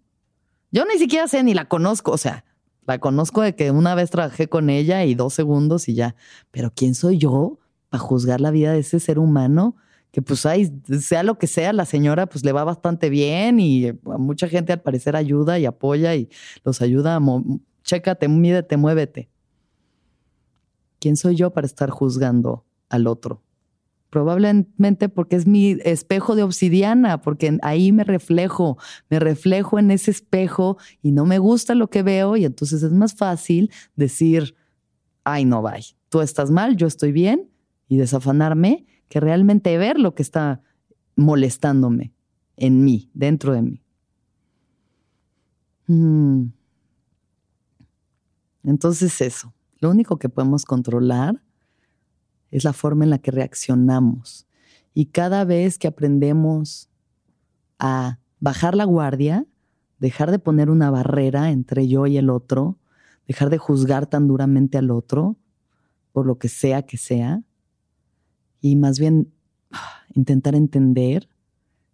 Yo 0.71 0.85
ni 0.85 0.99
siquiera 0.99 1.29
sé 1.29 1.43
ni 1.43 1.55
la 1.55 1.69
conozco, 1.69 2.13
o 2.13 2.19
sea, 2.19 2.45
la 2.87 2.99
conozco 2.99 3.43
de 3.43 3.55
que 3.55 3.71
una 3.71 3.95
vez 3.95 4.11
trabajé 4.11 4.49
con 4.49 4.71
ella 4.71 5.05
y 5.05 5.15
dos 5.15 5.35
segundos 5.35 5.89
y 5.89 5.95
ya, 5.95 6.17
pero 6.51 6.73
¿quién 6.75 6.95
soy 6.95 7.19
yo 7.19 7.59
para 7.91 8.03
juzgar 8.03 8.41
la 8.41 8.51
vida 8.51 8.73
de 8.73 8.81
ese 8.81 8.99
ser 8.99 9.19
humano? 9.19 9.77
Que 10.13 10.23
pues 10.23 10.47
hay, 10.47 10.71
sea 11.01 11.23
lo 11.23 11.39
que 11.39 11.47
sea, 11.47 11.73
la 11.73 11.87
señora 11.87 12.27
pues 12.27 12.45
le 12.45 12.53
va 12.53 12.65
bastante 12.65 13.11
bien 13.11 13.59
y 13.59 13.89
a 13.89 14.19
mucha 14.19 14.47
gente 14.47 14.73
al 14.73 14.81
parecer 14.81 15.17
ayuda 15.17 15.59
y 15.59 15.67
apoya 15.67 16.15
y 16.15 16.29
los 16.65 16.81
ayuda 16.83 17.17
a, 17.17 17.21
chécate, 17.83 18.29
mídete, 18.29 18.77
muévete. 18.77 19.31
¿Quién 21.01 21.17
soy 21.17 21.35
yo 21.35 21.51
para 21.51 21.67
estar 21.67 21.91
juzgando 21.91 22.65
al 22.89 23.07
otro? 23.07 23.43
Probablemente 24.11 25.09
porque 25.09 25.37
es 25.37 25.47
mi 25.47 25.79
espejo 25.85 26.37
de 26.37 26.43
obsidiana, 26.43 27.23
porque 27.23 27.59
ahí 27.63 27.93
me 27.93 28.05
reflejo, 28.05 28.77
me 29.09 29.19
reflejo 29.19 29.79
en 29.79 29.91
ese 29.91 30.11
espejo 30.11 30.77
y 31.01 31.13
no 31.13 31.25
me 31.25 31.39
gusta 31.39 31.75
lo 31.75 31.89
que 31.89 32.03
veo 32.03 32.37
y 32.37 32.45
entonces 32.45 32.83
es 32.83 32.93
más 32.93 33.15
fácil 33.15 33.71
decir, 33.97 34.55
ay, 35.25 35.47
no, 35.47 35.63
vaya, 35.63 35.97
tú 36.11 36.21
estás 36.21 36.51
mal, 36.51 36.77
yo 36.77 36.87
estoy 36.87 37.11
bien 37.11 37.51
y 37.89 37.97
desafanarme 37.97 38.87
que 39.13 39.21
realmente 39.21 39.77
ver 39.77 40.01
lo 40.01 40.15
que 40.15 40.23
está 40.23 40.63
molestándome 41.17 42.15
en 42.57 42.83
mí, 42.83 43.11
dentro 43.13 43.53
de 43.53 43.61
mí. 43.61 43.83
Mm. 45.87 46.47
Entonces 48.65 49.21
eso, 49.21 49.53
lo 49.81 49.91
único 49.91 50.19
que 50.19 50.31
podemos 50.31 50.65
controlar 50.65 51.43
es 52.51 52.65
la 52.65 52.73
forma 52.73 53.05
en 53.05 53.11
la 53.11 53.19
que 53.19 53.33
reaccionamos. 53.33 54.47
Y 54.95 55.07
cada 55.07 55.45
vez 55.45 55.77
que 55.77 55.89
aprendemos 55.89 56.89
a 57.79 58.19
bajar 58.41 58.75
la 58.75 58.85
guardia, 58.85 59.45
dejar 59.99 60.31
de 60.31 60.39
poner 60.39 60.71
una 60.71 60.91
barrera 60.91 61.51
entre 61.51 61.87
yo 61.87 62.07
y 62.07 62.17
el 62.17 62.31
otro, 62.31 62.79
dejar 63.29 63.51
de 63.51 63.59
juzgar 63.59 64.07
tan 64.07 64.27
duramente 64.27 64.79
al 64.79 64.91
otro, 64.91 65.37
por 66.13 66.25
lo 66.25 66.39
que 66.39 66.49
sea 66.49 66.87
que 66.87 66.97
sea, 66.97 67.43
y 68.63 68.77
más 68.77 68.99
bien 68.99 69.31
ah, 69.73 70.05
intentar 70.15 70.55
entender, 70.55 71.29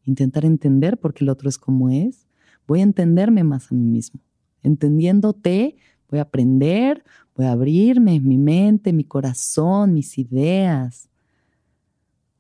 intentar 0.05 0.45
entender 0.45 0.99
por 0.99 1.15
qué 1.15 1.25
el 1.25 1.31
otro 1.31 1.49
es 1.49 1.59
como 1.59 1.91
es, 1.91 2.29
voy 2.69 2.79
a 2.79 2.85
entenderme 2.85 3.43
más 3.43 3.73
a 3.73 3.75
mí 3.75 3.85
mismo. 3.85 4.21
Entendiéndote, 4.63 5.77
voy 6.09 6.21
a 6.21 6.23
aprender, 6.23 7.03
Voy 7.39 7.47
a 7.47 7.53
abrirme 7.53 8.19
mi 8.19 8.37
mente, 8.37 8.93
mi 8.93 9.05
corazón, 9.05 9.95
mis 9.95 10.19
ideas. 10.19 11.09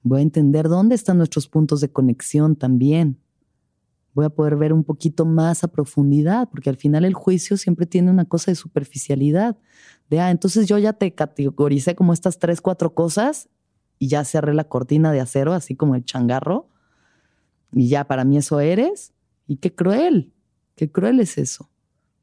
Voy 0.02 0.18
a 0.18 0.22
entender 0.22 0.68
dónde 0.68 0.96
están 0.96 1.18
nuestros 1.18 1.46
puntos 1.46 1.80
de 1.80 1.92
conexión 1.92 2.56
también. 2.56 3.16
Voy 4.12 4.24
a 4.24 4.30
poder 4.30 4.56
ver 4.56 4.72
un 4.72 4.82
poquito 4.82 5.24
más 5.24 5.62
a 5.62 5.68
profundidad, 5.68 6.48
porque 6.50 6.68
al 6.68 6.76
final 6.76 7.04
el 7.04 7.14
juicio 7.14 7.56
siempre 7.56 7.86
tiene 7.86 8.10
una 8.10 8.24
cosa 8.24 8.50
de 8.50 8.56
superficialidad. 8.56 9.56
De, 10.10 10.18
ah, 10.18 10.32
entonces 10.32 10.66
yo 10.66 10.78
ya 10.78 10.94
te 10.94 11.14
categoricé 11.14 11.94
como 11.94 12.12
estas 12.12 12.40
tres, 12.40 12.60
cuatro 12.60 12.92
cosas 12.92 13.48
y 13.98 14.08
ya 14.08 14.24
cerré 14.24 14.54
la 14.54 14.64
cortina 14.64 15.12
de 15.12 15.20
acero, 15.20 15.52
así 15.52 15.76
como 15.76 15.94
el 15.94 16.04
changarro. 16.04 16.68
Y 17.72 17.88
ya 17.88 18.04
para 18.04 18.24
mí 18.24 18.36
eso 18.36 18.60
eres. 18.60 19.12
Y 19.46 19.56
qué 19.56 19.74
cruel, 19.74 20.32
qué 20.74 20.90
cruel 20.90 21.20
es 21.20 21.38
eso. 21.38 21.70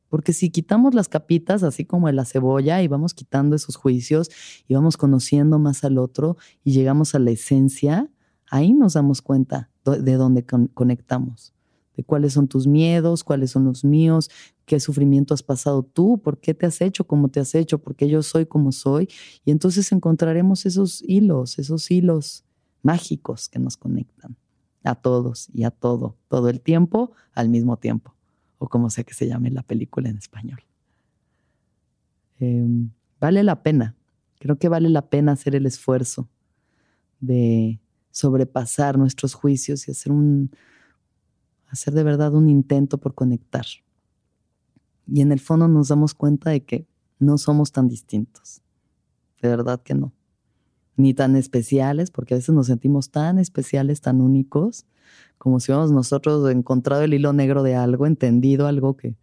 Porque 0.10 0.34
si 0.34 0.50
quitamos 0.50 0.94
las 0.94 1.10
capitas, 1.10 1.64
así 1.64 1.84
como 1.84 2.10
la 2.12 2.26
cebolla, 2.26 2.82
y 2.82 2.88
vamos 2.88 3.14
quitando 3.14 3.56
esos 3.56 3.76
juicios 3.76 4.30
y 4.68 4.76
vamos 4.76 4.98
conociendo 4.98 5.60
más 5.60 5.84
al 5.84 5.98
otro 5.98 6.38
y 6.64 6.72
llegamos 6.72 7.16
a 7.16 7.20
la 7.20 7.32
esencia, 7.32 8.10
ahí 8.50 8.74
nos 8.74 8.94
damos 8.94 9.22
cuenta 9.22 9.72
de 9.84 10.14
dónde 10.14 10.46
conectamos, 10.46 11.54
de 11.96 12.04
cuáles 12.04 12.34
son 12.34 12.48
tus 12.48 12.68
miedos, 12.68 13.24
cuáles 13.24 13.52
son 13.52 13.66
los 13.66 13.84
míos, 13.84 14.30
qué 14.66 14.80
sufrimiento 14.80 15.34
has 15.34 15.44
pasado 15.44 15.84
tú, 15.84 16.20
por 16.22 16.40
qué 16.40 16.54
te 16.54 16.66
has 16.66 16.82
hecho 16.82 17.06
como 17.06 17.30
te 17.30 17.40
has 17.40 17.56
hecho, 17.56 17.80
por 17.80 17.96
qué 17.96 18.08
yo 18.08 18.22
soy 18.22 18.46
como 18.46 18.72
soy. 18.72 19.10
Y 19.44 19.52
entonces 19.52 19.92
encontraremos 19.92 20.66
esos 20.66 21.04
hilos, 21.08 21.60
esos 21.60 21.90
hilos 21.92 22.44
mágicos 22.82 23.50
que 23.50 23.60
nos 23.60 23.78
conectan 23.78 24.38
a 24.84 24.96
todos 24.96 25.50
y 25.54 25.64
a 25.64 25.72
todo, 25.72 26.18
todo 26.28 26.50
el 26.50 26.62
tiempo 26.62 27.12
al 27.34 27.50
mismo 27.50 27.78
tiempo 27.78 28.16
o 28.58 28.68
como 28.68 28.90
sea 28.90 29.04
que 29.04 29.14
se 29.14 29.28
llame 29.28 29.52
la 29.52 29.64
película 29.64 30.10
en 30.10 30.18
español. 30.18 30.60
Em, 32.40 32.92
vale 33.20 33.44
la 33.44 33.64
pena, 33.64 33.96
creo 34.40 34.58
que 34.58 34.70
vale 34.70 34.90
la 34.90 35.10
pena 35.10 35.34
hacer 35.34 35.56
el 35.56 35.66
esfuerzo 35.66 36.30
de 37.20 37.80
sobrepasar 38.12 38.98
nuestros 38.98 39.34
juicios 39.34 39.88
y 39.88 39.92
hacer 39.92 40.12
un 40.12 40.52
hacer 41.68 41.94
de 41.94 42.04
verdad 42.04 42.34
un 42.34 42.50
intento 42.50 42.98
por 42.98 43.14
conectar. 43.14 43.66
Y 45.08 45.22
en 45.22 45.32
el 45.32 45.40
fondo 45.40 45.68
nos 45.68 45.90
damos 45.90 46.14
cuenta 46.14 46.50
de 46.50 46.64
que 46.64 46.88
no 47.20 47.38
somos 47.38 47.72
tan 47.72 47.88
distintos. 47.88 48.62
De 49.42 49.50
verdad 49.50 49.82
que 49.82 49.94
no. 49.94 50.14
Ni 50.98 51.14
tan 51.14 51.36
especiales, 51.36 52.12
porque 52.12 52.34
a 52.34 52.38
veces 52.38 52.56
nos 52.56 52.68
sentimos 52.68 53.10
tan 53.12 53.38
especiales, 53.38 54.02
tan 54.02 54.22
únicos, 54.22 54.86
como 55.38 55.60
si 55.60 55.72
hubiéramos 55.72 55.92
nosotros 55.92 56.50
encontrado 56.50 57.04
el 57.04 57.14
hilo 57.14 57.34
negro 57.34 57.64
de 57.64 57.76
algo, 57.76 58.06
entendido 58.06 58.68
algo 58.68 58.96
que... 58.96 59.18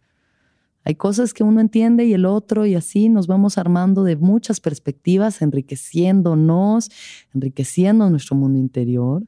Hay 0.85 0.95
cosas 0.95 1.33
que 1.33 1.45
uno 1.45 1.61
entiende 1.61 2.03
y 2.03 2.13
el 2.13 2.25
otro, 2.25 2.65
y 2.65 2.75
así 2.75 3.07
nos 3.07 3.25
vamos 3.25 3.57
armando 3.57 4.03
de 4.03 4.17
muchas 4.17 4.59
perspectivas, 4.59 5.41
enriqueciéndonos, 5.41 6.91
enriqueciendo 7.33 8.09
nuestro 8.09 8.35
mundo 8.35 8.59
interior. 8.59 9.23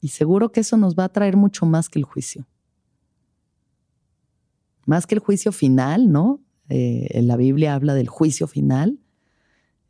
Y 0.00 0.08
seguro 0.08 0.52
que 0.52 0.60
eso 0.60 0.76
nos 0.76 0.94
va 0.94 1.04
a 1.04 1.08
traer 1.08 1.36
mucho 1.36 1.66
más 1.66 1.88
que 1.88 1.98
el 1.98 2.04
juicio. 2.04 2.46
Más 4.86 5.06
que 5.06 5.14
el 5.14 5.20
juicio 5.20 5.52
final, 5.52 6.10
¿no? 6.10 6.40
Eh, 6.68 7.08
en 7.10 7.28
la 7.28 7.36
Biblia 7.36 7.74
habla 7.74 7.94
del 7.94 8.08
juicio 8.08 8.46
final. 8.46 8.98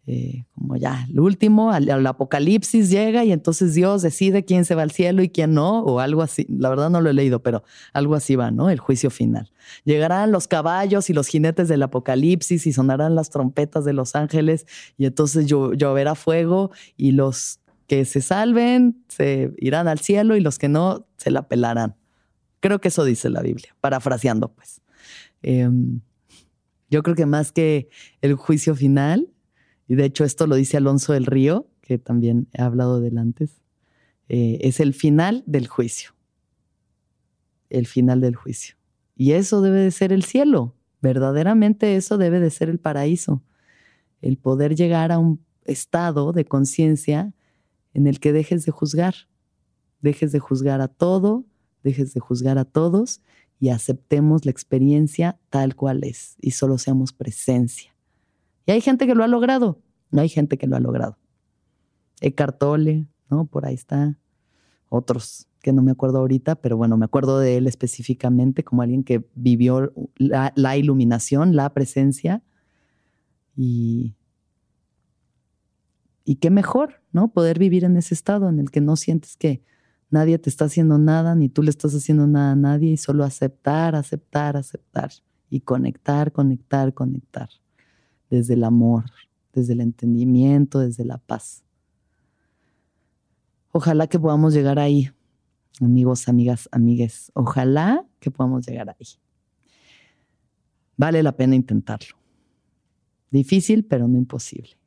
Eh, 0.06 0.44
como 0.56 0.76
ya 0.76 1.06
el 1.08 1.20
último, 1.20 1.70
al, 1.70 2.04
apocalipsis 2.04 2.90
llega 2.90 3.24
y 3.24 3.30
entonces 3.30 3.74
Dios 3.74 4.02
decide 4.02 4.44
quién 4.44 4.64
se 4.64 4.74
va 4.74 4.82
al 4.82 4.90
cielo 4.90 5.22
y 5.22 5.28
quién 5.28 5.54
no, 5.54 5.82
o 5.84 6.00
algo 6.00 6.22
así. 6.22 6.46
La 6.48 6.68
verdad 6.68 6.90
no 6.90 7.00
lo 7.00 7.10
he 7.10 7.12
leído, 7.12 7.44
pero 7.44 7.62
algo 7.92 8.16
así 8.16 8.34
va, 8.34 8.50
¿no? 8.50 8.70
El 8.70 8.80
juicio 8.80 9.10
final. 9.10 9.52
Llegarán 9.84 10.32
los 10.32 10.48
caballos 10.48 11.10
y 11.10 11.12
los 11.12 11.28
jinetes 11.28 11.68
del 11.68 11.82
apocalipsis 11.84 12.66
y 12.66 12.72
sonarán 12.72 13.14
las 13.14 13.30
trompetas 13.30 13.84
de 13.84 13.92
los 13.92 14.16
ángeles 14.16 14.66
y 14.96 15.06
entonces 15.06 15.46
lloverá 15.46 16.16
fuego 16.16 16.72
y 16.96 17.12
los 17.12 17.59
que 17.90 18.04
se 18.04 18.20
salven 18.20 19.02
se 19.08 19.52
irán 19.58 19.88
al 19.88 19.98
cielo 19.98 20.36
y 20.36 20.40
los 20.40 20.60
que 20.60 20.68
no 20.68 21.08
se 21.16 21.32
la 21.32 21.48
pelarán. 21.48 21.96
Creo 22.60 22.80
que 22.80 22.86
eso 22.86 23.02
dice 23.02 23.28
la 23.30 23.42
Biblia, 23.42 23.74
parafraseando 23.80 24.52
pues. 24.52 24.80
Em, 25.42 26.00
yo 26.88 27.02
creo 27.02 27.16
que 27.16 27.26
más 27.26 27.50
que 27.50 27.88
el 28.20 28.34
juicio 28.34 28.76
final, 28.76 29.32
y 29.88 29.96
de 29.96 30.04
hecho 30.04 30.22
esto 30.22 30.46
lo 30.46 30.54
dice 30.54 30.76
Alonso 30.76 31.14
del 31.14 31.26
Río, 31.26 31.68
que 31.80 31.98
también 31.98 32.46
he 32.52 32.62
hablado 32.62 33.00
del 33.00 33.18
antes, 33.18 33.60
eh, 34.28 34.58
es 34.60 34.78
el 34.78 34.94
final 34.94 35.42
del 35.48 35.66
juicio. 35.66 36.12
El 37.70 37.88
final 37.88 38.20
del 38.20 38.36
juicio. 38.36 38.76
Y 39.16 39.32
eso 39.32 39.62
debe 39.62 39.80
de 39.80 39.90
ser 39.90 40.12
el 40.12 40.22
cielo. 40.22 40.76
Verdaderamente 41.02 41.96
eso 41.96 42.18
debe 42.18 42.38
de 42.38 42.50
ser 42.50 42.68
el 42.68 42.78
paraíso. 42.78 43.42
El 44.22 44.36
poder 44.36 44.76
llegar 44.76 45.10
a 45.10 45.18
un 45.18 45.44
estado 45.64 46.32
de 46.32 46.44
conciencia 46.44 47.34
en 47.94 48.06
el 48.06 48.20
que 48.20 48.32
dejes 48.32 48.64
de 48.64 48.72
juzgar. 48.72 49.14
Dejes 50.00 50.32
de 50.32 50.38
juzgar 50.38 50.80
a 50.80 50.88
todo, 50.88 51.44
dejes 51.82 52.14
de 52.14 52.20
juzgar 52.20 52.58
a 52.58 52.64
todos 52.64 53.20
y 53.58 53.68
aceptemos 53.68 54.46
la 54.46 54.50
experiencia 54.50 55.38
tal 55.50 55.76
cual 55.76 56.02
es 56.04 56.36
y 56.40 56.52
solo 56.52 56.78
seamos 56.78 57.12
presencia. 57.12 57.94
Y 58.66 58.72
hay 58.72 58.80
gente 58.80 59.06
que 59.06 59.14
lo 59.14 59.22
ha 59.22 59.28
logrado, 59.28 59.82
no 60.10 60.22
hay 60.22 60.28
gente 60.28 60.56
que 60.56 60.66
lo 60.66 60.76
ha 60.76 60.80
logrado. 60.80 61.18
Eckhart 62.20 62.58
Tolle, 62.58 63.06
¿no? 63.30 63.44
Por 63.46 63.66
ahí 63.66 63.74
está. 63.74 64.18
Otros 64.88 65.46
que 65.60 65.72
no 65.72 65.82
me 65.82 65.92
acuerdo 65.92 66.18
ahorita, 66.18 66.56
pero 66.56 66.78
bueno, 66.78 66.96
me 66.96 67.04
acuerdo 67.04 67.38
de 67.38 67.58
él 67.58 67.66
específicamente 67.66 68.64
como 68.64 68.80
alguien 68.80 69.04
que 69.04 69.28
vivió 69.34 69.92
la, 70.16 70.52
la 70.56 70.76
iluminación, 70.78 71.54
la 71.54 71.72
presencia. 71.74 72.42
Y, 73.54 74.14
y 76.24 76.36
qué 76.36 76.50
mejor, 76.50 77.02
¿no? 77.12 77.32
Poder 77.32 77.58
vivir 77.58 77.84
en 77.84 77.96
ese 77.96 78.14
estado 78.14 78.48
en 78.48 78.58
el 78.58 78.70
que 78.70 78.80
no 78.80 78.96
sientes 78.96 79.36
que 79.36 79.62
nadie 80.10 80.38
te 80.38 80.50
está 80.50 80.66
haciendo 80.66 80.98
nada, 80.98 81.34
ni 81.34 81.48
tú 81.48 81.62
le 81.62 81.70
estás 81.70 81.94
haciendo 81.94 82.26
nada 82.26 82.52
a 82.52 82.56
nadie, 82.56 82.92
y 82.92 82.96
solo 82.96 83.24
aceptar, 83.24 83.94
aceptar, 83.94 84.56
aceptar. 84.56 85.10
Y 85.52 85.60
conectar, 85.60 86.30
conectar, 86.30 86.94
conectar 86.94 87.48
desde 88.30 88.54
el 88.54 88.62
amor, 88.62 89.06
desde 89.52 89.72
el 89.72 89.80
entendimiento, 89.80 90.78
desde 90.78 91.04
la 91.04 91.18
paz. 91.18 91.64
Ojalá 93.72 94.06
que 94.06 94.18
podamos 94.18 94.54
llegar 94.54 94.78
ahí, 94.78 95.10
amigos, 95.80 96.28
amigas, 96.28 96.68
amigues. 96.70 97.32
Ojalá 97.34 98.06
que 98.20 98.30
podamos 98.30 98.66
llegar 98.66 98.90
ahí. 98.90 99.06
Vale 100.96 101.22
la 101.22 101.32
pena 101.32 101.56
intentarlo. 101.56 102.16
Difícil, 103.30 103.84
pero 103.84 104.06
no 104.06 104.18
imposible. 104.18 104.79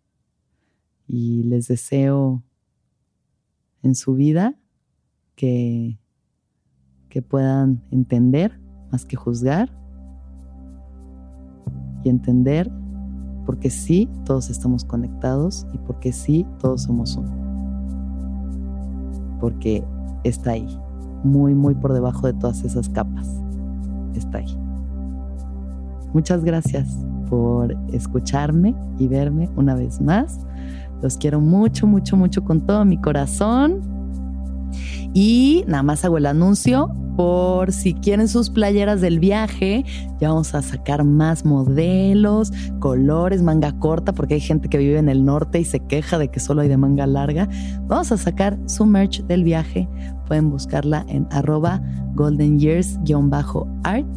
Y 1.08 1.44
les 1.44 1.68
deseo 1.68 2.44
en 3.82 3.96
su 3.96 4.16
vida 4.16 4.56
que, 5.36 6.00
que 7.10 7.22
puedan 7.22 7.84
entender 7.92 8.60
más 8.92 9.06
que 9.06 9.16
juzgar 9.16 9.72
y 12.04 12.10
entender 12.10 12.72
porque 13.46 13.70
sí, 13.70 14.10
todos 14.26 14.50
estamos 14.50 14.86
conectados 14.86 15.68
y 15.74 15.78
porque 15.80 16.14
sí, 16.14 16.46
todos 16.60 16.84
somos 16.84 17.18
uno. 17.18 17.32
Porque 19.40 19.84
está 20.24 20.52
ahí, 20.52 20.80
muy, 21.24 21.54
muy 21.54 21.76
por 21.76 21.94
debajo 21.94 22.28
de 22.28 22.34
todas 22.34 22.64
esas 22.64 22.90
capas. 22.90 23.28
Está 24.16 24.38
ahí. 24.38 24.58
Muchas 26.14 26.44
gracias 26.44 26.88
por 27.30 27.76
escucharme 27.92 28.76
y 28.98 29.08
verme 29.08 29.50
una 29.56 29.76
vez 29.76 30.00
más. 30.00 30.40
Los 31.04 31.18
quiero 31.18 31.42
mucho, 31.42 31.86
mucho, 31.86 32.16
mucho 32.16 32.44
con 32.46 32.66
todo 32.66 32.86
mi 32.86 32.98
corazón. 32.98 33.82
Y 35.14 35.66
nada 35.68 35.84
más 35.84 36.06
hago 36.06 36.18
el 36.18 36.26
anuncio 36.26 36.90
por 37.18 37.72
si 37.72 37.94
quieren 37.94 38.28
sus 38.30 38.50
playeras 38.50 39.02
del 39.02 39.20
viaje. 39.20 39.84
Ya 40.22 40.30
vamos 40.30 40.56
a 40.56 40.62
sacar 40.62 41.04
más 41.04 41.44
modelos, 41.44 42.54
colores, 42.80 43.44
manga 43.44 43.78
corta, 43.80 44.14
porque 44.14 44.36
hay 44.36 44.40
gente 44.40 44.70
que 44.70 44.78
vive 44.78 44.98
en 44.98 45.10
el 45.10 45.26
norte 45.26 45.60
y 45.60 45.66
se 45.66 45.82
queja 45.82 46.18
de 46.18 46.30
que 46.30 46.40
solo 46.40 46.62
hay 46.62 46.70
de 46.70 46.78
manga 46.78 47.06
larga. 47.06 47.50
Vamos 47.86 48.14
a 48.14 48.18
sacar 48.18 48.58
su 48.66 48.86
merch 48.86 49.22
del 49.26 49.44
viaje. 49.44 49.90
Pueden 50.28 50.50
buscarla 50.50 51.06
en 51.10 51.28
arroba 51.32 51.82
golden 52.16 52.58
years-art. 52.60 54.08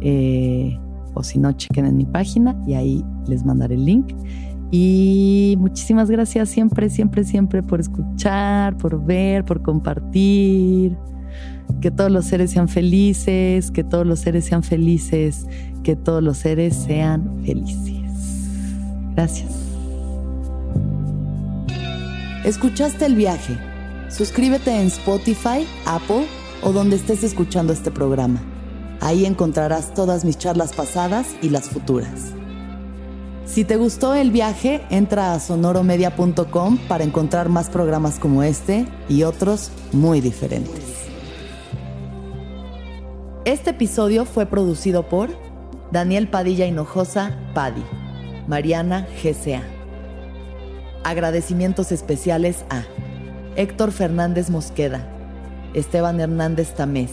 Eh, 0.00 0.78
o 1.14 1.22
si 1.22 1.38
no, 1.38 1.52
chequen 1.52 1.84
en 1.84 1.96
mi 1.96 2.06
página 2.06 2.56
y 2.66 2.74
ahí 2.74 3.04
les 3.26 3.44
mandaré 3.44 3.74
el 3.74 3.84
link. 3.84 4.14
Y 4.70 5.56
muchísimas 5.58 6.10
gracias 6.10 6.50
siempre, 6.50 6.90
siempre, 6.90 7.24
siempre 7.24 7.62
por 7.62 7.80
escuchar, 7.80 8.76
por 8.76 9.02
ver, 9.04 9.44
por 9.44 9.62
compartir. 9.62 10.96
Que 11.80 11.90
todos 11.90 12.10
los 12.10 12.26
seres 12.26 12.50
sean 12.50 12.68
felices, 12.68 13.70
que 13.70 13.84
todos 13.84 14.06
los 14.06 14.20
seres 14.20 14.44
sean 14.44 14.62
felices, 14.62 15.46
que 15.82 15.96
todos 15.96 16.22
los 16.22 16.38
seres 16.38 16.74
sean 16.74 17.42
felices. 17.44 18.02
Gracias. 19.14 19.52
¿Escuchaste 22.44 23.06
el 23.06 23.14
viaje? 23.14 23.58
Suscríbete 24.08 24.70
en 24.70 24.86
Spotify, 24.86 25.66
Apple 25.86 26.26
o 26.62 26.72
donde 26.72 26.96
estés 26.96 27.22
escuchando 27.22 27.72
este 27.72 27.90
programa. 27.90 28.40
Ahí 29.00 29.26
encontrarás 29.26 29.94
todas 29.94 30.24
mis 30.24 30.38
charlas 30.38 30.72
pasadas 30.72 31.36
y 31.42 31.50
las 31.50 31.68
futuras. 31.68 32.32
Si 33.48 33.64
te 33.64 33.76
gustó 33.76 34.14
el 34.14 34.30
viaje, 34.30 34.82
entra 34.90 35.32
a 35.32 35.40
sonoromedia.com 35.40 36.76
para 36.86 37.02
encontrar 37.02 37.48
más 37.48 37.70
programas 37.70 38.18
como 38.18 38.42
este 38.42 38.86
y 39.08 39.22
otros 39.22 39.72
muy 39.90 40.20
diferentes. 40.20 40.84
Este 43.46 43.70
episodio 43.70 44.26
fue 44.26 44.44
producido 44.44 45.08
por 45.08 45.30
Daniel 45.90 46.28
Padilla 46.28 46.66
Hinojosa, 46.66 47.38
Padi, 47.54 47.82
Mariana 48.46 49.08
GCA. 49.22 49.62
Agradecimientos 51.02 51.90
especiales 51.90 52.66
a 52.68 52.82
Héctor 53.56 53.92
Fernández 53.92 54.50
Mosqueda, 54.50 55.08
Esteban 55.72 56.20
Hernández 56.20 56.74
Tamés, 56.74 57.12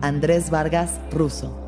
Andrés 0.00 0.48
Vargas 0.48 1.00
Russo. 1.10 1.59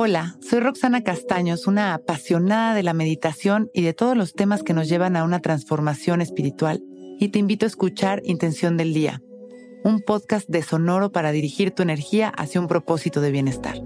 Hola, 0.00 0.36
soy 0.38 0.60
Roxana 0.60 1.02
Castaños, 1.02 1.66
una 1.66 1.92
apasionada 1.92 2.72
de 2.72 2.84
la 2.84 2.94
meditación 2.94 3.68
y 3.74 3.82
de 3.82 3.94
todos 3.94 4.16
los 4.16 4.32
temas 4.32 4.62
que 4.62 4.72
nos 4.72 4.88
llevan 4.88 5.16
a 5.16 5.24
una 5.24 5.40
transformación 5.40 6.20
espiritual, 6.20 6.80
y 7.18 7.30
te 7.30 7.40
invito 7.40 7.66
a 7.66 7.68
escuchar 7.68 8.22
Intención 8.22 8.76
del 8.76 8.94
Día, 8.94 9.24
un 9.82 10.00
podcast 10.00 10.48
de 10.48 10.62
Sonoro 10.62 11.10
para 11.10 11.32
dirigir 11.32 11.72
tu 11.72 11.82
energía 11.82 12.28
hacia 12.28 12.60
un 12.60 12.68
propósito 12.68 13.20
de 13.20 13.32
bienestar. 13.32 13.82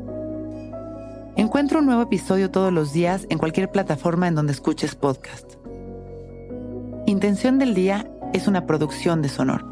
Encuentra 1.37 1.79
un 1.79 1.87
nuevo 1.87 2.03
episodio 2.03 2.51
todos 2.51 2.75
los 2.75 2.93
días 2.93 3.27
en 3.31 3.39
cualquier 3.39 3.71
plataforma 3.71 4.29
en 4.29 4.35
donde 4.35 4.53
escuches 4.53 4.95
podcast. 4.95 5.55
Intención 7.07 7.59
del 7.59 7.73
Día 7.73 8.13
es 8.35 8.49
una 8.49 8.67
producción 8.67 9.23
de 9.23 9.31
Sonoro. 9.31 9.72